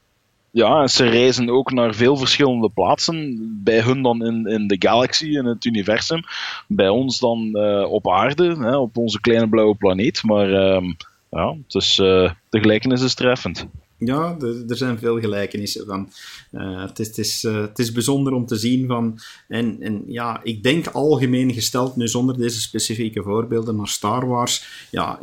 Ja, 0.51 0.87
ze 0.87 1.09
reizen 1.09 1.51
ook 1.51 1.73
naar 1.73 1.95
veel 1.95 2.17
verschillende 2.17 2.69
plaatsen. 2.69 3.39
Bij 3.65 3.81
hun 3.81 4.03
dan 4.03 4.25
in, 4.25 4.47
in 4.47 4.67
de 4.67 4.77
galaxy, 4.79 5.27
in 5.27 5.45
het 5.45 5.65
universum. 5.65 6.21
Bij 6.69 6.89
ons 6.89 7.19
dan 7.19 7.55
eh, 7.55 7.91
op 7.91 8.11
aarde, 8.11 8.57
hè, 8.59 8.77
op 8.77 8.97
onze 8.97 9.21
kleine 9.21 9.49
blauwe 9.49 9.75
planeet. 9.75 10.23
Maar 10.23 10.53
ehm, 10.53 10.93
ja, 11.31 11.57
eh, 11.69 12.31
de 12.49 12.61
gelijkenis 12.61 13.03
is 13.03 13.15
treffend. 13.15 13.67
Ja, 14.05 14.37
er, 14.69 14.77
zijn 14.77 14.99
veel 14.99 15.21
gelijkenissen 15.21 15.87
van. 15.87 16.11
Eh, 16.51 16.83
het, 16.83 16.99
is, 16.99 17.07
het, 17.07 17.19
is, 17.19 17.45
eh, 17.45 17.61
het 17.61 17.79
is 17.79 17.93
bijzonder 17.93 18.33
om 18.33 18.47
te 18.47 18.57
zien 18.57 18.87
van. 18.87 19.19
En, 19.49 19.77
en 19.81 20.03
ja, 20.07 20.41
ik 20.43 20.63
denk 20.63 20.87
algemeen 20.87 21.53
gesteld, 21.53 21.97
nu 21.97 22.09
zonder 22.09 22.37
deze 22.37 22.61
specifieke 22.61 23.23
voorbeelden, 23.23 23.77
maar 23.77 23.89
Star 23.89 24.27
Wars 24.27 24.87
ja, 24.91 25.21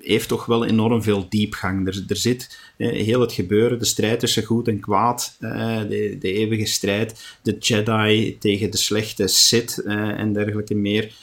heeft 0.00 0.28
toch 0.28 0.46
wel 0.46 0.64
enorm 0.64 1.02
veel 1.02 1.26
diepgang. 1.28 1.86
Er, 1.86 2.04
er 2.08 2.16
zit 2.16 2.58
heel 2.76 3.20
het 3.20 3.32
gebeuren, 3.32 3.78
de 3.78 3.84
strijd 3.84 4.20
tussen 4.20 4.44
goed 4.44 4.68
en 4.68 4.80
kwaad, 4.80 5.36
eh, 5.40 5.80
de, 5.88 6.16
de 6.20 6.32
eeuwige 6.32 6.66
strijd, 6.66 7.38
de 7.42 7.56
Jedi 7.58 8.36
tegen 8.38 8.70
de 8.70 8.76
slechte 8.76 9.26
Sith 9.26 9.82
en 9.82 10.32
dergelijke 10.32 10.74
meer 10.74 11.14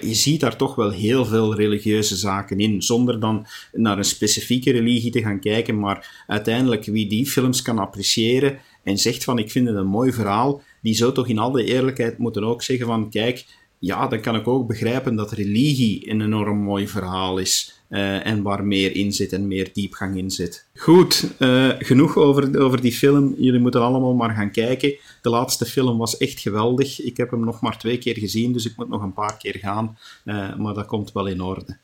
je 0.00 0.14
ziet 0.14 0.40
daar 0.40 0.56
toch 0.56 0.74
wel 0.74 0.90
heel 0.90 1.24
veel 1.24 1.54
religieuze 1.54 2.16
zaken 2.16 2.58
in, 2.58 2.82
zonder 2.82 3.20
dan 3.20 3.46
naar 3.72 3.98
een 3.98 4.04
specifieke 4.04 4.70
religie 4.70 5.10
te 5.10 5.22
gaan 5.22 5.40
kijken, 5.40 5.78
maar 5.78 6.24
uiteindelijk 6.26 6.84
wie 6.84 7.08
die 7.08 7.26
films 7.26 7.62
kan 7.62 7.78
appreciëren 7.78 8.58
en 8.82 8.98
zegt 8.98 9.24
van 9.24 9.38
ik 9.38 9.50
vind 9.50 9.66
het 9.66 9.76
een 9.76 9.86
mooi 9.86 10.12
verhaal, 10.12 10.62
die 10.82 10.94
zou 10.94 11.12
toch 11.14 11.28
in 11.28 11.38
alle 11.38 11.64
eerlijkheid 11.64 12.18
moeten 12.18 12.44
ook 12.44 12.62
zeggen 12.62 12.86
van 12.86 13.10
kijk, 13.10 13.44
ja, 13.78 14.06
dan 14.06 14.20
kan 14.20 14.36
ik 14.36 14.48
ook 14.48 14.66
begrijpen 14.66 15.16
dat 15.16 15.32
religie 15.32 16.10
een 16.10 16.20
enorm 16.20 16.58
mooi 16.58 16.88
verhaal 16.88 17.38
is. 17.38 17.79
Eh, 17.90 18.26
en 18.26 18.42
waar 18.42 18.64
meer 18.64 18.96
in 18.96 19.12
zit 19.12 19.32
en 19.32 19.46
meer 19.46 19.70
diepgang 19.72 20.16
in 20.16 20.30
zit. 20.30 20.68
Goed, 20.74 21.34
eh, 21.38 21.68
genoeg 21.78 22.16
over, 22.16 22.60
over 22.60 22.80
die 22.80 22.92
film. 22.92 23.34
Jullie 23.38 23.60
moeten 23.60 23.80
allemaal 23.80 24.14
maar 24.14 24.34
gaan 24.34 24.50
kijken. 24.50 24.94
De 25.22 25.30
laatste 25.30 25.64
film 25.64 25.98
was 25.98 26.16
echt 26.16 26.40
geweldig. 26.40 27.00
Ik 27.00 27.16
heb 27.16 27.30
hem 27.30 27.44
nog 27.44 27.60
maar 27.60 27.78
twee 27.78 27.98
keer 27.98 28.18
gezien, 28.18 28.52
dus 28.52 28.66
ik 28.66 28.76
moet 28.76 28.88
nog 28.88 29.02
een 29.02 29.12
paar 29.12 29.36
keer 29.36 29.56
gaan. 29.58 29.98
Eh, 30.24 30.56
maar 30.56 30.74
dat 30.74 30.86
komt 30.86 31.12
wel 31.12 31.26
in 31.26 31.40
orde. 31.40 31.78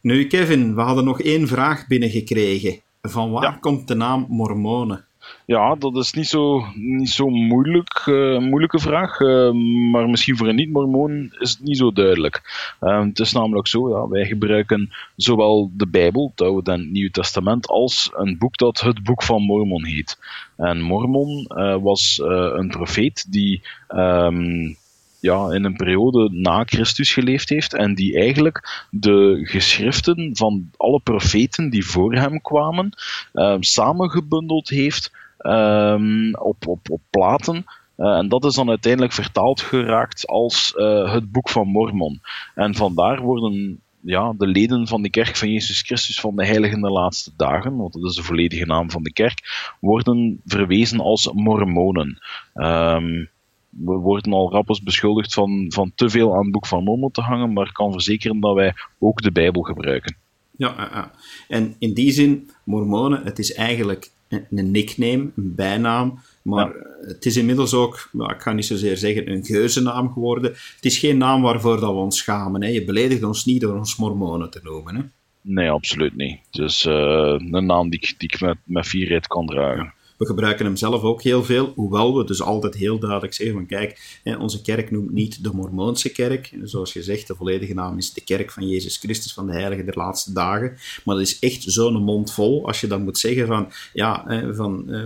Nu, 0.00 0.26
Kevin, 0.26 0.74
we 0.74 0.80
hadden 0.80 1.04
nog 1.04 1.20
één 1.20 1.48
vraag 1.48 1.86
binnengekregen. 1.86 2.80
Van 3.02 3.30
waar 3.30 3.60
komt 3.60 3.88
de 3.88 3.94
naam 3.94 4.26
Mormonen? 4.28 5.07
Ja, 5.48 5.74
dat 5.74 5.96
is 5.96 6.12
niet 6.12 6.26
zo, 6.26 6.64
niet 6.74 7.10
zo 7.10 7.28
moeilijk, 7.28 8.06
uh, 8.06 8.38
moeilijke 8.38 8.78
vraag. 8.78 9.20
Uh, 9.20 9.52
maar 9.90 10.08
misschien 10.08 10.36
voor 10.36 10.48
een 10.48 10.54
niet-mormoon 10.54 11.30
is 11.38 11.50
het 11.50 11.60
niet 11.60 11.76
zo 11.76 11.92
duidelijk. 11.92 12.42
Uh, 12.80 13.04
het 13.04 13.18
is 13.18 13.32
namelijk 13.32 13.68
zo, 13.68 13.88
ja, 13.90 14.08
wij 14.08 14.26
gebruiken 14.26 14.90
zowel 15.16 15.70
de 15.74 15.86
Bijbel, 15.86 16.30
het 16.30 16.40
Oude 16.40 16.72
en 16.72 16.90
het 16.92 17.12
Testament, 17.12 17.68
als 17.68 18.10
een 18.14 18.38
boek 18.38 18.56
dat 18.56 18.80
het 18.80 19.02
Boek 19.02 19.22
van 19.22 19.42
Mormon 19.42 19.84
heet. 19.84 20.18
En 20.56 20.80
Mormon 20.80 21.44
was 21.82 22.20
een 22.54 22.68
profeet 22.68 23.32
die 23.32 23.62
um, 23.88 24.76
ja, 25.20 25.52
in 25.52 25.64
een 25.64 25.76
periode 25.76 26.28
na 26.32 26.64
Christus 26.64 27.12
geleefd 27.12 27.48
heeft 27.48 27.74
en 27.74 27.94
die 27.94 28.18
eigenlijk 28.18 28.86
de 28.90 29.40
geschriften 29.42 30.30
van 30.36 30.70
alle 30.76 31.00
profeten 31.00 31.70
die 31.70 31.86
voor 31.86 32.14
hem 32.14 32.40
kwamen 32.40 32.92
uh, 33.32 33.56
samengebundeld 33.60 34.68
heeft 34.68 35.10
um, 35.38 36.34
op, 36.34 36.66
op, 36.66 36.90
op 36.90 37.00
platen. 37.10 37.64
Uh, 37.96 38.16
en 38.16 38.28
dat 38.28 38.44
is 38.44 38.54
dan 38.54 38.68
uiteindelijk 38.68 39.12
vertaald 39.12 39.60
geraakt 39.60 40.26
als 40.26 40.74
uh, 40.76 41.12
het 41.12 41.32
Boek 41.32 41.48
van 41.48 41.68
Mormon. 41.68 42.20
En 42.54 42.74
vandaar 42.74 43.20
worden 43.20 43.80
ja, 44.00 44.34
de 44.38 44.46
leden 44.46 44.86
van 44.86 45.02
de 45.02 45.10
kerk 45.10 45.36
van 45.36 45.52
Jezus 45.52 45.82
Christus 45.82 46.20
van 46.20 46.36
de 46.36 46.46
Heiligen 46.46 46.80
de 46.80 46.90
Laatste 46.90 47.30
Dagen, 47.36 47.76
want 47.76 47.92
dat 47.92 48.04
is 48.04 48.14
de 48.14 48.22
volledige 48.22 48.66
naam 48.66 48.90
van 48.90 49.02
de 49.02 49.12
kerk, 49.12 49.38
worden 49.80 50.40
verwezen 50.44 51.00
als 51.00 51.32
Mormonen. 51.32 52.18
Um, 52.54 53.28
we 53.68 53.92
worden 53.92 54.32
al 54.32 54.52
rappels 54.52 54.82
beschuldigd 54.82 55.34
van, 55.34 55.66
van 55.68 55.92
te 55.94 56.10
veel 56.10 56.34
aan 56.34 56.42
het 56.42 56.52
boek 56.52 56.66
van 56.66 56.84
Mormon 56.84 57.10
te 57.10 57.20
hangen, 57.20 57.52
maar 57.52 57.66
ik 57.66 57.72
kan 57.72 57.92
verzekeren 57.92 58.40
dat 58.40 58.54
wij 58.54 58.74
ook 58.98 59.22
de 59.22 59.32
Bijbel 59.32 59.62
gebruiken. 59.62 60.16
Ja. 60.56 61.10
en 61.48 61.74
in 61.78 61.94
die 61.94 62.10
zin, 62.10 62.50
Mormonen, 62.64 63.24
het 63.24 63.38
is 63.38 63.54
eigenlijk 63.54 64.10
een 64.28 64.70
nickname, 64.70 65.30
een 65.36 65.54
bijnaam, 65.54 66.18
maar 66.42 66.72
het 67.00 67.26
is 67.26 67.36
inmiddels 67.36 67.74
ook, 67.74 68.08
nou, 68.12 68.32
ik 68.32 68.40
ga 68.40 68.52
niet 68.52 68.64
zozeer 68.64 68.96
zeggen 68.96 69.30
een 69.30 69.44
geuzennaam 69.44 70.12
geworden. 70.12 70.50
Het 70.50 70.84
is 70.84 70.98
geen 70.98 71.18
naam 71.18 71.42
waarvoor 71.42 71.80
dat 71.80 71.90
we 71.90 71.98
ons 71.98 72.16
schamen. 72.16 72.62
Hè. 72.62 72.68
Je 72.68 72.84
beledigt 72.84 73.22
ons 73.22 73.44
niet 73.44 73.60
door 73.60 73.76
ons 73.76 73.96
Mormonen 73.96 74.50
te 74.50 74.60
noemen. 74.62 74.96
Hè. 74.96 75.02
Nee, 75.40 75.70
absoluut 75.70 76.16
niet. 76.16 76.38
Het 76.50 76.60
is 76.60 76.86
uh, 76.86 76.94
een 77.38 77.66
naam 77.66 77.90
die, 77.90 78.14
die 78.18 78.32
ik 78.32 78.40
met, 78.40 78.56
met 78.64 78.86
fierheid 78.86 79.26
kan 79.26 79.46
dragen. 79.46 79.92
We 80.18 80.26
gebruiken 80.26 80.64
hem 80.64 80.76
zelf 80.76 81.02
ook 81.02 81.22
heel 81.22 81.44
veel, 81.44 81.72
hoewel 81.74 82.16
we 82.16 82.24
dus 82.24 82.42
altijd 82.42 82.74
heel 82.74 82.98
duidelijk 82.98 83.34
zeggen 83.34 83.56
van 83.56 83.66
kijk, 83.66 84.20
onze 84.38 84.62
kerk 84.62 84.90
noemt 84.90 85.12
niet 85.12 85.44
de 85.44 85.50
Mormoonse 85.52 86.12
kerk. 86.12 86.54
Zoals 86.62 86.92
je 86.92 87.02
zegt, 87.02 87.26
de 87.26 87.34
volledige 87.34 87.74
naam 87.74 87.98
is 87.98 88.12
de 88.12 88.24
kerk 88.24 88.50
van 88.50 88.68
Jezus 88.68 88.96
Christus 88.96 89.32
van 89.32 89.46
de 89.46 89.52
Heilige 89.52 89.84
der 89.84 89.96
Laatste 89.96 90.32
Dagen. 90.32 90.76
Maar 91.04 91.16
dat 91.16 91.26
is 91.26 91.38
echt 91.38 91.62
zo'n 91.62 92.02
mond 92.02 92.32
vol. 92.32 92.66
Als 92.66 92.80
je 92.80 92.86
dan 92.86 93.04
moet 93.04 93.18
zeggen 93.18 93.46
van 93.46 93.72
ja, 93.92 94.24
van 94.54 94.92
eh, 94.92 95.04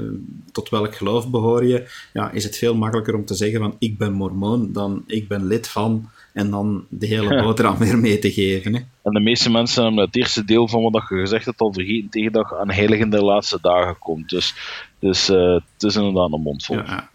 tot 0.53 0.69
welk 0.69 0.95
geloof 0.95 1.31
behoor 1.31 1.65
je, 1.65 1.91
ja, 2.13 2.31
is 2.31 2.45
het 2.45 2.57
veel 2.57 2.75
makkelijker 2.75 3.15
om 3.15 3.25
te 3.25 3.35
zeggen 3.35 3.61
van 3.61 3.77
ik 3.79 3.99
ben 3.99 4.13
Mormoon 4.13 4.73
dan 4.73 5.05
ik 5.07 5.29
ben 5.29 5.47
lid 5.47 5.69
van 5.69 6.11
en 6.33 6.51
dan 6.51 6.87
de 6.89 7.07
hele 7.07 7.43
boterham 7.43 7.79
weer 7.79 7.99
mee 7.99 8.19
te 8.19 8.33
geven. 8.33 8.75
Hè. 8.75 8.81
En 9.03 9.13
de 9.13 9.21
meeste 9.21 9.51
mensen 9.51 9.85
hebben 9.85 10.05
het 10.05 10.17
eerste 10.17 10.45
deel 10.45 10.69
van 10.69 10.83
wat 10.83 11.07
je 11.09 11.17
gezegd 11.17 11.45
hebt 11.45 11.61
al 11.61 11.73
vergeten 11.73 12.11
tegen 12.11 12.33
dat 12.33 12.49
je 12.49 12.59
aan 12.59 12.71
Heiligen 12.71 13.11
der 13.11 13.25
Laatste 13.25 13.59
Dagen 13.61 13.99
komt. 13.99 14.29
Dus, 14.29 14.55
dus 15.03 15.31
uh, 15.31 15.53
het 15.53 15.83
is 15.83 15.97
inderdaad 15.97 16.33
een 16.33 16.41
mondvol. 16.41 16.77
Ja, 16.77 17.11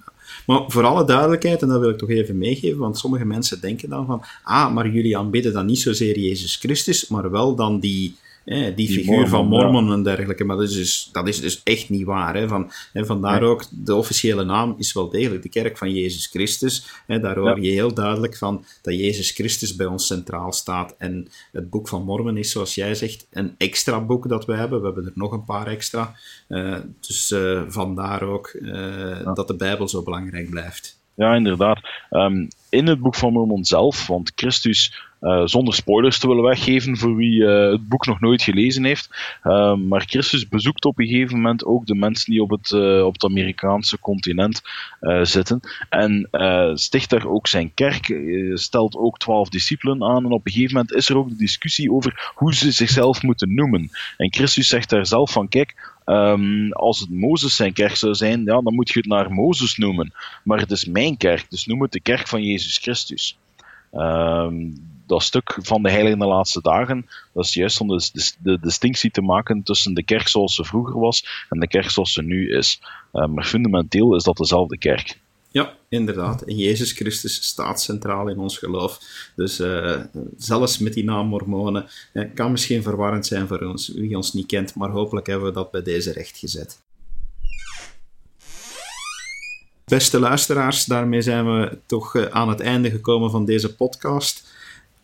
maar 0.46 0.64
voor 0.68 0.84
alle 0.84 1.06
duidelijkheid, 1.06 1.62
en 1.62 1.68
dat 1.68 1.80
wil 1.80 1.90
ik 1.90 1.98
toch 1.98 2.10
even 2.10 2.38
meegeven, 2.38 2.78
want 2.78 2.98
sommige 2.98 3.26
mensen 3.26 3.62
denken 3.62 3.90
dan 3.90 4.06
van, 4.06 4.24
ah, 4.44 4.74
maar 4.74 4.90
jullie 4.90 5.18
aanbidden 5.18 5.54
dan 5.54 5.66
niet 5.66 5.80
zozeer 5.80 6.20
Jezus 6.20 6.56
Christus, 6.56 7.08
maar 7.08 7.32
wel 7.32 7.56
dan 7.56 7.80
die, 7.80 8.16
die, 8.48 8.74
die, 8.74 8.90
figuur 8.90 9.28
van 9.28 9.48
Mormon 9.48 9.92
en 9.92 10.04
dergelijke. 10.04 10.44
Maar 10.44 10.58
dat 10.58 10.70
is 10.70 10.76
dus, 10.76 11.10
dat 11.12 11.28
is 11.28 11.42
dus 11.42 11.62
echt 11.64 11.90
niet 11.90 12.06
waar. 12.06 12.36
Hè. 12.36 12.48
Van, 12.48 12.72
hè, 12.94 13.06
vandaar 13.06 13.42
ook, 13.42 13.64
de 13.72 13.96
officiële 13.96 14.44
naam 14.44 14.76
is 14.78 14.94
wel 14.94 15.10
degelijk 15.10 15.44
de 15.44 15.50
kerk 15.50 15.78
van 15.78 15.94
Jezus 15.94 16.26
Christus. 16.26 16.88
Hè, 17.08 17.20
daar 17.20 17.38
hoor 17.38 17.62
je 17.62 17.72
heel 17.72 17.94
duidelijk 17.94 18.38
van 18.38 18.66
dat 18.82 18.94
Jezus 18.94 19.32
Christus 19.32 19.76
bij 19.76 19.86
ons 19.86 20.06
centraal 20.08 20.52
staat. 20.52 20.96
En 20.98 21.28
het 21.52 21.70
boek 21.70 21.88
van 21.88 22.04
Mormon 22.04 22.38
is, 22.38 22.52
zoals 22.52 22.76
jij 22.76 22.96
zegt, 22.96 23.28
een 23.32 23.56
extra 23.58 24.02
boek 24.02 24.30
dat 24.30 24.46
we 24.46 24.54
hebben. 24.54 24.80
We 24.80 24.86
hebben 24.86 25.06
er 25.06 25.12
nog 25.16 25.32
een 25.32 25.46
paar 25.46 25.68
extra. 25.68 26.16
Uh, 26.50 26.76
dus 27.00 27.32
uh, 27.32 27.62
vandaar 27.68 28.24
ook 28.24 28.52
uh, 28.54 28.72
ja. 29.24 29.34
dat 29.34 29.48
de 29.48 29.56
Bijbel 29.56 29.88
zo 29.88 30.04
belangrijk 30.04 30.50
blijft. 30.50 31.00
Ja, 31.14 31.36
inderdaad. 31.36 31.80
Um, 32.10 32.48
in 32.70 32.88
het 32.88 33.00
boek 33.00 33.16
van 33.16 33.34
Mormon 33.34 33.66
zelf, 33.66 34.08
want 34.08 34.32
Christus 34.36 35.07
uh, 35.22 35.42
zonder 35.46 35.74
spoilers 35.74 36.20
te 36.20 36.28
willen 36.28 36.44
weggeven 36.44 36.98
voor 36.98 37.16
wie 37.16 37.42
uh, 37.42 37.72
het 37.72 37.88
boek 37.88 38.06
nog 38.06 38.20
nooit 38.20 38.42
gelezen 38.42 38.84
heeft. 38.84 39.10
Uh, 39.44 39.76
maar 39.76 40.06
Christus 40.08 40.48
bezoekt 40.48 40.86
op 40.86 41.00
een 41.00 41.08
gegeven 41.08 41.36
moment 41.36 41.66
ook 41.66 41.86
de 41.86 41.96
mensen 41.96 42.32
die 42.32 42.42
op 42.42 42.50
het, 42.50 42.74
op 43.04 43.14
het 43.14 43.24
Amerikaanse 43.24 44.00
continent 44.00 44.62
zitten. 45.22 45.60
En 45.90 46.30
sticht 46.74 47.10
daar 47.10 47.28
ook 47.28 47.48
zijn 47.48 47.74
kerk, 47.74 48.20
stelt 48.54 48.96
ook 48.96 49.20
twaalf 49.20 49.50
discipelen 49.50 50.04
aan. 50.04 50.26
En 50.26 50.32
op 50.32 50.46
een 50.46 50.52
gegeven 50.52 50.76
moment 50.76 50.94
is 50.94 51.10
er 51.10 51.18
ook 51.18 51.30
de 51.30 51.36
discussie 51.36 51.92
over 51.92 52.32
hoe 52.36 52.54
ze 52.56 52.72
zichzelf 52.72 53.22
moeten 53.24 53.54
noemen. 53.54 53.90
En 54.18 54.34
Christus 54.34 54.68
zegt 54.68 54.90
daar 54.90 55.06
zelf 55.06 55.32
van: 55.32 55.50
kijk. 55.50 55.96
Um, 56.10 56.72
als 56.72 57.00
het 57.00 57.10
Mozes 57.10 57.56
zijn 57.56 57.74
kerk 57.74 57.96
zou 57.96 58.14
zijn, 58.14 58.44
ja, 58.44 58.62
dan 58.62 58.74
moet 58.74 58.90
je 58.90 59.00
het 59.00 59.08
naar 59.08 59.32
Mozes 59.32 59.78
noemen. 59.78 60.14
Maar 60.44 60.60
het 60.60 60.72
is 60.72 60.86
mijn 60.86 61.18
kerk, 61.18 61.46
dus 61.50 61.66
noem 61.66 61.82
het 61.82 61.92
de 61.92 62.00
kerk 62.00 62.28
van 62.28 62.44
Jezus 62.44 62.78
Christus. 62.78 63.38
Um, 63.94 64.74
dat 65.08 65.24
stuk 65.24 65.58
van 65.62 65.84
de 65.84 65.92
heilige 65.92 66.26
laatste 66.26 66.62
dagen, 66.62 67.08
dat 67.34 67.46
is 67.46 67.54
juist 67.54 67.82
om 67.82 67.88
de, 67.88 68.10
de, 68.14 68.32
de, 68.40 68.60
distinctie 68.60 69.12
te 69.12 69.22
maken 69.22 69.64
tussen 69.64 69.94
de 69.94 70.04
kerk 70.04 70.28
zoals 70.28 70.56
ze 70.56 70.64
vroeger 70.64 71.00
was 71.00 71.46
en 71.50 71.60
de 71.60 71.68
kerk 71.68 71.90
zoals 71.90 72.14
ze 72.14 72.22
nu 72.22 72.56
is. 72.58 72.82
Uh, 73.14 73.26
maar 73.28 73.46
fundamenteel 73.46 74.16
is 74.16 74.24
dat 74.24 74.38
dezelfde 74.38 74.78
kerk. 74.78 75.20
Ja, 75.52 75.74
inderdaad. 75.90 76.42
En 76.42 76.56
Jezus 76.56 76.92
Christus 76.92 77.44
staat 77.44 77.82
centraal 77.82 78.28
in 78.28 78.38
ons 78.38 78.58
geloof. 78.58 79.00
Dus 79.36 79.60
uh, 79.60 80.00
zelfs 80.38 80.78
met 80.78 80.94
die 80.94 81.04
naam 81.04 81.28
Mormonen 81.28 81.86
uh, 82.14 82.26
kan 82.34 82.52
misschien 82.52 82.84
verwarrend 82.84 83.26
zijn 83.26 83.48
voor 83.48 83.60
ons, 83.60 83.88
wie 83.96 84.16
ons 84.16 84.34
niet 84.34 84.46
kent, 84.46 84.76
maar 84.76 84.90
hopelijk 84.90 85.28
hebben 85.28 85.48
we 85.48 85.54
dat 85.54 85.72
bij 85.72 85.82
deze 85.82 86.12
recht 86.12 86.38
gezet. 86.38 86.80
Beste 89.86 90.20
luisteraars, 90.20 90.86
daarmee 90.86 91.22
zijn 91.22 91.46
we 91.46 91.78
toch 91.86 92.30
aan 92.30 92.50
het 92.50 92.60
einde 92.60 92.90
gekomen 92.90 93.32
van 93.32 93.46
deze 93.46 93.76
podcast. 93.76 94.48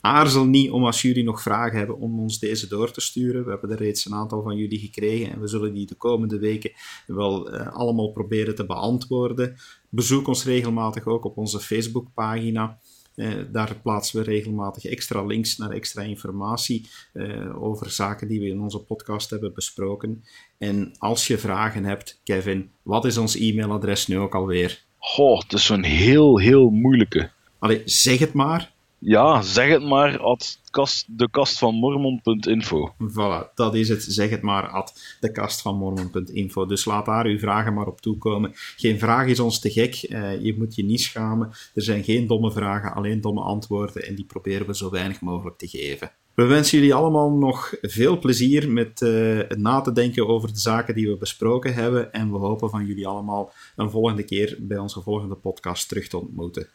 Aarzel 0.05 0.45
niet 0.45 0.71
om 0.71 0.85
als 0.85 1.01
jullie 1.01 1.23
nog 1.23 1.41
vragen 1.41 1.77
hebben 1.77 1.97
om 1.97 2.19
ons 2.19 2.39
deze 2.39 2.67
door 2.67 2.91
te 2.91 3.01
sturen. 3.01 3.43
We 3.43 3.49
hebben 3.49 3.69
er 3.69 3.77
reeds 3.77 4.05
een 4.05 4.13
aantal 4.13 4.41
van 4.41 4.55
jullie 4.55 4.79
gekregen 4.79 5.31
en 5.31 5.39
we 5.39 5.47
zullen 5.47 5.73
die 5.73 5.85
de 5.85 5.95
komende 5.95 6.39
weken 6.39 6.71
wel 7.07 7.53
uh, 7.53 7.67
allemaal 7.67 8.11
proberen 8.11 8.55
te 8.55 8.65
beantwoorden. 8.65 9.55
Bezoek 9.89 10.27
ons 10.27 10.45
regelmatig 10.45 11.05
ook 11.05 11.25
op 11.25 11.37
onze 11.37 11.59
Facebookpagina. 11.59 12.79
Uh, 13.15 13.33
daar 13.51 13.79
plaatsen 13.83 14.19
we 14.19 14.31
regelmatig 14.31 14.85
extra 14.85 15.25
links 15.25 15.57
naar 15.57 15.71
extra 15.71 16.01
informatie 16.01 16.89
uh, 17.13 17.63
over 17.63 17.89
zaken 17.89 18.27
die 18.27 18.39
we 18.39 18.47
in 18.47 18.61
onze 18.61 18.79
podcast 18.79 19.29
hebben 19.29 19.53
besproken. 19.53 20.23
En 20.57 20.91
als 20.97 21.27
je 21.27 21.37
vragen 21.37 21.83
hebt, 21.83 22.21
Kevin, 22.23 22.71
wat 22.81 23.05
is 23.05 23.17
ons 23.17 23.35
e-mailadres 23.35 24.07
nu 24.07 24.17
ook 24.17 24.35
alweer? 24.35 24.85
Goh, 24.97 25.39
het 25.39 25.53
is 25.53 25.65
zo'n 25.65 25.83
heel, 25.83 26.39
heel 26.39 26.69
moeilijke. 26.69 27.31
Allee, 27.59 27.81
zeg 27.85 28.19
het 28.19 28.33
maar. 28.33 28.72
Ja, 29.05 29.41
zeg 29.41 29.69
het 29.69 29.83
maar 29.83 30.19
at 30.19 30.59
kast, 30.69 31.17
dekastvanmormon.info. 31.17 32.93
Voilà, 33.11 33.53
dat 33.55 33.75
is 33.75 33.89
het. 33.89 34.03
Zeg 34.03 34.29
het 34.29 34.41
maar 34.41 34.67
at 34.67 35.17
dekastvanmormon.info. 35.19 36.65
Dus 36.65 36.85
laat 36.85 37.05
daar 37.05 37.25
uw 37.25 37.39
vragen 37.39 37.73
maar 37.73 37.87
op 37.87 38.01
toekomen. 38.01 38.51
Geen 38.53 38.99
vraag 38.99 39.27
is 39.27 39.39
ons 39.39 39.59
te 39.59 39.69
gek. 39.69 40.05
Uh, 40.09 40.41
je 40.41 40.57
moet 40.57 40.75
je 40.75 40.83
niet 40.83 41.01
schamen. 41.01 41.51
Er 41.73 41.81
zijn 41.81 42.03
geen 42.03 42.27
domme 42.27 42.51
vragen, 42.51 42.93
alleen 42.93 43.21
domme 43.21 43.41
antwoorden. 43.41 44.07
En 44.07 44.15
die 44.15 44.25
proberen 44.25 44.67
we 44.67 44.75
zo 44.75 44.89
weinig 44.89 45.21
mogelijk 45.21 45.57
te 45.57 45.67
geven. 45.67 46.11
We 46.33 46.45
wensen 46.45 46.77
jullie 46.77 46.93
allemaal 46.93 47.31
nog 47.31 47.73
veel 47.81 48.19
plezier 48.19 48.71
met 48.71 48.99
het 48.99 49.57
na 49.57 49.81
te 49.81 49.91
denken 49.91 50.27
over 50.27 50.53
de 50.53 50.59
zaken 50.59 50.95
die 50.95 51.07
we 51.07 51.17
besproken 51.17 51.73
hebben. 51.73 52.13
En 52.13 52.31
we 52.31 52.37
hopen 52.37 52.69
van 52.69 52.85
jullie 52.85 53.07
allemaal 53.07 53.53
een 53.75 53.89
volgende 53.89 54.23
keer 54.23 54.57
bij 54.59 54.77
onze 54.77 55.01
volgende 55.01 55.35
podcast 55.35 55.87
terug 55.87 56.07
te 56.07 56.17
ontmoeten. 56.17 56.67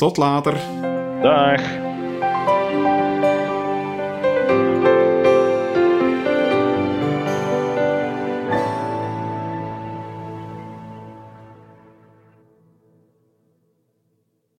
Tot 0.00 0.16
later. 0.16 0.56
Dag. 1.22 1.60